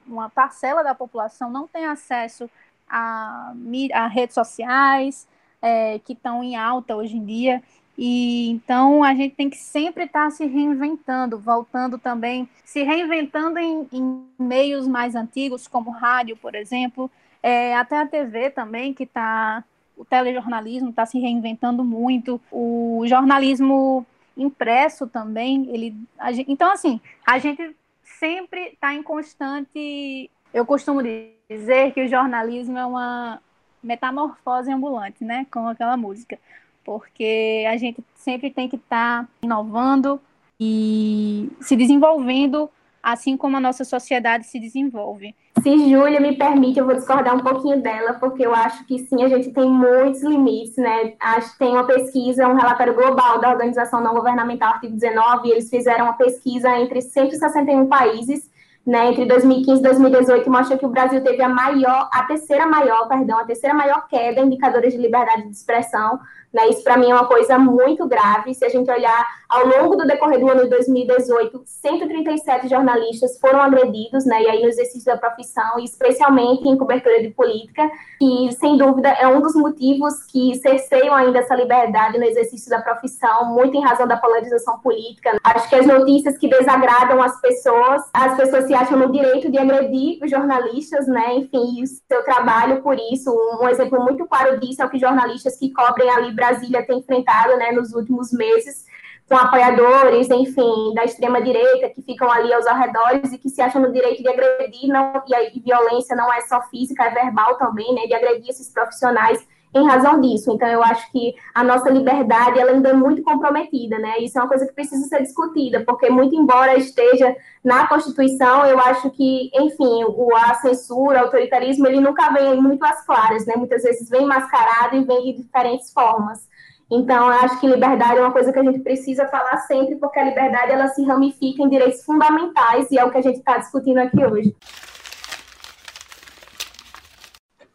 uma 0.06 0.30
parcela 0.30 0.84
da 0.84 0.94
população 0.94 1.50
não 1.50 1.70
tem 1.70 1.86
acesso 1.86 2.50
a, 2.90 3.54
a 3.94 4.08
redes 4.08 4.36
sociais, 4.36 5.26
é, 5.62 6.00
que 6.00 6.12
estão 6.12 6.44
em 6.44 6.58
alta 6.58 6.98
hoje 6.98 7.16
em 7.16 7.24
dia. 7.24 7.64
E 7.98 8.50
então 8.50 9.04
a 9.04 9.14
gente 9.14 9.36
tem 9.36 9.50
que 9.50 9.58
sempre 9.58 10.04
estar 10.04 10.26
tá 10.26 10.32
se 10.32 10.46
reinventando, 10.46 11.40
voltando 11.40 11.98
também, 11.98 12.50
se 12.66 12.84
reinventando 12.84 13.58
em, 13.58 13.88
em 13.92 14.26
meios 14.38 14.86
mais 14.88 15.16
antigos, 15.16 15.68
como 15.68 15.92
rádio, 15.92 16.36
por 16.36 16.56
exemplo, 16.56 17.10
é, 17.42 17.76
até 17.76 18.00
a 18.00 18.06
TV 18.06 18.50
também, 18.50 18.94
que 18.94 19.04
está. 19.04 19.64
O 20.02 20.06
telejornalismo 20.06 20.90
está 20.90 21.06
se 21.06 21.20
reinventando 21.20 21.84
muito, 21.84 22.42
o 22.52 23.04
jornalismo 23.06 24.06
impresso 24.36 25.06
também, 25.08 25.70
ele. 25.70 25.96
Gente, 26.32 26.52
então, 26.52 26.72
assim, 26.72 27.00
a 27.26 27.38
gente 27.38 27.76
sempre 28.04 28.70
está 28.70 28.94
em 28.94 29.04
constante. 29.04 30.30
Eu 30.54 30.66
costumo 30.66 31.02
dizer 31.50 31.94
que 31.94 32.04
o 32.04 32.08
jornalismo 32.08 32.78
é 32.78 32.86
uma 32.86 33.42
metamorfose 33.84 34.72
ambulante, 34.72 35.24
né? 35.24 35.46
Com 35.52 35.68
aquela 35.68 35.96
música 35.96 36.38
porque 36.84 37.66
a 37.68 37.78
gente 37.78 38.04
sempre 38.16 38.50
tem 38.50 38.68
que 38.68 38.76
estar 38.76 39.24
tá 39.24 39.30
inovando 39.42 40.20
e 40.60 41.50
se 41.60 41.76
desenvolvendo, 41.76 42.70
assim 43.04 43.36
como 43.38 43.58
a 43.58 43.60
nossa 43.60 43.84
sociedade 43.84 44.46
se 44.46 44.60
desenvolve. 44.60 45.36
Se 45.62 45.90
Júlia 45.90 46.20
me 46.20 46.36
permite, 46.36 46.80
eu 46.80 46.86
vou 46.86 46.96
discordar 46.96 47.36
um 47.36 47.44
pouquinho 47.44 47.82
dela, 47.82 48.14
porque 48.14 48.46
eu 48.46 48.54
acho 48.54 48.86
que 48.86 49.00
sim, 49.00 49.24
a 49.24 49.28
gente 49.28 49.52
tem 49.52 49.70
muitos 49.70 50.24
limites, 50.24 50.78
né? 50.78 51.14
Acho 51.20 51.58
tem 51.58 51.70
uma 51.70 51.86
pesquisa, 51.86 52.48
um 52.48 52.56
relatório 52.56 52.94
global 52.94 53.40
da 53.40 53.50
Organização 53.50 54.02
Não 54.02 54.14
Governamental 54.14 54.74
Artigo 54.74 54.94
19, 54.94 55.48
e 55.48 55.52
eles 55.52 55.70
fizeram 55.70 56.06
uma 56.06 56.14
pesquisa 56.14 56.70
entre 56.80 57.02
161 57.02 57.88
países 57.88 58.50
né, 58.86 59.10
entre 59.10 59.26
2015 59.26 59.80
e 59.80 59.84
2018 59.84 60.50
mostra 60.50 60.78
que 60.78 60.86
o 60.86 60.90
Brasil 60.90 61.22
teve 61.24 61.42
a 61.42 61.50
maior, 61.50 62.10
a 62.12 62.24
terceira 62.24 62.66
maior, 62.66 63.08
perdão, 63.08 63.40
a 63.40 63.46
terceira 63.46 63.76
maior 63.76 64.08
queda 64.08 64.42
em 64.42 64.48
indicadores 64.48 64.94
de 64.94 65.00
liberdade 65.00 65.44
de 65.44 65.52
expressão 65.52 66.20
né? 66.54 66.68
Isso, 66.70 66.84
para 66.84 66.98
mim, 66.98 67.10
é 67.10 67.14
uma 67.14 67.26
coisa 67.26 67.58
muito 67.58 68.06
grave. 68.08 68.54
Se 68.54 68.66
a 68.66 68.70
gente 68.70 68.90
olhar 68.92 69.26
ao 69.48 69.66
longo 69.66 69.96
do 69.96 70.06
decorrer 70.06 70.40
do 70.40 70.50
ano 70.50 70.64
de 70.64 70.70
2018, 70.70 71.62
137 71.66 72.68
jornalistas 72.68 73.40
foram 73.40 73.62
agredidos, 73.62 74.26
né? 74.26 74.44
e 74.44 74.50
aí 74.50 74.62
no 74.62 74.70
exercício 74.70 75.06
da 75.06 75.18
profissão, 75.18 75.80
especialmente 75.80 76.68
em 76.68 76.78
cobertura 76.78 77.22
de 77.22 77.30
política, 77.30 77.90
e, 78.22 78.52
sem 78.54 78.78
dúvida, 78.78 79.10
é 79.10 79.28
um 79.28 79.42
dos 79.42 79.56
motivos 79.56 80.24
que 80.32 80.56
cerceiam 80.56 81.14
ainda 81.16 81.40
essa 81.40 81.56
liberdade 81.56 82.18
no 82.18 82.26
exercício 82.26 82.70
da 82.70 82.82
profissão, 82.82 83.54
muito 83.54 83.76
em 83.76 83.84
razão 83.84 84.08
da 84.08 84.18
polarização 84.18 84.80
política. 84.80 85.38
Acho 85.44 85.70
que 85.70 85.76
as 85.76 85.86
notícias 85.86 86.38
que 86.38 86.48
desagradam 86.48 87.22
as 87.22 87.40
pessoas, 87.42 88.04
as 88.14 88.36
pessoas 88.36 88.66
se 88.66 88.74
acham 88.74 88.98
no 88.98 89.12
direito 89.12 89.52
de 89.52 89.58
agredir 89.58 90.20
os 90.24 90.30
jornalistas, 90.30 91.08
né? 91.08 91.36
enfim, 91.36 91.84
o 91.84 91.88
seu 91.88 92.24
trabalho 92.24 92.82
por 92.82 92.98
isso. 93.12 93.32
Um 93.62 93.68
exemplo 93.68 94.02
muito 94.02 94.26
claro 94.26 94.60
disso 94.60 94.82
é 94.82 94.86
o 94.86 94.90
que 94.90 95.00
jornalistas 95.00 95.58
que 95.58 95.74
cobrem 95.74 96.10
a 96.10 96.20
liberdade 96.20 96.41
Brasília 96.42 96.86
tem 96.86 96.98
enfrentado 96.98 97.56
né, 97.58 97.72
nos 97.72 97.94
últimos 97.94 98.34
meses, 98.34 98.86
com 99.30 99.38
apoiadores, 99.38 100.28
enfim, 100.30 100.94
da 100.96 101.06
extrema-direita, 101.06 101.90
que 101.90 102.02
ficam 102.02 102.30
ali 102.30 102.52
aos 102.52 102.66
arredores 102.66 103.32
e 103.32 103.38
que 103.38 103.50
se 103.50 103.62
acham 103.62 103.82
no 103.82 103.94
direito 103.94 104.24
de 104.24 104.28
agredir, 104.28 104.88
não, 104.88 105.24
e 105.28 105.36
a 105.36 105.50
violência 105.64 106.16
não 106.16 106.34
é 106.34 106.42
só 106.42 106.62
física, 106.64 107.04
é 107.04 107.12
verbal 107.12 107.58
também, 107.58 107.94
né, 107.94 108.08
de 108.08 108.14
agredir 108.14 108.50
esses 108.50 108.70
profissionais 108.74 109.40
em 109.74 109.88
razão 109.88 110.20
disso. 110.20 110.52
Então, 110.52 110.68
eu 110.68 110.84
acho 110.84 111.12
que 111.12 111.34
a 111.54 111.64
nossa 111.64 111.90
liberdade 111.90 112.60
ela 112.60 112.72
ainda 112.72 112.90
é 112.90 112.94
muito 112.94 113.22
comprometida, 113.24 113.98
né? 113.98 114.20
Isso 114.20 114.38
é 114.38 114.42
uma 114.42 114.48
coisa 114.48 114.68
que 114.68 114.74
precisa 114.74 115.08
ser 115.08 115.22
discutida, 115.22 115.84
porque 115.86 116.10
muito 116.10 116.36
embora 116.36 116.78
esteja 116.78 117.36
na 117.64 117.88
Constituição, 117.88 118.66
eu 118.66 118.80
acho 118.80 119.10
que, 119.12 119.50
enfim, 119.54 120.04
o, 120.06 120.36
a 120.36 120.56
censura, 120.56 121.20
o 121.20 121.24
autoritarismo, 121.26 121.88
ele 121.88 122.02
nunca 122.02 122.32
vem 122.32 122.62
muito 122.62 122.84
às 122.84 123.06
claras, 123.06 123.46
né? 123.46 123.54
Muitas 123.56 123.84
vezes 123.84 124.10
vem 124.10 124.26
mascarado 124.26 124.96
e 124.96 125.04
vem 125.04 125.24
de 125.24 125.44
diferentes 125.44 125.92
formas. 125.94 126.50
Então, 126.92 127.28
eu 127.28 127.40
acho 127.40 127.58
que 127.62 127.68
liberdade 127.68 128.18
é 128.18 128.22
uma 128.22 128.34
coisa 128.34 128.52
que 128.52 128.60
a 128.60 128.64
gente 128.64 128.80
precisa 128.80 129.26
falar 129.28 129.58
sempre, 129.60 129.96
porque 129.96 130.20
a 130.20 130.26
liberdade 130.26 130.74
ela 130.74 130.90
se 130.90 131.02
ramifica 131.06 131.64
em 131.64 131.70
direitos 131.70 132.04
fundamentais 132.04 132.92
e 132.92 133.00
é 133.00 133.06
o 133.06 133.10
que 133.10 133.18
a 133.18 133.22
gente 133.22 133.38
está 133.38 133.58
discutindo 133.58 134.00
aqui 134.00 134.26
hoje. 134.26 134.54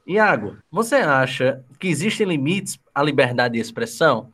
Iago, 0.07 0.57
você 0.71 0.97
acha 0.97 1.65
que 1.81 1.89
existem 1.89 2.27
limites 2.27 2.79
à 2.95 3.03
liberdade 3.03 3.55
de 3.55 3.61
expressão? 3.61 4.33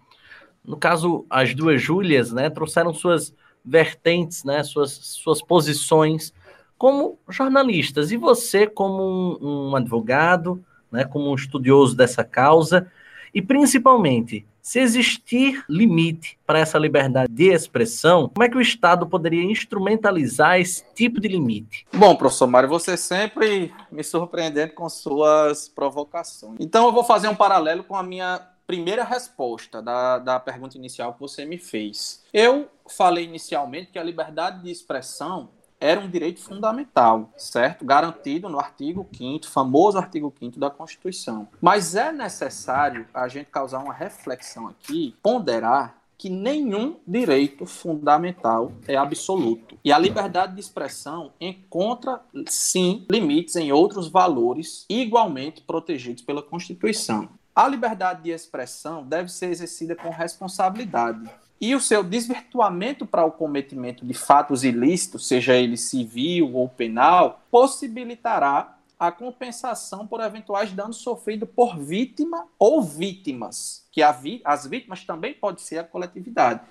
No 0.62 0.76
caso, 0.76 1.24
as 1.30 1.54
duas 1.54 1.80
Júlias, 1.80 2.30
né, 2.30 2.50
trouxeram 2.50 2.92
suas 2.92 3.34
vertentes, 3.64 4.44
né, 4.44 4.62
suas, 4.62 4.92
suas 4.92 5.40
posições 5.40 6.32
como 6.76 7.18
jornalistas. 7.28 8.12
E 8.12 8.16
você, 8.16 8.66
como 8.66 9.38
um, 9.40 9.70
um 9.70 9.76
advogado, 9.76 10.62
né, 10.90 11.04
como 11.04 11.30
um 11.30 11.34
estudioso 11.34 11.96
dessa 11.96 12.22
causa, 12.22 12.90
e 13.32 13.40
principalmente, 13.40 14.44
se 14.62 14.78
existir 14.78 15.64
limite 15.68 16.38
para 16.46 16.60
essa 16.60 16.78
liberdade 16.78 17.32
de 17.32 17.48
expressão, 17.52 18.28
como 18.28 18.44
é 18.44 18.48
que 18.48 18.56
o 18.56 18.60
Estado 18.60 19.06
poderia 19.08 19.42
instrumentalizar 19.42 20.60
esse 20.60 20.84
tipo 20.94 21.20
de 21.20 21.26
limite? 21.26 21.84
Bom, 21.92 22.14
professor 22.14 22.46
Mário, 22.46 22.68
você 22.68 22.96
sempre 22.96 23.74
me 23.90 24.04
surpreendendo 24.04 24.72
com 24.72 24.88
suas 24.88 25.68
provocações. 25.68 26.58
Então, 26.60 26.86
eu 26.86 26.92
vou 26.92 27.02
fazer 27.02 27.26
um 27.26 27.34
paralelo 27.34 27.82
com 27.82 27.96
a 27.96 28.02
minha 28.04 28.40
primeira 28.64 29.02
resposta 29.02 29.82
da, 29.82 30.18
da 30.18 30.38
pergunta 30.38 30.78
inicial 30.78 31.12
que 31.12 31.20
você 31.20 31.44
me 31.44 31.58
fez. 31.58 32.22
Eu 32.32 32.68
falei 32.88 33.24
inicialmente 33.24 33.90
que 33.90 33.98
a 33.98 34.02
liberdade 34.02 34.62
de 34.62 34.70
expressão 34.70 35.50
era 35.82 36.00
um 36.00 36.08
direito 36.08 36.40
fundamental, 36.40 37.32
certo? 37.36 37.84
Garantido 37.84 38.48
no 38.48 38.60
artigo 38.60 39.04
5 39.12 39.48
famoso 39.48 39.98
artigo 39.98 40.32
5 40.38 40.60
da 40.60 40.70
Constituição. 40.70 41.48
Mas 41.60 41.96
é 41.96 42.12
necessário 42.12 43.04
a 43.12 43.26
gente 43.26 43.46
causar 43.46 43.80
uma 43.80 43.92
reflexão 43.92 44.68
aqui, 44.68 45.16
ponderar 45.20 45.98
que 46.16 46.30
nenhum 46.30 47.00
direito 47.04 47.66
fundamental 47.66 48.70
é 48.86 48.94
absoluto. 48.94 49.76
E 49.84 49.92
a 49.92 49.98
liberdade 49.98 50.54
de 50.54 50.60
expressão 50.60 51.32
encontra, 51.40 52.20
sim, 52.46 53.04
limites 53.10 53.56
em 53.56 53.72
outros 53.72 54.06
valores 54.06 54.86
igualmente 54.88 55.62
protegidos 55.62 56.22
pela 56.22 56.40
Constituição. 56.40 57.28
A 57.52 57.66
liberdade 57.66 58.22
de 58.22 58.30
expressão 58.30 59.04
deve 59.04 59.30
ser 59.30 59.46
exercida 59.46 59.96
com 59.96 60.10
responsabilidade 60.10 61.28
e 61.62 61.76
o 61.76 61.80
seu 61.80 62.02
desvirtuamento 62.02 63.06
para 63.06 63.24
o 63.24 63.30
cometimento 63.30 64.04
de 64.04 64.12
fatos 64.14 64.64
ilícitos, 64.64 65.28
seja 65.28 65.54
ele 65.54 65.76
civil 65.76 66.56
ou 66.56 66.68
penal, 66.68 67.40
possibilitará 67.52 68.76
a 68.98 69.12
compensação 69.12 70.04
por 70.04 70.20
eventuais 70.20 70.72
danos 70.72 70.96
sofridos 70.96 71.48
por 71.54 71.78
vítima 71.78 72.48
ou 72.58 72.82
vítimas, 72.82 73.86
que 73.92 74.02
vi 74.14 74.42
as 74.44 74.66
vítimas 74.66 75.04
também 75.04 75.34
pode 75.34 75.62
ser 75.62 75.78
a 75.78 75.84
coletividade. 75.84 76.62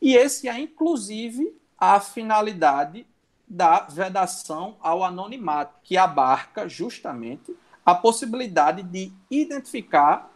E 0.00 0.14
esse 0.14 0.46
é, 0.46 0.58
inclusive, 0.60 1.58
a 1.78 1.98
finalidade 1.98 3.06
da 3.48 3.80
vedação 3.80 4.76
ao 4.78 5.02
anonimato, 5.02 5.78
que 5.82 5.96
abarca 5.96 6.68
justamente 6.68 7.56
a 7.84 7.94
possibilidade 7.94 8.82
de 8.82 9.10
identificar 9.30 10.30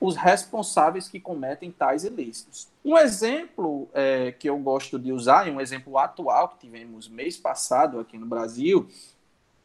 os 0.00 0.16
responsáveis 0.16 1.06
que 1.06 1.20
cometem 1.20 1.70
tais 1.70 2.02
ilícitos. 2.02 2.73
Um 2.84 2.98
exemplo 2.98 3.88
é, 3.94 4.32
que 4.32 4.48
eu 4.48 4.58
gosto 4.58 4.98
de 4.98 5.10
usar, 5.10 5.48
e 5.48 5.50
um 5.50 5.60
exemplo 5.60 5.96
atual 5.96 6.50
que 6.50 6.58
tivemos 6.58 7.08
mês 7.08 7.36
passado 7.36 7.98
aqui 7.98 8.18
no 8.18 8.26
Brasil, 8.26 8.86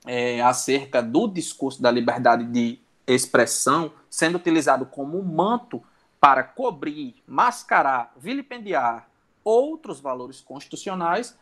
é, 0.05 0.41
acerca 0.41 1.01
do 1.01 1.28
discurso 1.28 1.82
da 1.82 1.91
liberdade 1.91 2.45
de 2.45 2.80
expressão 3.05 3.91
sendo 4.09 4.38
utilizado 4.38 4.86
como 4.86 5.22
manto 5.22 5.84
para 6.20 6.43
cobrir, 6.43 7.15
mascarar, 7.28 8.13
vilipendiar 8.17 9.09
outros 9.43 9.99
valores 9.99 10.39
constitucionais, 10.39 11.38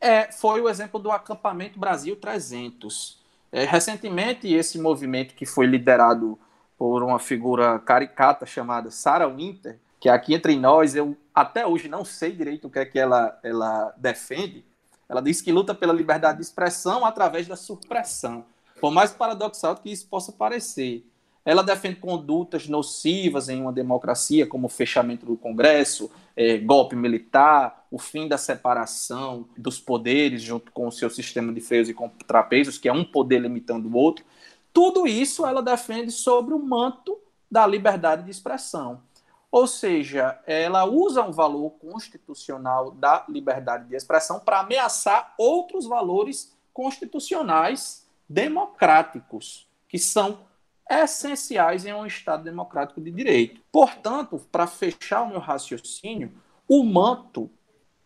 é, 0.00 0.30
foi 0.32 0.60
o 0.60 0.68
exemplo 0.68 0.98
do 0.98 1.10
acampamento 1.10 1.78
Brasil 1.78 2.16
300. 2.16 3.20
É, 3.52 3.64
recentemente, 3.64 4.52
esse 4.52 4.78
movimento 4.78 5.34
que 5.34 5.46
foi 5.46 5.66
liderado 5.66 6.38
por 6.76 7.02
uma 7.02 7.18
figura 7.18 7.78
caricata 7.78 8.44
chamada 8.44 8.90
Sarah 8.90 9.28
Winter, 9.28 9.78
que 10.06 10.08
aqui 10.08 10.34
entre 10.34 10.56
nós, 10.56 10.94
eu 10.94 11.16
até 11.34 11.66
hoje 11.66 11.88
não 11.88 12.04
sei 12.04 12.30
direito 12.30 12.68
o 12.68 12.70
que 12.70 12.78
é 12.78 12.84
que 12.84 12.96
ela, 12.96 13.36
ela 13.42 13.92
defende. 13.96 14.64
Ela 15.08 15.20
diz 15.20 15.40
que 15.40 15.50
luta 15.50 15.74
pela 15.74 15.92
liberdade 15.92 16.38
de 16.38 16.44
expressão 16.44 17.04
através 17.04 17.48
da 17.48 17.56
supressão. 17.56 18.44
Por 18.80 18.92
mais 18.92 19.10
paradoxal 19.10 19.74
que 19.74 19.90
isso 19.90 20.06
possa 20.06 20.30
parecer. 20.30 21.04
Ela 21.44 21.60
defende 21.60 21.96
condutas 21.96 22.68
nocivas 22.68 23.48
em 23.48 23.60
uma 23.60 23.72
democracia, 23.72 24.46
como 24.46 24.66
o 24.66 24.70
fechamento 24.70 25.26
do 25.26 25.36
Congresso, 25.36 26.08
é, 26.36 26.56
golpe 26.56 26.94
militar, 26.94 27.84
o 27.90 27.98
fim 27.98 28.28
da 28.28 28.38
separação 28.38 29.48
dos 29.58 29.80
poderes, 29.80 30.40
junto 30.40 30.70
com 30.70 30.86
o 30.86 30.92
seu 30.92 31.10
sistema 31.10 31.52
de 31.52 31.60
freios 31.60 31.88
e 31.88 31.94
contrapesos, 31.94 32.78
que 32.78 32.88
é 32.88 32.92
um 32.92 33.04
poder 33.04 33.40
limitando 33.40 33.88
o 33.88 33.96
outro. 33.96 34.24
Tudo 34.72 35.04
isso 35.04 35.44
ela 35.44 35.62
defende 35.62 36.12
sobre 36.12 36.54
o 36.54 36.60
manto 36.60 37.18
da 37.50 37.66
liberdade 37.66 38.22
de 38.22 38.30
expressão. 38.30 39.02
Ou 39.56 39.66
seja, 39.66 40.38
ela 40.46 40.84
usa 40.84 41.22
um 41.22 41.32
valor 41.32 41.70
constitucional 41.78 42.90
da 42.90 43.24
liberdade 43.26 43.88
de 43.88 43.96
expressão 43.96 44.38
para 44.38 44.60
ameaçar 44.60 45.32
outros 45.38 45.86
valores 45.86 46.54
constitucionais 46.74 48.06
democráticos, 48.28 49.66
que 49.88 49.98
são 49.98 50.40
essenciais 50.90 51.86
em 51.86 51.94
um 51.94 52.04
Estado 52.04 52.44
democrático 52.44 53.00
de 53.00 53.10
direito. 53.10 53.62
Portanto, 53.72 54.38
para 54.52 54.66
fechar 54.66 55.22
o 55.22 55.30
meu 55.30 55.40
raciocínio, 55.40 56.34
o 56.68 56.84
manto 56.84 57.48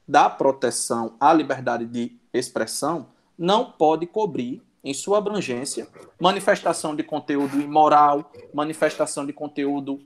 da 0.06 0.30
proteção 0.30 1.16
à 1.18 1.32
liberdade 1.32 1.84
de 1.84 2.16
expressão 2.32 3.08
não 3.36 3.72
pode 3.72 4.06
cobrir, 4.06 4.62
em 4.84 4.94
sua 4.94 5.18
abrangência, 5.18 5.88
manifestação 6.20 6.94
de 6.94 7.02
conteúdo 7.02 7.60
imoral, 7.60 8.30
manifestação 8.54 9.26
de 9.26 9.32
conteúdo 9.32 10.00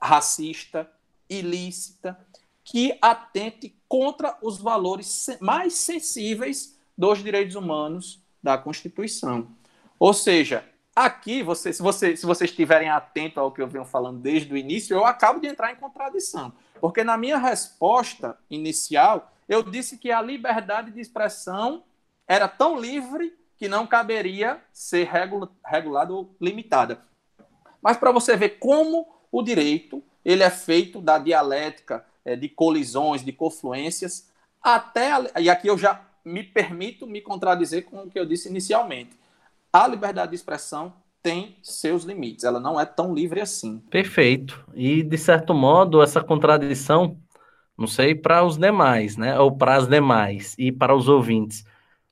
racista, 0.00 0.90
ilícita, 1.28 2.18
que 2.64 2.96
atente 3.02 3.74
contra 3.88 4.36
os 4.42 4.58
valores 4.58 5.26
mais 5.40 5.74
sensíveis 5.74 6.78
dos 6.96 7.22
direitos 7.22 7.56
humanos 7.56 8.22
da 8.42 8.56
Constituição. 8.56 9.48
Ou 9.98 10.14
seja, 10.14 10.64
aqui, 10.94 11.42
você, 11.42 11.72
se, 11.72 11.82
você, 11.82 12.16
se 12.16 12.24
vocês 12.24 12.50
estiverem 12.50 12.88
atentos 12.88 13.38
ao 13.38 13.52
que 13.52 13.60
eu 13.60 13.68
venho 13.68 13.84
falando 13.84 14.20
desde 14.20 14.52
o 14.52 14.56
início, 14.56 14.94
eu 14.94 15.04
acabo 15.04 15.40
de 15.40 15.46
entrar 15.46 15.72
em 15.72 15.76
contradição. 15.76 16.52
Porque 16.80 17.04
na 17.04 17.16
minha 17.16 17.38
resposta 17.38 18.38
inicial, 18.48 19.32
eu 19.48 19.62
disse 19.62 19.98
que 19.98 20.10
a 20.10 20.22
liberdade 20.22 20.90
de 20.90 21.00
expressão 21.00 21.82
era 22.26 22.46
tão 22.46 22.78
livre 22.78 23.36
que 23.56 23.68
não 23.68 23.86
caberia 23.86 24.62
ser 24.72 25.08
regulada 25.64 26.14
ou 26.14 26.34
limitada. 26.40 27.02
Mas 27.82 27.96
para 27.96 28.12
você 28.12 28.36
ver 28.36 28.58
como 28.58 29.19
o 29.30 29.42
direito 29.42 30.02
ele 30.24 30.42
é 30.42 30.50
feito 30.50 31.00
da 31.00 31.18
dialética 31.18 32.04
é, 32.24 32.36
de 32.36 32.48
colisões, 32.48 33.24
de 33.24 33.32
confluências, 33.32 34.30
até 34.62 35.12
a, 35.12 35.40
e 35.40 35.48
aqui 35.48 35.68
eu 35.68 35.78
já 35.78 36.04
me 36.24 36.42
permito 36.42 37.06
me 37.06 37.20
contradizer 37.20 37.84
com 37.84 38.02
o 38.02 38.10
que 38.10 38.18
eu 38.18 38.26
disse 38.26 38.48
inicialmente 38.48 39.18
a 39.72 39.86
liberdade 39.86 40.30
de 40.30 40.36
expressão 40.36 40.92
tem 41.22 41.56
seus 41.62 42.04
limites, 42.04 42.44
ela 42.44 42.58
não 42.58 42.80
é 42.80 42.84
tão 42.84 43.14
livre 43.14 43.40
assim. 43.40 43.78
Perfeito. 43.90 44.64
E, 44.74 45.02
de 45.02 45.18
certo 45.18 45.52
modo, 45.52 46.02
essa 46.02 46.22
contradição, 46.22 47.18
não 47.76 47.86
sei 47.86 48.14
para 48.14 48.42
os 48.42 48.56
demais, 48.56 49.16
né? 49.16 49.38
Ou 49.38 49.56
para 49.56 49.76
as 49.76 49.86
demais 49.86 50.54
e 50.58 50.72
para 50.72 50.94
os 50.94 51.08
ouvintes, 51.08 51.64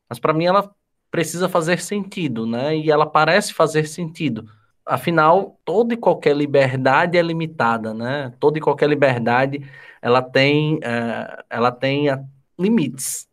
mas 0.09 0.19
para 0.19 0.35
mim 0.35 0.45
ela 0.45 0.71
precisa 1.11 1.49
fazer 1.49 1.81
sentido, 1.81 2.47
né? 2.47 2.77
E 2.77 2.91
ela 2.91 3.07
parece 3.07 3.55
fazer 3.55 3.89
sentido. 3.89 4.49
Afinal, 4.89 5.59
toda 5.65 5.93
e 5.93 5.97
qualquer 5.97 6.35
liberdade 6.35 7.19
é 7.19 7.23
limitada, 7.23 7.93
né? 7.93 8.33
Toda 8.41 8.59
e 8.59 8.61
qualquer 8.61 8.89
liberdade 8.89 9.63
ela 10.01 10.23
tem, 10.23 10.77
uh, 10.77 11.45
ela 11.51 11.71
tem 11.71 12.11
uh, 12.11 12.19
limites. 12.59 13.29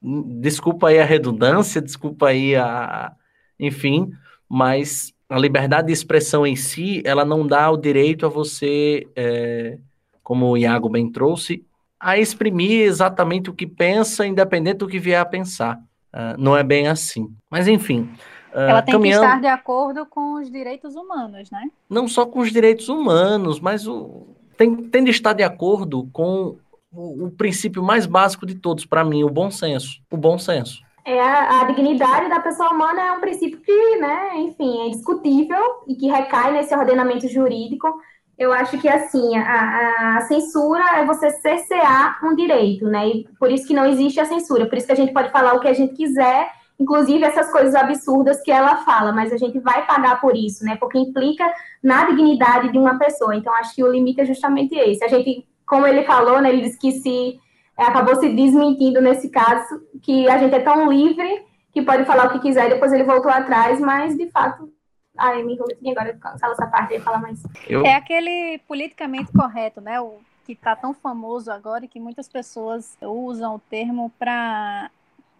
Desculpa 0.00 0.88
aí 0.88 0.98
a 0.98 1.04
redundância, 1.04 1.80
desculpa 1.80 2.28
aí 2.28 2.54
a, 2.54 3.12
enfim, 3.58 4.10
mas 4.48 5.12
a 5.28 5.38
liberdade 5.38 5.88
de 5.88 5.92
expressão 5.92 6.46
em 6.46 6.56
si, 6.56 7.02
ela 7.04 7.24
não 7.24 7.46
dá 7.46 7.70
o 7.70 7.76
direito 7.76 8.24
a 8.24 8.28
você, 8.28 9.06
é, 9.14 9.76
como 10.22 10.46
o 10.46 10.56
Iago 10.56 10.88
bem 10.88 11.10
trouxe, 11.10 11.64
a 12.00 12.16
exprimir 12.16 12.82
exatamente 12.82 13.50
o 13.50 13.54
que 13.54 13.66
pensa, 13.66 14.26
independente 14.26 14.78
do 14.78 14.88
que 14.88 14.98
vier 14.98 15.20
a 15.20 15.24
pensar. 15.24 15.78
Uh, 16.14 16.38
não 16.38 16.56
é 16.56 16.62
bem 16.62 16.86
assim. 16.86 17.28
Mas, 17.50 17.68
enfim. 17.68 18.08
Uh, 18.54 18.58
ela 18.60 18.82
tem 18.82 18.92
caminhando... 18.92 19.20
que 19.20 19.26
estar 19.26 19.40
de 19.40 19.46
acordo 19.46 20.06
com 20.06 20.34
os 20.34 20.50
direitos 20.50 20.94
humanos, 20.94 21.50
né? 21.50 21.70
Não 21.88 22.08
só 22.08 22.26
com 22.26 22.40
os 22.40 22.50
direitos 22.50 22.88
humanos, 22.88 23.60
mas 23.60 23.86
o... 23.86 24.28
tem, 24.56 24.74
tem 24.74 25.04
de 25.04 25.10
estar 25.10 25.32
de 25.32 25.42
acordo 25.42 26.08
com 26.12 26.56
o, 26.92 27.26
o 27.26 27.30
princípio 27.30 27.82
mais 27.82 28.06
básico 28.06 28.46
de 28.46 28.54
todos, 28.54 28.86
para 28.86 29.04
mim, 29.04 29.24
o 29.24 29.30
bom 29.30 29.50
senso. 29.50 30.00
O 30.10 30.16
bom 30.16 30.38
senso 30.38 30.82
é 31.08 31.20
a, 31.20 31.62
a, 31.62 31.64
dignidade 31.64 32.28
da 32.28 32.38
pessoa 32.38 32.70
humana 32.70 33.00
é 33.00 33.12
um 33.12 33.20
princípio 33.20 33.58
que, 33.60 33.96
né, 33.96 34.36
enfim, 34.36 34.86
é 34.86 34.90
discutível 34.90 35.82
e 35.86 35.94
que 35.94 36.06
recai 36.06 36.52
nesse 36.52 36.74
ordenamento 36.74 37.26
jurídico. 37.28 37.98
Eu 38.36 38.52
acho 38.52 38.78
que, 38.78 38.88
assim, 38.88 39.36
a, 39.38 40.18
a, 40.18 40.20
censura 40.22 40.84
é 40.98 41.06
você 41.06 41.30
cercear 41.30 42.20
um 42.22 42.36
direito, 42.36 42.86
né, 42.86 43.08
e 43.08 43.28
por 43.38 43.50
isso 43.50 43.66
que 43.66 43.72
não 43.72 43.86
existe 43.86 44.20
a 44.20 44.26
censura, 44.26 44.66
por 44.66 44.76
isso 44.76 44.86
que 44.86 44.92
a 44.92 44.96
gente 44.96 45.14
pode 45.14 45.30
falar 45.30 45.54
o 45.54 45.60
que 45.60 45.68
a 45.68 45.72
gente 45.72 45.94
quiser, 45.94 46.50
inclusive 46.78 47.24
essas 47.24 47.50
coisas 47.50 47.74
absurdas 47.74 48.40
que 48.42 48.52
ela 48.52 48.76
fala, 48.78 49.12
mas 49.12 49.32
a 49.32 49.36
gente 49.36 49.58
vai 49.58 49.84
pagar 49.86 50.20
por 50.20 50.36
isso, 50.36 50.64
né, 50.64 50.76
porque 50.76 50.98
implica 50.98 51.44
na 51.82 52.04
dignidade 52.04 52.70
de 52.70 52.78
uma 52.78 52.98
pessoa. 52.98 53.34
Então, 53.34 53.52
acho 53.54 53.74
que 53.74 53.82
o 53.82 53.90
limite 53.90 54.20
é 54.20 54.24
justamente 54.24 54.74
esse. 54.74 55.04
A 55.04 55.08
gente, 55.08 55.46
como 55.66 55.86
ele 55.86 56.04
falou, 56.04 56.40
né, 56.40 56.50
ele 56.50 56.62
disse 56.62 56.78
que 56.78 56.92
se 56.92 57.40
é, 57.76 57.82
acabou 57.82 58.16
se 58.16 58.28
desmentindo 58.28 59.00
nesse 59.00 59.28
caso, 59.28 59.80
que 60.02 60.28
a 60.28 60.38
gente 60.38 60.54
é 60.54 60.60
tão 60.60 60.90
livre 60.90 61.46
que 61.72 61.82
pode 61.82 62.04
falar 62.04 62.26
o 62.26 62.32
que 62.32 62.40
quiser, 62.40 62.66
e 62.66 62.74
depois 62.74 62.92
ele 62.92 63.04
voltou 63.04 63.30
atrás, 63.30 63.80
mas 63.80 64.16
de 64.16 64.30
fato. 64.30 64.72
Ai, 65.16 65.42
me 65.42 65.54
enrolei 65.54 65.76
agora, 65.90 66.16
cancela 66.16 66.52
essa 66.52 66.66
parte 66.66 66.94
e 66.94 67.00
falar 67.00 67.20
mais. 67.20 67.42
Eu... 67.68 67.84
É 67.84 67.94
aquele 67.94 68.58
politicamente 68.68 69.32
correto, 69.32 69.80
né? 69.80 70.00
O 70.00 70.18
que 70.46 70.52
está 70.52 70.76
tão 70.76 70.94
famoso 70.94 71.50
agora 71.50 71.84
e 71.84 71.88
que 71.88 72.00
muitas 72.00 72.28
pessoas 72.28 72.96
usam 73.02 73.56
o 73.56 73.58
termo 73.58 74.12
para 74.18 74.90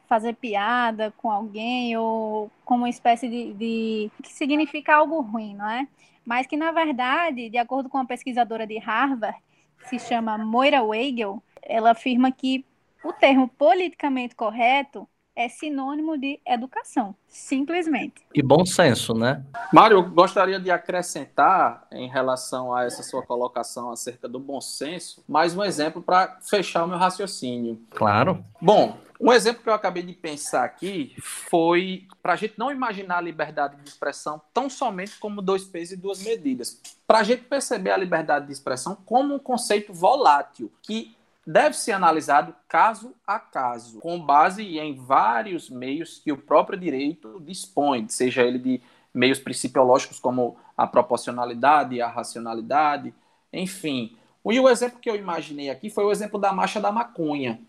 fazer 0.09 0.35
piada 0.35 1.13
com 1.19 1.31
alguém 1.31 1.97
ou 1.97 2.51
como 2.65 2.85
uma 2.85 2.89
espécie 2.89 3.29
de, 3.29 3.53
de, 3.53 4.11
que 4.23 4.33
significa 4.33 4.97
algo 4.97 5.21
ruim, 5.21 5.55
não 5.55 5.69
é? 5.69 5.87
Mas 6.25 6.47
que 6.47 6.57
na 6.57 6.73
verdade, 6.73 7.51
de 7.51 7.59
acordo 7.59 7.89
com 7.89 7.99
uma 7.99 8.07
pesquisadora 8.07 8.67
de 8.67 8.79
Harvard, 8.79 9.39
se 9.85 9.99
chama 9.99 10.39
Moira 10.39 10.83
Weigel, 10.83 11.43
ela 11.63 11.93
afirma 11.93 12.33
que 12.33 12.65
o 13.05 13.13
termo 13.13 13.49
politicamente 13.49 14.35
correto 14.35 15.07
é 15.39 15.49
sinônimo 15.49 16.19
de 16.19 16.41
educação, 16.45 17.15
simplesmente. 17.29 18.27
E 18.35 18.43
bom 18.43 18.67
senso, 18.67 19.15
né? 19.15 19.45
Mário, 19.73 19.99
eu 19.99 20.11
gostaria 20.11 20.59
de 20.59 20.69
acrescentar 20.69 21.87
em 21.93 22.09
relação 22.09 22.75
a 22.75 22.85
essa 22.85 23.05
sua 23.05 23.23
colocação 23.23 23.93
acerca 23.93 24.29
do 24.29 24.41
bom 24.41 24.61
senso, 24.61 25.23
mais 25.29 25.57
um 25.57 25.63
exemplo 25.63 26.03
para 26.03 26.39
fechar 26.41 26.85
o 26.85 26.89
meu 26.89 26.99
raciocínio. 26.99 27.81
Claro. 27.91 28.45
Bom, 28.61 28.99
um 29.21 29.33
exemplo 29.33 29.63
que 29.63 29.69
eu 29.69 29.75
acabei 29.75 30.03
de 30.03 30.13
pensar 30.13 30.65
aqui 30.65 31.15
foi 31.19 32.07
para 32.23 32.35
a 32.35 32.37
gente 32.37 32.55
não 32.57 32.71
imaginar 32.71 33.19
a 33.19 33.21
liberdade 33.21 33.77
de 33.77 33.89
expressão 33.89 34.41
tão 34.55 34.71
somente 34.71 35.19
como 35.19 35.43
dois 35.43 35.65
pesos 35.65 35.93
e 35.93 35.97
duas 35.97 36.23
medidas. 36.23 36.81
Para 37.07 37.19
a 37.19 37.23
gente 37.25 37.43
perceber 37.43 37.91
a 37.91 37.97
liberdade 37.97 38.47
de 38.47 38.53
expressão 38.53 38.97
como 39.05 39.35
um 39.35 39.39
conceito 39.39 39.93
volátil, 39.93 40.71
que 40.83 41.17
deve 41.45 41.77
ser 41.77 41.93
analisado 41.93 42.55
caso 42.69 43.13
a 43.27 43.41
caso, 43.41 43.99
com 44.01 44.21
base 44.21 44.79
em 44.79 44.95
vários 44.95 45.69
meios 45.69 46.21
que 46.23 46.31
o 46.31 46.37
próprio 46.37 46.79
direito 46.79 47.41
dispõe, 47.41 48.07
seja 48.09 48.43
ele 48.43 48.59
de 48.59 48.83
meios 49.13 49.39
principiológicos 49.39 50.21
como 50.21 50.57
a 50.77 50.87
proporcionalidade, 50.87 52.01
a 52.01 52.07
racionalidade, 52.07 53.13
enfim. 53.53 54.17
E 54.45 54.61
o 54.61 54.69
exemplo 54.69 55.01
que 55.01 55.11
eu 55.11 55.17
imaginei 55.17 55.71
aqui 55.71 55.91
foi 55.91 56.05
o 56.05 56.13
exemplo 56.13 56.39
da 56.39 56.53
marcha 56.53 56.81
da 56.81 56.93
maconha. 56.93 57.61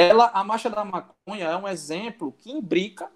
Ela, 0.00 0.30
a 0.32 0.44
marcha 0.44 0.70
da 0.70 0.84
maconha 0.84 1.46
é 1.46 1.56
um 1.56 1.66
exemplo 1.66 2.30
que 2.30 2.52
imbrica 2.52 3.10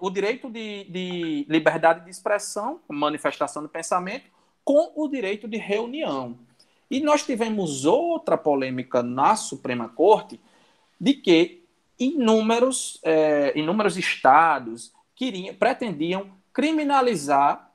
o 0.00 0.10
direito 0.10 0.50
de, 0.50 0.82
de 0.90 1.46
liberdade 1.48 2.04
de 2.04 2.10
expressão, 2.10 2.80
manifestação 2.88 3.62
do 3.62 3.68
pensamento, 3.68 4.28
com 4.64 4.90
o 4.96 5.06
direito 5.06 5.46
de 5.46 5.56
reunião. 5.56 6.36
E 6.90 6.98
nós 6.98 7.24
tivemos 7.24 7.84
outra 7.84 8.36
polêmica 8.36 9.04
na 9.04 9.36
Suprema 9.36 9.88
Corte 9.88 10.40
de 11.00 11.14
que 11.14 11.64
inúmeros, 11.96 12.98
é, 13.04 13.56
inúmeros 13.56 13.96
estados 13.96 14.92
queriam, 15.14 15.54
pretendiam 15.54 16.28
criminalizar 16.52 17.70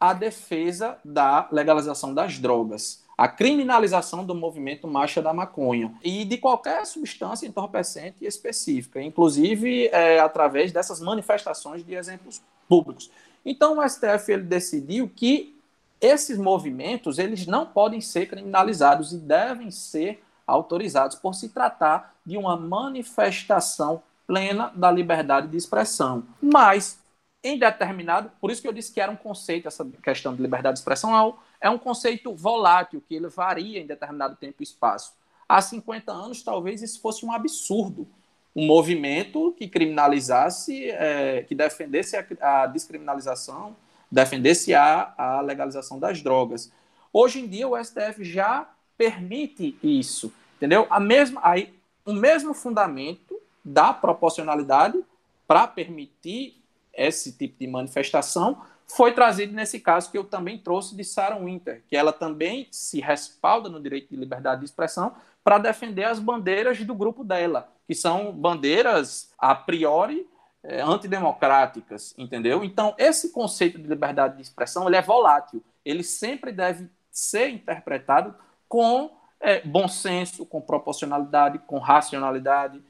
a 0.00 0.14
defesa 0.14 0.98
da 1.04 1.48
legalização 1.52 2.14
das 2.14 2.38
drogas, 2.38 3.01
a 3.22 3.28
criminalização 3.28 4.26
do 4.26 4.34
movimento 4.34 4.88
Marcha 4.88 5.22
da 5.22 5.32
Maconha 5.32 5.94
e 6.02 6.24
de 6.24 6.38
qualquer 6.38 6.84
substância 6.84 7.46
entorpecente 7.46 8.16
específica, 8.24 9.00
inclusive 9.00 9.86
é, 9.92 10.18
através 10.18 10.72
dessas 10.72 10.98
manifestações 10.98 11.86
de 11.86 11.94
exemplos 11.94 12.42
públicos. 12.68 13.12
Então 13.46 13.78
o 13.78 13.88
STF 13.88 14.32
ele 14.32 14.42
decidiu 14.42 15.08
que 15.08 15.56
esses 16.00 16.36
movimentos 16.36 17.16
eles 17.20 17.46
não 17.46 17.64
podem 17.64 18.00
ser 18.00 18.26
criminalizados 18.26 19.12
e 19.12 19.18
devem 19.18 19.70
ser 19.70 20.20
autorizados 20.44 21.16
por 21.16 21.32
se 21.32 21.50
tratar 21.50 22.16
de 22.26 22.36
uma 22.36 22.56
manifestação 22.56 24.02
plena 24.26 24.72
da 24.74 24.90
liberdade 24.90 25.46
de 25.46 25.56
expressão. 25.56 26.24
Mas 26.42 26.98
em 27.44 27.56
determinado, 27.56 28.32
por 28.40 28.50
isso 28.50 28.60
que 28.60 28.66
eu 28.66 28.72
disse 28.72 28.92
que 28.92 29.00
era 29.00 29.12
um 29.12 29.16
conceito, 29.16 29.68
essa 29.68 29.84
questão 30.02 30.34
de 30.34 30.42
liberdade 30.42 30.74
de 30.74 30.80
expressão 30.80 31.14
é 31.62 31.70
um 31.70 31.78
conceito 31.78 32.34
volátil, 32.34 33.00
que 33.08 33.14
ele 33.14 33.28
varia 33.28 33.80
em 33.80 33.86
determinado 33.86 34.34
tempo 34.34 34.56
e 34.60 34.64
espaço. 34.64 35.14
Há 35.48 35.62
50 35.62 36.12
anos, 36.12 36.42
talvez 36.42 36.82
isso 36.82 37.00
fosse 37.00 37.24
um 37.24 37.30
absurdo. 37.30 38.06
Um 38.54 38.66
movimento 38.66 39.54
que 39.56 39.68
criminalizasse, 39.68 40.90
é, 40.90 41.44
que 41.44 41.54
defendesse 41.54 42.16
a, 42.16 42.26
a, 42.40 42.66
descriminalização, 42.66 43.76
defendesse 44.10 44.74
a, 44.74 45.14
a 45.16 45.40
legalização 45.40 45.98
das 45.98 46.20
drogas. 46.20 46.70
Hoje 47.12 47.40
em 47.40 47.46
dia, 47.46 47.68
o 47.68 47.82
STF 47.82 48.24
já 48.24 48.68
permite 48.98 49.78
isso, 49.82 50.32
entendeu? 50.56 50.86
A 50.90 50.98
mesma, 50.98 51.40
aí, 51.44 51.72
o 52.04 52.12
mesmo 52.12 52.52
fundamento 52.52 53.40
da 53.64 53.92
proporcionalidade 53.92 55.02
para 55.46 55.68
permitir 55.68 56.60
esse 56.92 57.32
tipo 57.32 57.58
de 57.58 57.66
manifestação 57.66 58.60
foi 58.88 59.12
trazido 59.12 59.52
nesse 59.52 59.80
caso 59.80 60.10
que 60.10 60.18
eu 60.18 60.24
também 60.24 60.58
trouxe 60.58 60.94
de 60.94 61.04
Sarah 61.04 61.38
Winter, 61.38 61.82
que 61.88 61.96
ela 61.96 62.12
também 62.12 62.68
se 62.70 63.00
respalda 63.00 63.68
no 63.68 63.80
direito 63.80 64.10
de 64.10 64.16
liberdade 64.16 64.60
de 64.60 64.66
expressão 64.66 65.14
para 65.42 65.58
defender 65.58 66.04
as 66.04 66.18
bandeiras 66.18 66.78
do 66.84 66.94
grupo 66.94 67.24
dela, 67.24 67.68
que 67.86 67.94
são 67.94 68.32
bandeiras 68.32 69.32
a 69.38 69.54
priori 69.54 70.28
é, 70.62 70.80
antidemocráticas, 70.80 72.14
entendeu? 72.16 72.62
Então, 72.62 72.94
esse 72.96 73.32
conceito 73.32 73.78
de 73.78 73.88
liberdade 73.88 74.36
de 74.36 74.42
expressão 74.42 74.86
ele 74.86 74.96
é 74.96 75.02
volátil, 75.02 75.62
ele 75.84 76.04
sempre 76.04 76.52
deve 76.52 76.88
ser 77.10 77.48
interpretado 77.48 78.34
com 78.68 79.10
é, 79.40 79.60
bom 79.60 79.88
senso, 79.88 80.46
com 80.46 80.60
proporcionalidade, 80.60 81.58
com 81.60 81.78
racionalidade, 81.78 82.80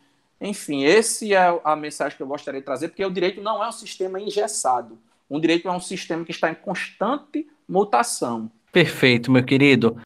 enfim, 0.45 0.83
esse 0.83 1.33
é 1.33 1.61
a 1.63 1.77
mensagem 1.77 2.17
que 2.17 2.23
eu 2.23 2.27
gostaria 2.27 2.61
de 2.61 2.65
trazer, 2.65 2.89
porque 2.89 3.05
o 3.05 3.11
direito 3.13 3.41
não 3.41 3.63
é 3.63 3.69
um 3.69 3.73
sistema 3.73 4.21
engessado. 4.21 4.99
Um 5.33 5.41
direito 5.41 5.67
é 5.67 5.73
um 5.73 5.81
sistema 5.81 6.27
que 6.27 6.31
está 6.31 6.51
em 6.51 6.55
constante 6.55 7.47
mutação. 7.67 8.51
Perfeito, 8.71 9.33
meu 9.33 9.43
querido. 9.43 9.97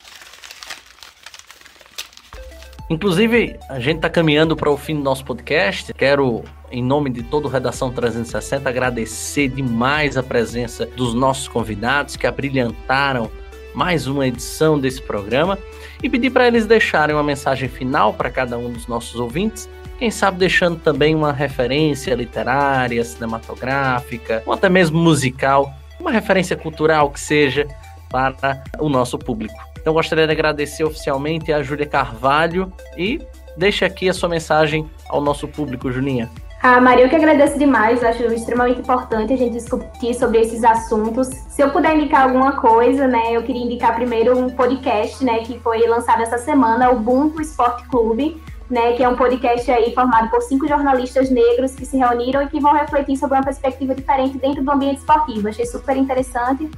Inclusive, 2.89 3.59
a 3.68 3.81
gente 3.81 3.97
está 3.97 4.09
caminhando 4.09 4.55
para 4.55 4.70
o 4.70 4.77
fim 4.77 4.95
do 4.95 5.03
nosso 5.03 5.24
podcast. 5.24 5.93
Quero, 5.95 6.45
em 6.70 6.81
nome 6.81 7.11
de 7.11 7.24
todo 7.24 7.47
o 7.47 7.49
Redação 7.49 7.91
360, 7.93 8.68
agradecer 8.68 9.49
demais 9.49 10.16
a 10.16 10.22
presença 10.22 10.87
dos 10.87 11.12
nossos 11.12 11.49
convidados 11.49 12.14
que 12.14 12.29
abrilhantaram 12.29 13.29
mais 13.74 14.07
uma 14.07 14.29
edição 14.29 14.79
desse 14.79 15.03
programa 15.03 15.59
e 16.01 16.09
pedir 16.09 16.31
para 16.31 16.47
eles 16.47 16.66
deixarem 16.66 17.16
uma 17.16 17.24
mensagem 17.24 17.68
final 17.68 18.14
para 18.14 18.31
cada 18.31 18.57
um 18.57 18.72
dos 18.72 18.87
nossos 18.87 19.16
ouvintes 19.16 19.68
quem 19.99 20.11
sabe 20.11 20.38
deixando 20.38 20.78
também 20.78 21.14
uma 21.14 21.32
referência 21.32 22.14
literária, 22.14 23.03
cinematográfica, 23.05 24.42
ou 24.47 24.53
até 24.53 24.68
mesmo 24.68 24.99
musical, 24.99 25.72
uma 25.99 26.11
referência 26.11 26.57
cultural 26.57 27.11
que 27.11 27.20
seja 27.20 27.66
para 28.11 28.62
o 28.78 28.88
nosso 28.88 29.18
público. 29.18 29.55
Então 29.80 29.92
gostaria 29.92 30.26
de 30.26 30.32
agradecer 30.32 30.84
oficialmente 30.84 31.53
a 31.53 31.62
Júlia 31.62 31.86
Carvalho 31.86 32.72
e 32.97 33.20
deixe 33.57 33.84
aqui 33.84 34.09
a 34.09 34.14
sua 34.14 34.28
mensagem 34.28 34.88
ao 35.09 35.20
nosso 35.20 35.49
público, 35.49 35.90
Julinha. 35.90 36.30
Ah, 36.62 36.80
Maria, 36.80 37.05
eu 37.05 37.09
que 37.09 37.14
agradeço 37.14 37.59
demais, 37.59 38.03
acho 38.03 38.24
extremamente 38.24 38.80
importante 38.80 39.32
a 39.32 39.36
gente 39.36 39.53
discutir 39.53 40.14
sobre 40.14 40.40
esses 40.40 40.64
assuntos. 40.64 41.28
Se 41.49 41.62
eu 41.62 41.70
puder 41.70 41.94
indicar 41.94 42.22
alguma 42.24 42.53
coisa, 42.53 43.07
né, 43.07 43.36
eu 43.36 43.42
queria 43.42 43.62
indicar 43.62 43.94
primeiro 43.94 44.36
um 44.36 44.51
podcast, 44.51 45.24
né, 45.24 45.38
que 45.40 45.61
foi 45.61 45.86
lançado 45.86 46.22
essa 46.22 46.38
semana, 46.38 46.90
o 46.90 46.97
Ubuntu 46.97 47.40
Esporte 47.40 47.86
Clube, 47.88 48.42
né, 48.71 48.93
que 48.93 49.03
é 49.03 49.09
um 49.09 49.17
podcast 49.17 49.71
aí 49.71 49.95
formado 49.95 50.31
por 50.31 50.43
cinco 50.43 50.67
jornalistas 50.67 51.31
negros 51.31 51.75
que 51.75 51.87
se 51.87 51.97
reuniram 51.97 52.43
e 52.43 52.49
que 52.49 52.61
vão 52.61 52.73
refletir 52.73 53.17
sobre 53.17 53.37
uma 53.37 53.45
perspectiva 53.45 53.95
diferente 53.95 54.39
dentro 54.39 54.62
do 54.62 54.71
ambiente 54.71 54.99
esportivo. 54.99 55.49
Achei 55.49 55.67
super 55.67 55.97
interessante. 55.97 56.71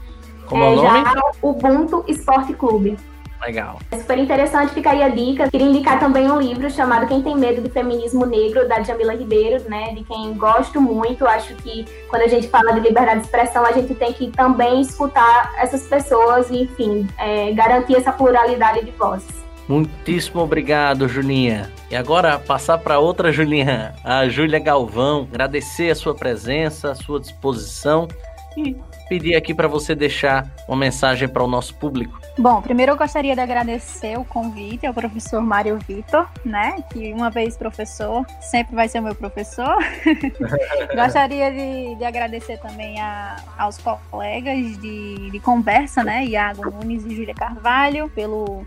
Como 0.47 0.63
é, 0.63 0.69
o 0.69 0.77
nome? 0.77 1.05
Já 1.05 1.23
Ubuntu 1.43 2.05
Esporte 2.07 2.55
Clube. 2.55 2.97
Legal. 3.41 3.79
É 3.93 3.99
super 3.99 4.19
interessante, 4.19 4.75
fica 4.75 4.91
aí 4.91 5.03
a 5.03 5.09
dica. 5.09 5.49
Queria 5.49 5.69
indicar 5.69 6.01
também 6.01 6.31
um 6.31 6.41
livro 6.41 6.69
chamado 6.71 7.07
Quem 7.07 7.23
Tem 7.23 7.37
Medo 7.37 7.63
de 7.63 7.71
Feminismo 7.71 8.27
Negro, 8.27 8.67
da 8.67 8.83
Jamila 8.83 9.15
Ribeiro, 9.15 9.63
né? 9.69 9.95
De 9.95 10.03
quem 10.03 10.35
gosto 10.35 10.81
muito. 10.81 11.27
Acho 11.27 11.55
que 11.55 11.87
quando 12.09 12.23
a 12.23 12.29
gente 12.29 12.49
fala 12.49 12.73
de 12.73 12.81
liberdade 12.81 13.21
de 13.21 13.27
expressão, 13.27 13.65
a 13.65 13.73
gente 13.73 13.95
tem 13.95 14.13
que 14.13 14.29
também 14.33 14.81
escutar 14.81 15.55
essas 15.57 15.87
pessoas 15.87 16.51
e, 16.51 16.63
enfim, 16.63 17.07
é, 17.17 17.53
garantir 17.53 17.97
essa 17.97 18.11
pluralidade 18.11 18.85
de 18.85 18.91
vozes. 18.91 19.38
Muitíssimo 19.69 20.41
obrigado, 20.41 21.07
Julinha. 21.07 21.71
E 21.91 21.97
agora 21.97 22.39
passar 22.39 22.79
para 22.79 22.99
outra 22.99 23.31
Julinha, 23.31 23.95
a 24.03 24.27
Júlia 24.29 24.59
Galvão, 24.59 25.29
agradecer 25.31 25.91
a 25.91 25.95
sua 25.95 26.15
presença, 26.15 26.91
a 26.93 26.95
sua 26.95 27.21
disposição 27.21 28.09
e 28.57 28.75
pedir 29.09 29.37
aqui 29.37 29.55
para 29.55 29.69
você 29.69 29.95
deixar 29.95 30.51
uma 30.67 30.77
mensagem 30.77 31.29
para 31.29 31.43
o 31.43 31.47
nosso 31.47 31.75
público. 31.75 32.19
Bom, 32.39 32.61
primeiro 32.63 32.93
eu 32.93 32.97
gostaria 32.97 33.35
de 33.35 33.41
agradecer 33.41 34.19
o 34.19 34.25
convite 34.25 34.87
ao 34.87 34.95
professor 34.95 35.41
Mário 35.41 35.79
Vitor, 35.87 36.29
né? 36.45 36.83
Que 36.93 37.13
uma 37.13 37.31
vez 37.31 37.57
professor, 37.57 38.25
sempre 38.41 38.75
vai 38.75 38.89
ser 38.89 39.01
o 39.01 39.03
meu 39.03 39.15
professor. 39.15 39.77
gostaria 40.95 41.51
de, 41.51 41.95
de, 41.97 42.05
agradecer 42.05 42.59
também 42.59 43.01
a, 43.01 43.37
aos 43.57 43.79
colegas 44.11 44.79
de, 44.79 45.31
de 45.31 45.41
conversa, 45.41 46.05
né? 46.05 46.25
Iago 46.25 46.71
Nunes 46.71 47.05
e 47.05 47.15
Júlia 47.15 47.35
Carvalho, 47.35 48.09
pelo 48.11 48.67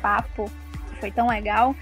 papo, 0.00 0.50
que 0.88 0.96
foi 0.96 1.10
tão 1.10 1.28
legal. 1.28 1.74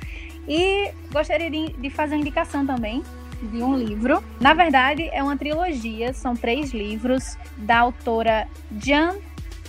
E 0.48 0.90
gostaria 1.12 1.50
de, 1.50 1.90
fazer 1.90 2.14
a 2.14 2.18
indicação 2.18 2.66
também 2.66 3.02
de 3.42 3.62
um 3.62 3.76
livro. 3.76 4.22
Na 4.40 4.54
verdade, 4.54 5.08
é 5.12 5.22
uma 5.22 5.36
trilogia, 5.36 6.12
são 6.12 6.34
três 6.34 6.72
livros 6.72 7.36
da 7.56 7.78
autora 7.80 8.48
Jan 8.80 9.16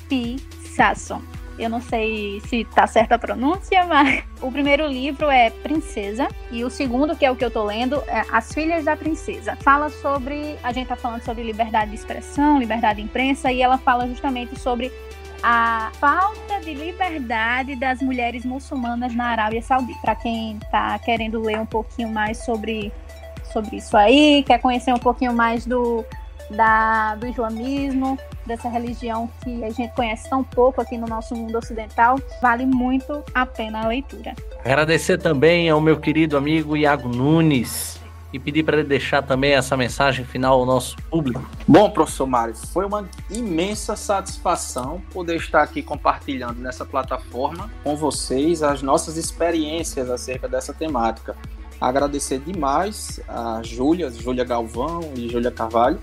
P. 0.08 0.38
Sasson. 0.76 1.22
Eu 1.60 1.70
não 1.70 1.82
sei 1.82 2.40
se 2.48 2.64
tá 2.74 2.88
certa 2.88 3.16
a 3.16 3.20
pronúncia, 3.20 3.86
mas 3.86 4.24
o 4.42 4.50
primeiro 4.50 4.88
livro 4.88 5.30
é 5.30 5.50
Princesa 5.50 6.30
e 6.50 6.64
o 6.64 6.70
segundo, 6.70 7.18
que 7.18 7.26
é 7.26 7.30
o 7.30 7.36
que 7.36 7.44
eu 7.44 7.52
tô 7.52 7.66
lendo, 7.66 8.02
é 8.08 8.24
As 8.32 8.54
Filhas 8.54 8.86
da 8.86 8.96
Princesa. 8.96 9.58
Fala 9.58 9.90
sobre, 9.90 10.56
a 10.64 10.72
gente 10.72 10.88
tá 10.88 10.96
falando 10.96 11.22
sobre 11.22 11.44
liberdade 11.44 11.92
de 11.92 11.98
expressão, 11.98 12.58
liberdade 12.58 13.02
de 13.02 13.06
imprensa 13.06 13.52
e 13.52 13.62
ela 13.62 13.78
fala 13.78 14.08
justamente 14.08 14.58
sobre 14.58 14.90
a 15.42 15.92
falta 16.00 16.60
de 16.60 16.74
liberdade 16.74 17.76
das 17.76 18.02
mulheres 18.02 18.46
muçulmanas 18.46 19.14
na 19.16 19.26
Arábia 19.26 19.62
Saudita. 19.62 20.00
Para 20.02 20.16
quem 20.16 20.58
está 20.58 20.98
querendo 21.00 21.40
ler 21.42 21.60
um 21.60 21.66
pouquinho 21.66 22.10
mais 22.10 22.38
sobre, 22.40 22.92
sobre 23.52 23.78
isso 23.78 23.96
aí, 23.96 24.44
quer 24.44 24.60
conhecer 24.60 24.94
um 24.94 25.00
pouquinho 25.00 25.34
mais 25.34 25.66
do, 25.66 26.06
da, 26.50 27.16
do 27.16 27.28
islamismo, 27.28 28.18
dessa 28.46 28.68
religião 28.70 29.30
que 29.44 29.64
a 29.64 29.70
gente 29.70 29.94
conhece 29.94 30.30
tão 30.30 30.44
pouco 30.44 30.82
aqui 30.82 30.98
no 30.98 31.08
nosso 31.08 31.36
mundo 31.36 31.58
ocidental, 31.58 32.20
vale 32.42 32.66
muito 32.66 33.24
a 33.34 33.46
pena 33.46 33.84
a 33.84 33.88
leitura. 33.88 34.34
Agradecer 34.66 35.18
também 35.18 35.70
ao 35.70 35.80
meu 35.80 36.00
querido 36.00 36.36
amigo 36.36 36.76
Iago 36.76 37.08
Nunes, 37.08 37.99
e 38.32 38.40
pedir 38.40 38.64
para 38.64 38.78
ele 38.78 38.88
deixar 38.88 39.22
também 39.22 39.54
essa 39.54 39.76
mensagem 39.76 40.24
final 40.24 40.60
ao 40.60 40.66
nosso 40.66 40.96
público. 41.10 41.44
Bom, 41.68 41.90
professor 41.90 42.28
Mário, 42.28 42.56
foi 42.56 42.86
uma 42.86 43.08
imensa 43.30 43.96
satisfação 43.96 45.02
poder 45.12 45.38
estar 45.38 45.64
aqui 45.64 45.82
compartilhando 45.82 46.60
nessa 46.60 46.86
plataforma 46.86 47.72
com 47.84 47.96
vocês 47.96 48.62
as 48.62 48.82
nossas 48.82 49.18
experiências 49.18 50.10
acerca 50.10 50.48
dessa 50.48 50.74
temática. 50.74 51.36
Agradecer 51.82 52.40
demais 52.40 53.20
a 53.28 53.62
Júlia, 53.64 54.12
Júlia 54.12 54.44
Galvão 54.44 55.14
e 55.16 55.30
Júlia 55.30 55.52
Carvalho, 55.52 56.00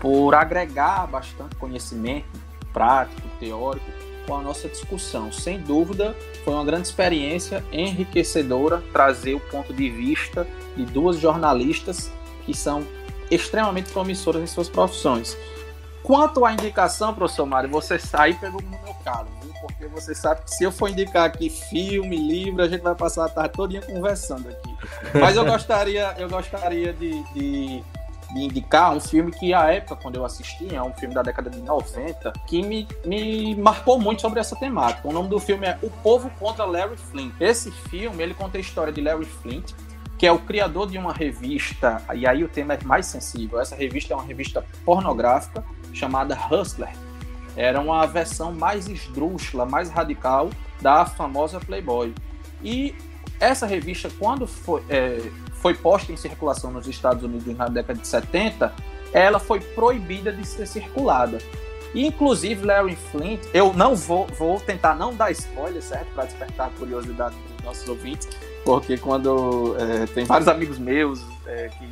por 0.00 0.34
agregar 0.34 1.06
bastante 1.06 1.56
conhecimento 1.56 2.26
prático, 2.72 3.22
teórico 3.40 3.95
com 4.26 4.36
a 4.36 4.42
nossa 4.42 4.68
discussão. 4.68 5.30
Sem 5.32 5.60
dúvida, 5.60 6.14
foi 6.44 6.54
uma 6.54 6.64
grande 6.64 6.88
experiência 6.88 7.64
enriquecedora 7.72 8.82
trazer 8.92 9.34
o 9.34 9.40
ponto 9.40 9.72
de 9.72 9.88
vista 9.88 10.46
de 10.76 10.84
duas 10.84 11.18
jornalistas 11.18 12.10
que 12.44 12.54
são 12.54 12.86
extremamente 13.30 13.90
promissoras 13.90 14.42
em 14.42 14.46
suas 14.46 14.68
profissões. 14.68 15.36
Quanto 16.02 16.44
à 16.44 16.52
indicação, 16.52 17.12
professor 17.12 17.46
Mário, 17.46 17.68
você 17.68 17.98
sai 17.98 18.38
no 18.42 18.52
meu 18.52 18.94
calo, 19.04 19.28
viu? 19.42 19.52
Porque 19.60 19.86
você 19.88 20.14
sabe 20.14 20.42
que 20.44 20.50
se 20.52 20.62
eu 20.62 20.70
for 20.70 20.88
indicar 20.88 21.24
aqui 21.24 21.50
filme, 21.50 22.16
livro, 22.16 22.62
a 22.62 22.68
gente 22.68 22.82
vai 22.82 22.94
passar 22.94 23.24
a 23.24 23.28
tarde 23.28 23.54
todinha 23.54 23.82
conversando 23.82 24.48
aqui. 24.48 24.76
Mas 25.18 25.36
eu 25.36 25.44
gostaria, 25.44 26.14
eu 26.16 26.28
gostaria 26.28 26.92
de, 26.92 27.22
de 27.32 27.82
de 28.36 28.44
indicar 28.44 28.94
um 28.94 29.00
filme 29.00 29.32
que, 29.32 29.54
à 29.54 29.72
época, 29.72 29.96
quando 29.96 30.16
eu 30.16 30.24
assisti, 30.24 30.74
é 30.74 30.82
um 30.82 30.92
filme 30.92 31.14
da 31.14 31.22
década 31.22 31.48
de 31.48 31.60
90, 31.60 32.32
que 32.46 32.62
me, 32.62 32.86
me 33.04 33.56
marcou 33.56 33.98
muito 33.98 34.20
sobre 34.20 34.38
essa 34.38 34.54
temática. 34.54 35.08
O 35.08 35.12
nome 35.12 35.28
do 35.28 35.40
filme 35.40 35.66
é 35.66 35.78
O 35.82 35.90
Povo 35.90 36.30
contra 36.38 36.64
Larry 36.64 36.96
Flint. 36.96 37.32
Esse 37.40 37.70
filme, 37.70 38.22
ele 38.22 38.34
conta 38.34 38.58
a 38.58 38.60
história 38.60 38.92
de 38.92 39.00
Larry 39.00 39.24
Flint, 39.24 39.72
que 40.18 40.26
é 40.26 40.32
o 40.32 40.38
criador 40.38 40.88
de 40.88 40.98
uma 40.98 41.12
revista, 41.12 42.02
e 42.14 42.26
aí 42.26 42.44
o 42.44 42.48
tema 42.48 42.74
é 42.74 42.78
mais 42.84 43.06
sensível. 43.06 43.60
Essa 43.60 43.74
revista 43.74 44.14
é 44.14 44.16
uma 44.16 44.24
revista 44.24 44.64
pornográfica 44.84 45.64
chamada 45.92 46.38
Hustler. 46.50 46.92
Era 47.56 47.80
uma 47.80 48.06
versão 48.06 48.52
mais 48.52 48.86
esdrúxula, 48.86 49.64
mais 49.64 49.90
radical 49.90 50.50
da 50.80 51.06
famosa 51.06 51.58
Playboy. 51.58 52.14
E 52.62 52.94
essa 53.40 53.66
revista, 53.66 54.10
quando 54.18 54.46
foi, 54.46 54.82
é, 54.88 55.30
foi 55.66 55.74
posta 55.74 56.12
em 56.12 56.16
circulação 56.16 56.70
nos 56.70 56.86
Estados 56.86 57.24
Unidos 57.24 57.56
na 57.56 57.66
década 57.66 57.98
de 57.98 58.06
70, 58.06 58.72
ela 59.12 59.40
foi 59.40 59.58
proibida 59.58 60.32
de 60.32 60.46
ser 60.46 60.64
circulada. 60.64 61.38
inclusive, 61.92 62.64
Larry 62.64 62.94
Flint, 62.94 63.40
eu 63.52 63.72
não 63.72 63.96
vou, 63.96 64.28
vou 64.28 64.60
tentar 64.60 64.94
não 64.94 65.12
dar 65.12 65.32
spoiler, 65.32 65.82
certo? 65.82 66.06
Para 66.14 66.26
despertar 66.26 66.68
a 66.68 66.70
curiosidade 66.70 67.34
dos 67.34 67.64
nossos 67.64 67.88
ouvintes, 67.88 68.28
porque 68.64 68.96
quando 68.96 69.74
é, 69.76 70.06
tem 70.06 70.24
vários 70.24 70.46
amigos 70.46 70.78
meus 70.78 71.20
é, 71.46 71.68
que 71.68 71.88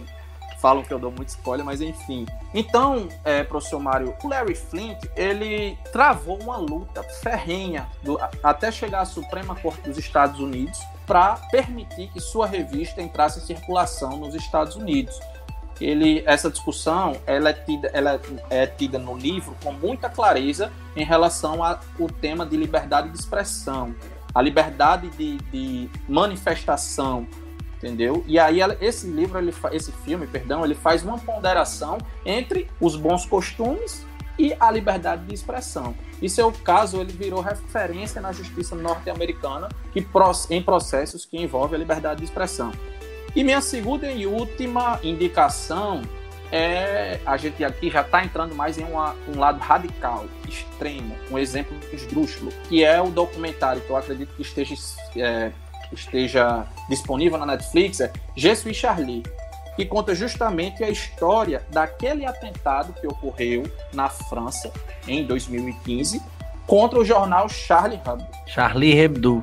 falam 0.61 0.85
que 0.85 0.95
eu 0.95 0.99
dou 1.01 1.11
muito 1.11 1.31
spoiler, 1.31 1.67
mas 1.67 1.81
enfim. 1.81 2.27
Então, 2.55 3.09
é, 3.25 3.43
professor 3.43 3.81
Mário, 3.81 4.15
o 4.23 4.29
Larry 4.29 4.55
Flint, 4.55 4.99
ele 5.17 5.77
travou 5.91 6.41
uma 6.41 6.59
luta 6.59 7.03
ferrenha 7.03 7.89
do, 8.05 8.21
até 8.41 8.71
chegar 8.71 9.01
à 9.01 9.05
Suprema 9.05 9.57
Corte 9.57 9.81
dos 9.81 9.99
Estados 9.99 10.39
Unidos 10.39 10.79
para 11.07 11.37
permitir 11.51 12.09
que 12.09 12.21
sua 12.21 12.47
revista 12.47 13.03
entrasse 13.03 13.39
em 13.39 13.43
circulação 13.43 14.17
nos 14.17 14.35
Estados 14.35 14.77
Unidos. 14.77 15.19
Ele, 15.81 16.23
essa 16.25 16.51
discussão 16.51 17.17
ela 17.27 17.51
é, 17.51 17.53
tida, 17.53 17.91
ela 17.93 18.21
é 18.49 18.67
tida 18.67 18.99
no 18.99 19.17
livro 19.17 19.57
com 19.63 19.73
muita 19.73 20.09
clareza 20.09 20.73
em 20.95 21.05
relação 21.05 21.65
ao 21.65 21.79
tema 22.21 22.47
de 22.47 22.57
liberdade 22.57 23.11
de 23.11 23.19
expressão, 23.19 23.95
a 24.33 24.41
liberdade 24.41 25.09
de, 25.11 25.37
de 25.53 25.91
manifestação, 26.09 27.27
entendeu? 27.77 28.25
E 28.27 28.39
aí 28.39 28.61
esse 28.81 29.09
livro, 29.09 29.39
ele, 29.39 29.53
esse 29.73 29.91
filme, 29.91 30.27
perdão, 30.29 30.65
ele 30.65 30.77
faz 30.77 31.03
uma 31.03 31.19
ponderação 31.19 31.99
entre 32.25 32.71
os 32.81 32.95
bons 32.95 33.27
costumes 33.27 34.07
e 34.39 34.55
a 34.59 34.71
liberdade 34.71 35.25
de 35.27 35.35
expressão. 35.35 35.95
E 36.21 36.29
seu 36.29 36.51
caso 36.53 37.01
ele 37.01 37.13
virou 37.13 37.41
referência 37.41 38.21
na 38.21 38.33
justiça 38.33 38.75
norte-americana 38.75 39.69
em 40.51 40.63
processos 40.63 41.25
que 41.25 41.39
envolvem 41.39 41.77
a 41.77 41.79
liberdade 41.79 42.19
de 42.19 42.25
expressão. 42.25 42.73
E 43.35 43.43
minha 43.43 43.61
segunda 43.61 44.11
e 44.11 44.27
última 44.27 45.01
indicação 45.03 46.03
é 46.53 47.19
a 47.27 47.37
gente 47.37 47.65
aqui 47.65 47.91
já 47.91 48.03
está 48.03 48.25
entrando 48.25 48.55
mais 48.55 48.79
em 48.79 48.85
uma, 48.85 49.17
um 49.29 49.39
lado 49.39 49.59
radical, 49.59 50.27
extremo, 50.49 51.17
um 51.31 51.37
exemplo 51.37 51.77
esdrúxulo, 51.93 52.53
que 52.69 52.85
é 52.85 53.01
o 53.03 53.11
documentário 53.11 53.83
que 53.83 53.91
eu 53.91 53.97
acredito 53.97 54.35
que 54.37 54.43
esteja, 54.43 54.75
é, 55.17 55.51
esteja 55.93 56.65
disponível 56.89 57.39
na 57.39 57.47
Netflix, 57.47 58.01
é 58.01 58.13
Je 58.37 58.55
suis 58.55 58.77
Charlie, 58.77 59.25
que 59.77 59.85
conta 59.85 60.15
justamente 60.15 60.83
a 60.85 60.91
história 60.91 61.65
daquele 61.71 62.25
atentado 62.25 62.93
que 62.93 63.07
ocorreu 63.07 63.65
na 63.93 64.09
França 64.09 64.73
em 65.07 65.25
2015 65.25 66.23
contra 66.67 66.99
o 66.99 67.05
jornal 67.05 67.49
Charlie 67.49 68.01
Hebdo. 68.05 68.27
Charlie 68.47 68.99
Hebdo. 68.99 69.43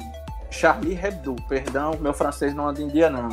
Charlie 0.50 0.96
Hebdo, 0.96 1.36
perdão, 1.48 1.98
meu 2.00 2.14
francês 2.14 2.54
não 2.54 2.68
anda 2.68 2.82
em 2.82 2.88
dia 2.88 3.10
não. 3.10 3.30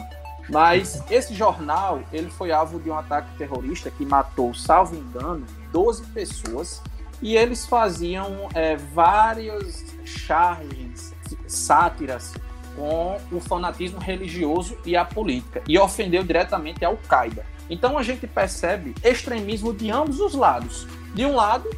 Mas 0.49 1.03
esse 1.11 1.35
jornal, 1.35 2.01
ele 2.13 2.31
foi 2.31 2.53
alvo 2.53 2.79
de 2.81 2.91
um 2.91 2.97
ataque 2.97 3.29
terrorista 3.37 3.91
que 3.91 4.05
matou, 4.05 4.55
salvo 4.55 4.95
engano, 4.95 5.45
12 5.73 6.05
pessoas 6.07 6.83
e 7.21 7.37
eles 7.37 7.67
faziam 7.67 8.49
é, 8.55 8.77
várias 8.77 9.85
charges, 10.05 11.13
sátiras 11.47 12.33
com 12.79 13.19
o 13.33 13.41
fanatismo 13.41 13.99
religioso 13.99 14.79
e 14.87 14.97
a 14.97 15.05
política 15.05 15.63
e 15.67 15.77
ofendeu 15.77 16.23
diretamente 16.23 16.85
a 16.85 16.89
Al-Qaeda. 16.89 17.45
Então 17.69 17.99
a 17.99 18.03
gente 18.03 18.27
percebe 18.27 18.95
extremismo 19.03 19.75
de 19.75 19.91
ambos 19.91 20.21
os 20.21 20.35
lados. 20.35 20.87
De 21.13 21.25
um 21.25 21.35
lado, 21.35 21.69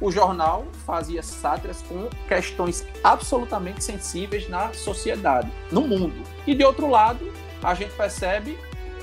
o 0.00 0.10
jornal 0.10 0.66
fazia 0.84 1.22
sátiras 1.22 1.80
com 1.82 2.08
questões 2.26 2.84
absolutamente 3.04 3.84
sensíveis 3.84 4.48
na 4.48 4.72
sociedade, 4.72 5.50
no 5.70 5.82
mundo. 5.82 6.22
E 6.44 6.54
de 6.54 6.64
outro 6.64 6.90
lado, 6.90 7.32
a 7.62 7.72
gente 7.74 7.92
percebe 7.92 8.58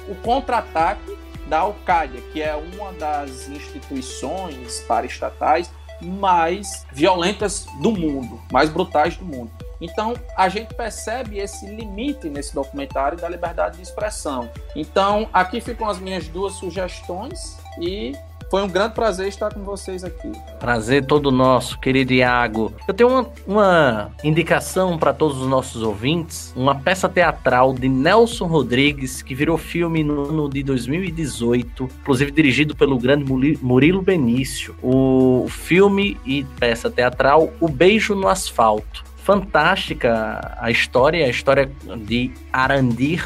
o 0.10 0.16
contra-ataque 0.16 1.18
da 1.48 1.60
Al-Qaeda, 1.60 2.20
que 2.34 2.42
é 2.42 2.54
uma 2.56 2.92
das 2.94 3.48
instituições 3.48 4.82
paraestatais 4.82 5.72
mais 6.02 6.86
violentas 6.92 7.66
do 7.82 7.92
mundo, 7.92 8.40
mais 8.52 8.70
brutais 8.70 9.16
do 9.18 9.26
mundo. 9.26 9.52
Então, 9.82 10.14
a 10.36 10.50
gente 10.50 10.74
percebe 10.74 11.40
esse 11.40 11.66
limite 11.66 12.30
nesse 12.30 12.54
documentário 12.54 13.18
da 13.18 13.30
liberdade 13.30 13.78
de 13.78 13.84
expressão. 13.84 14.50
Então, 14.76 15.30
aqui 15.32 15.62
ficam 15.62 15.90
as 15.90 16.00
minhas 16.00 16.28
duas 16.28 16.54
sugestões 16.54 17.58
e 17.80 18.14
foi 18.50 18.64
um 18.64 18.68
grande 18.68 18.96
prazer 18.96 19.28
estar 19.28 19.54
com 19.54 19.62
vocês 19.62 20.04
aqui. 20.04 20.32
Prazer 20.60 21.06
todo 21.06 21.32
nosso, 21.32 21.80
querido 21.80 22.14
Iago. 22.14 22.74
Eu 22.88 22.94
tenho 22.96 23.10
uma, 23.10 23.30
uma 23.46 24.12
indicação 24.24 24.98
para 24.98 25.14
todos 25.14 25.40
os 25.40 25.48
nossos 25.48 25.84
ouvintes: 25.84 26.52
uma 26.56 26.74
peça 26.74 27.08
teatral 27.08 27.74
de 27.74 27.88
Nelson 27.88 28.48
Rodrigues, 28.48 29.22
que 29.22 29.36
virou 29.36 29.56
filme 29.56 30.04
no 30.04 30.30
ano 30.30 30.50
de 30.50 30.64
2018, 30.64 31.90
inclusive 32.02 32.32
dirigido 32.32 32.76
pelo 32.76 32.98
grande 32.98 33.24
Murilo 33.62 34.02
Benício. 34.02 34.76
O 34.82 35.46
filme 35.48 36.18
e 36.26 36.44
peça 36.60 36.90
teatral 36.90 37.54
O 37.60 37.68
Beijo 37.68 38.16
no 38.16 38.28
Asfalto 38.28 39.09
fantástica 39.30 40.58
a 40.60 40.72
história, 40.72 41.24
a 41.24 41.30
história 41.30 41.70
de 41.98 42.32
Arandir. 42.52 43.24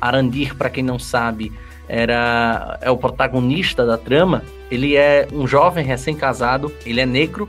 Arandir, 0.00 0.54
para 0.54 0.70
quem 0.70 0.84
não 0.84 0.96
sabe, 0.96 1.52
era 1.88 2.78
é 2.80 2.88
o 2.88 2.96
protagonista 2.96 3.84
da 3.84 3.98
trama. 3.98 4.44
Ele 4.70 4.94
é 4.94 5.26
um 5.32 5.44
jovem 5.44 5.84
recém-casado, 5.84 6.72
ele 6.86 7.00
é 7.00 7.06
negro, 7.06 7.48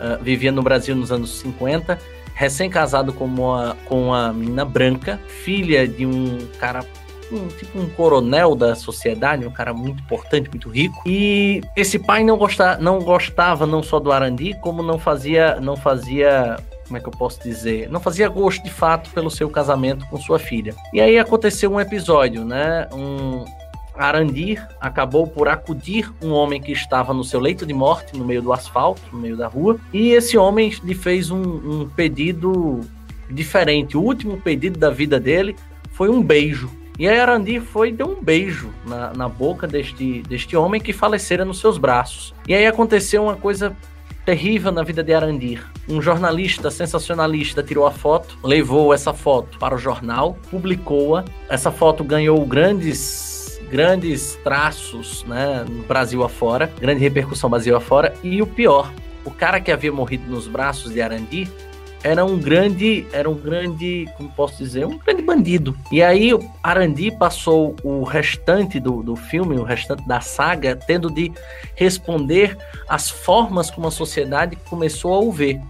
uh, 0.00 0.22
vivia 0.24 0.50
no 0.50 0.62
Brasil 0.62 0.96
nos 0.96 1.12
anos 1.12 1.38
50, 1.40 1.98
recém-casado 2.34 3.12
com 3.12 3.26
uma, 3.26 3.76
com 3.84 4.04
uma 4.04 4.32
menina 4.32 4.64
branca, 4.64 5.20
filha 5.28 5.86
de 5.86 6.06
um 6.06 6.38
cara 6.58 6.86
um, 7.30 7.48
tipo 7.48 7.78
um 7.78 7.88
coronel 7.90 8.54
da 8.54 8.74
sociedade, 8.74 9.46
um 9.46 9.50
cara 9.50 9.74
muito 9.74 10.02
importante, 10.02 10.48
muito 10.48 10.70
rico. 10.70 11.02
E 11.04 11.60
esse 11.76 11.98
pai 11.98 12.24
não, 12.24 12.38
gostava, 12.38 12.80
não 12.80 13.00
gostava 13.00 13.66
não 13.66 13.82
só 13.82 14.00
do 14.00 14.10
Arandi, 14.10 14.54
como 14.62 14.82
não 14.82 14.98
fazia, 14.98 15.60
não 15.60 15.76
fazia 15.76 16.56
como 16.86 16.96
é 16.96 17.00
que 17.00 17.08
eu 17.08 17.12
posso 17.12 17.42
dizer? 17.42 17.90
Não 17.90 18.00
fazia 18.00 18.28
gosto 18.28 18.62
de 18.62 18.70
fato 18.70 19.10
pelo 19.10 19.30
seu 19.30 19.50
casamento 19.50 20.06
com 20.06 20.16
sua 20.16 20.38
filha. 20.38 20.74
E 20.92 21.00
aí 21.00 21.18
aconteceu 21.18 21.72
um 21.72 21.80
episódio, 21.80 22.44
né? 22.44 22.88
Um 22.92 23.44
Arandir 23.94 24.66
acabou 24.80 25.26
por 25.26 25.48
acudir 25.48 26.12
um 26.22 26.30
homem 26.30 26.60
que 26.60 26.72
estava 26.72 27.14
no 27.14 27.24
seu 27.24 27.40
leito 27.40 27.64
de 27.64 27.72
morte, 27.72 28.16
no 28.16 28.24
meio 28.24 28.42
do 28.42 28.52
asfalto, 28.52 29.00
no 29.12 29.18
meio 29.18 29.36
da 29.36 29.48
rua, 29.48 29.78
e 29.92 30.10
esse 30.10 30.36
homem 30.36 30.72
lhe 30.84 30.94
fez 30.94 31.30
um, 31.30 31.40
um 31.40 31.88
pedido 31.88 32.80
diferente. 33.30 33.96
O 33.96 34.02
último 34.02 34.36
pedido 34.36 34.78
da 34.78 34.90
vida 34.90 35.18
dele 35.18 35.56
foi 35.92 36.08
um 36.08 36.22
beijo. 36.22 36.70
E 36.98 37.06
aí 37.08 37.18
Arandir 37.18 37.60
foi 37.60 37.92
deu 37.92 38.08
um 38.08 38.22
beijo 38.22 38.70
na, 38.86 39.12
na 39.12 39.28
boca 39.28 39.66
deste, 39.66 40.22
deste 40.22 40.56
homem 40.56 40.80
que 40.80 40.92
falecera 40.92 41.44
nos 41.44 41.58
seus 41.58 41.76
braços. 41.76 42.34
E 42.48 42.54
aí 42.54 42.66
aconteceu 42.66 43.24
uma 43.24 43.36
coisa 43.36 43.76
terrível 44.26 44.72
na 44.72 44.82
vida 44.82 45.04
de 45.04 45.14
Arandir. 45.14 45.64
Um 45.88 46.02
jornalista 46.02 46.68
sensacionalista 46.68 47.62
tirou 47.62 47.86
a 47.86 47.92
foto, 47.92 48.36
levou 48.42 48.92
essa 48.92 49.14
foto 49.14 49.56
para 49.56 49.76
o 49.76 49.78
jornal, 49.78 50.36
publicou-a. 50.50 51.24
Essa 51.48 51.70
foto 51.70 52.02
ganhou 52.02 52.44
grandes 52.44 53.34
grandes 53.70 54.38
traços, 54.44 55.24
né, 55.24 55.64
no 55.68 55.82
Brasil 55.82 56.22
afora, 56.22 56.70
grande 56.80 57.00
repercussão 57.00 57.50
Brasil 57.50 57.76
afora, 57.76 58.14
e 58.22 58.40
o 58.40 58.46
pior, 58.46 58.92
o 59.24 59.30
cara 59.30 59.60
que 59.60 59.72
havia 59.72 59.90
morrido 59.90 60.30
nos 60.30 60.46
braços 60.46 60.92
de 60.92 61.00
Arandir 61.00 61.48
era 62.02 62.24
um 62.24 62.38
grande, 62.38 63.06
era 63.12 63.28
um 63.28 63.34
grande, 63.34 64.08
como 64.16 64.30
posso 64.30 64.58
dizer, 64.58 64.86
um 64.86 64.98
grande 64.98 65.22
bandido. 65.22 65.76
E 65.90 66.02
aí 66.02 66.30
Arandi 66.62 67.10
passou 67.10 67.74
o 67.82 68.04
restante 68.04 68.78
do, 68.78 69.02
do 69.02 69.16
filme, 69.16 69.56
o 69.56 69.64
restante 69.64 70.06
da 70.06 70.20
saga, 70.20 70.76
tendo 70.76 71.10
de 71.10 71.32
responder 71.74 72.56
às 72.88 73.10
formas 73.10 73.70
como 73.70 73.88
a 73.88 73.90
sociedade 73.90 74.56
começou 74.68 75.14
a 75.14 75.20
o 75.20 75.32
ver 75.32 75.60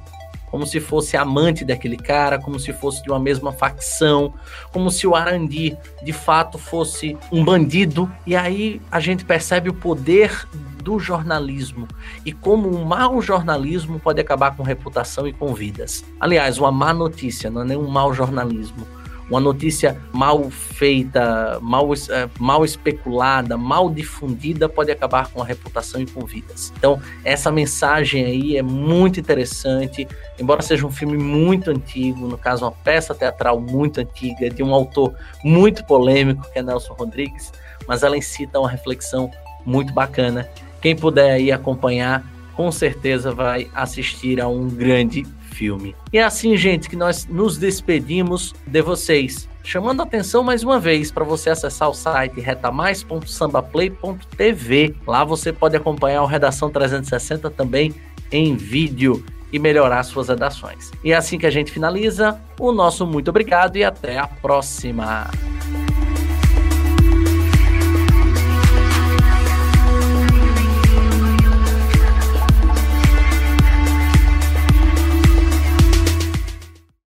como 0.51 0.67
se 0.67 0.81
fosse 0.81 1.17
amante 1.17 1.65
daquele 1.65 1.97
cara, 1.97 2.39
como 2.39 2.59
se 2.59 2.73
fosse 2.73 3.03
de 3.03 3.11
uma 3.11 3.19
mesma 3.19 3.53
facção, 3.53 4.33
como 4.73 4.91
se 4.91 5.07
o 5.07 5.15
Arandi 5.15 5.77
de 6.03 6.13
fato 6.13 6.57
fosse 6.57 7.17
um 7.33 7.45
bandido. 7.45 8.11
E 8.27 8.37
aí 8.37 8.81
a 8.91 9.01
gente 9.01 9.25
percebe 9.25 9.69
o 9.69 9.75
poder 9.75 10.47
do 10.87 11.01
jornalismo 11.01 11.89
e 12.25 12.33
como 12.33 12.73
um 12.73 12.85
mau 12.85 13.21
jornalismo 13.21 13.99
pode 13.99 14.21
acabar 14.21 14.57
com 14.57 14.63
reputação 14.63 15.27
e 15.27 15.33
com 15.33 15.53
vidas. 15.53 16.05
Aliás, 16.21 16.59
uma 16.59 16.71
má 16.71 16.95
notícia, 16.95 17.51
não 17.51 17.63
é 17.63 17.65
nem 17.65 17.77
um 17.77 17.89
mau 17.89 18.15
jornalismo 18.15 18.87
uma 19.29 19.41
notícia 19.41 20.01
mal 20.13 20.49
feita, 20.51 21.59
mal, 21.61 21.93
é, 21.93 22.29
mal 22.39 22.65
especulada, 22.65 23.57
mal 23.57 23.91
difundida 23.91 24.69
pode 24.69 24.91
acabar 24.91 25.29
com 25.29 25.43
a 25.43 25.45
reputação 25.45 26.01
e 26.01 26.07
com 26.07 26.25
vidas. 26.25 26.73
Então, 26.79 27.01
essa 27.25 27.51
mensagem 27.51 28.25
aí 28.25 28.57
é 28.57 28.63
muito 28.63 29.19
interessante, 29.19 30.07
embora 30.39 30.63
seja 30.63 30.87
um 30.87 30.93
filme 30.93 31.19
muito 31.19 31.73
antigo, 31.73 32.29
no 32.29 32.39
caso, 32.39 32.65
uma 32.65 32.71
peça 32.71 33.15
teatral 33.15 33.61
muito 33.61 34.01
antiga, 34.01 34.49
de 34.49 34.63
um 34.63 34.73
autor 34.73 35.13
muito 35.43 35.85
polêmico, 35.85 36.49
que 36.53 36.61
é 36.61 36.63
Nelson 36.63 36.95
Rodrigues, 36.95 37.53
mas 37.89 38.05
ela 38.05 38.17
incita 38.17 38.61
uma 38.61 38.71
reflexão 38.71 39.29
muito 39.65 39.93
bacana. 39.93 40.49
Quem 40.81 40.97
puder 40.97 41.33
aí 41.33 41.53
acompanhar, 41.53 42.25
com 42.55 42.73
certeza 42.73 43.33
vai 43.33 43.69
assistir 43.75 44.41
a 44.41 44.49
um 44.49 44.67
grande 44.69 45.27
filme. 45.53 45.95
E 46.13 46.19
é 46.19 46.23
assim, 46.23 46.57
gente, 46.57 46.89
que 46.89 46.95
nós 46.97 47.27
nos 47.27 47.59
despedimos 47.59 48.55
de 48.67 48.83
vocês. 48.83 49.49
Chamando 49.63 50.01
a 50.01 50.05
atenção 50.05 50.43
mais 50.45 50.63
uma 50.63 50.79
vez 50.79 51.11
para 51.11 51.25
você 51.25 51.51
acessar 51.51 51.89
o 51.89 51.95
site 51.95 52.41
retamais.sambaplay.tv. 52.41 54.95
Lá 55.07 55.25
você 55.25 55.53
pode 55.53 55.77
acompanhar 55.77 56.23
o 56.23 56.27
Redação 56.27 56.71
360 56.71 57.51
também 57.51 57.93
em 58.31 58.55
vídeo 58.55 59.25
e 59.53 59.59
melhorar 59.59 60.03
suas 60.03 60.29
redações. 60.29 60.91
E 61.03 61.13
é 61.13 61.17
assim 61.17 61.39
que 61.39 61.47
a 61.47 61.51
gente 61.51 61.73
finaliza. 61.73 62.39
O 62.61 62.73
nosso 62.73 63.07
muito 63.07 63.29
obrigado 63.29 63.77
e 63.77 63.85
até 63.85 64.19
a 64.19 64.27
próxima. 64.27 65.31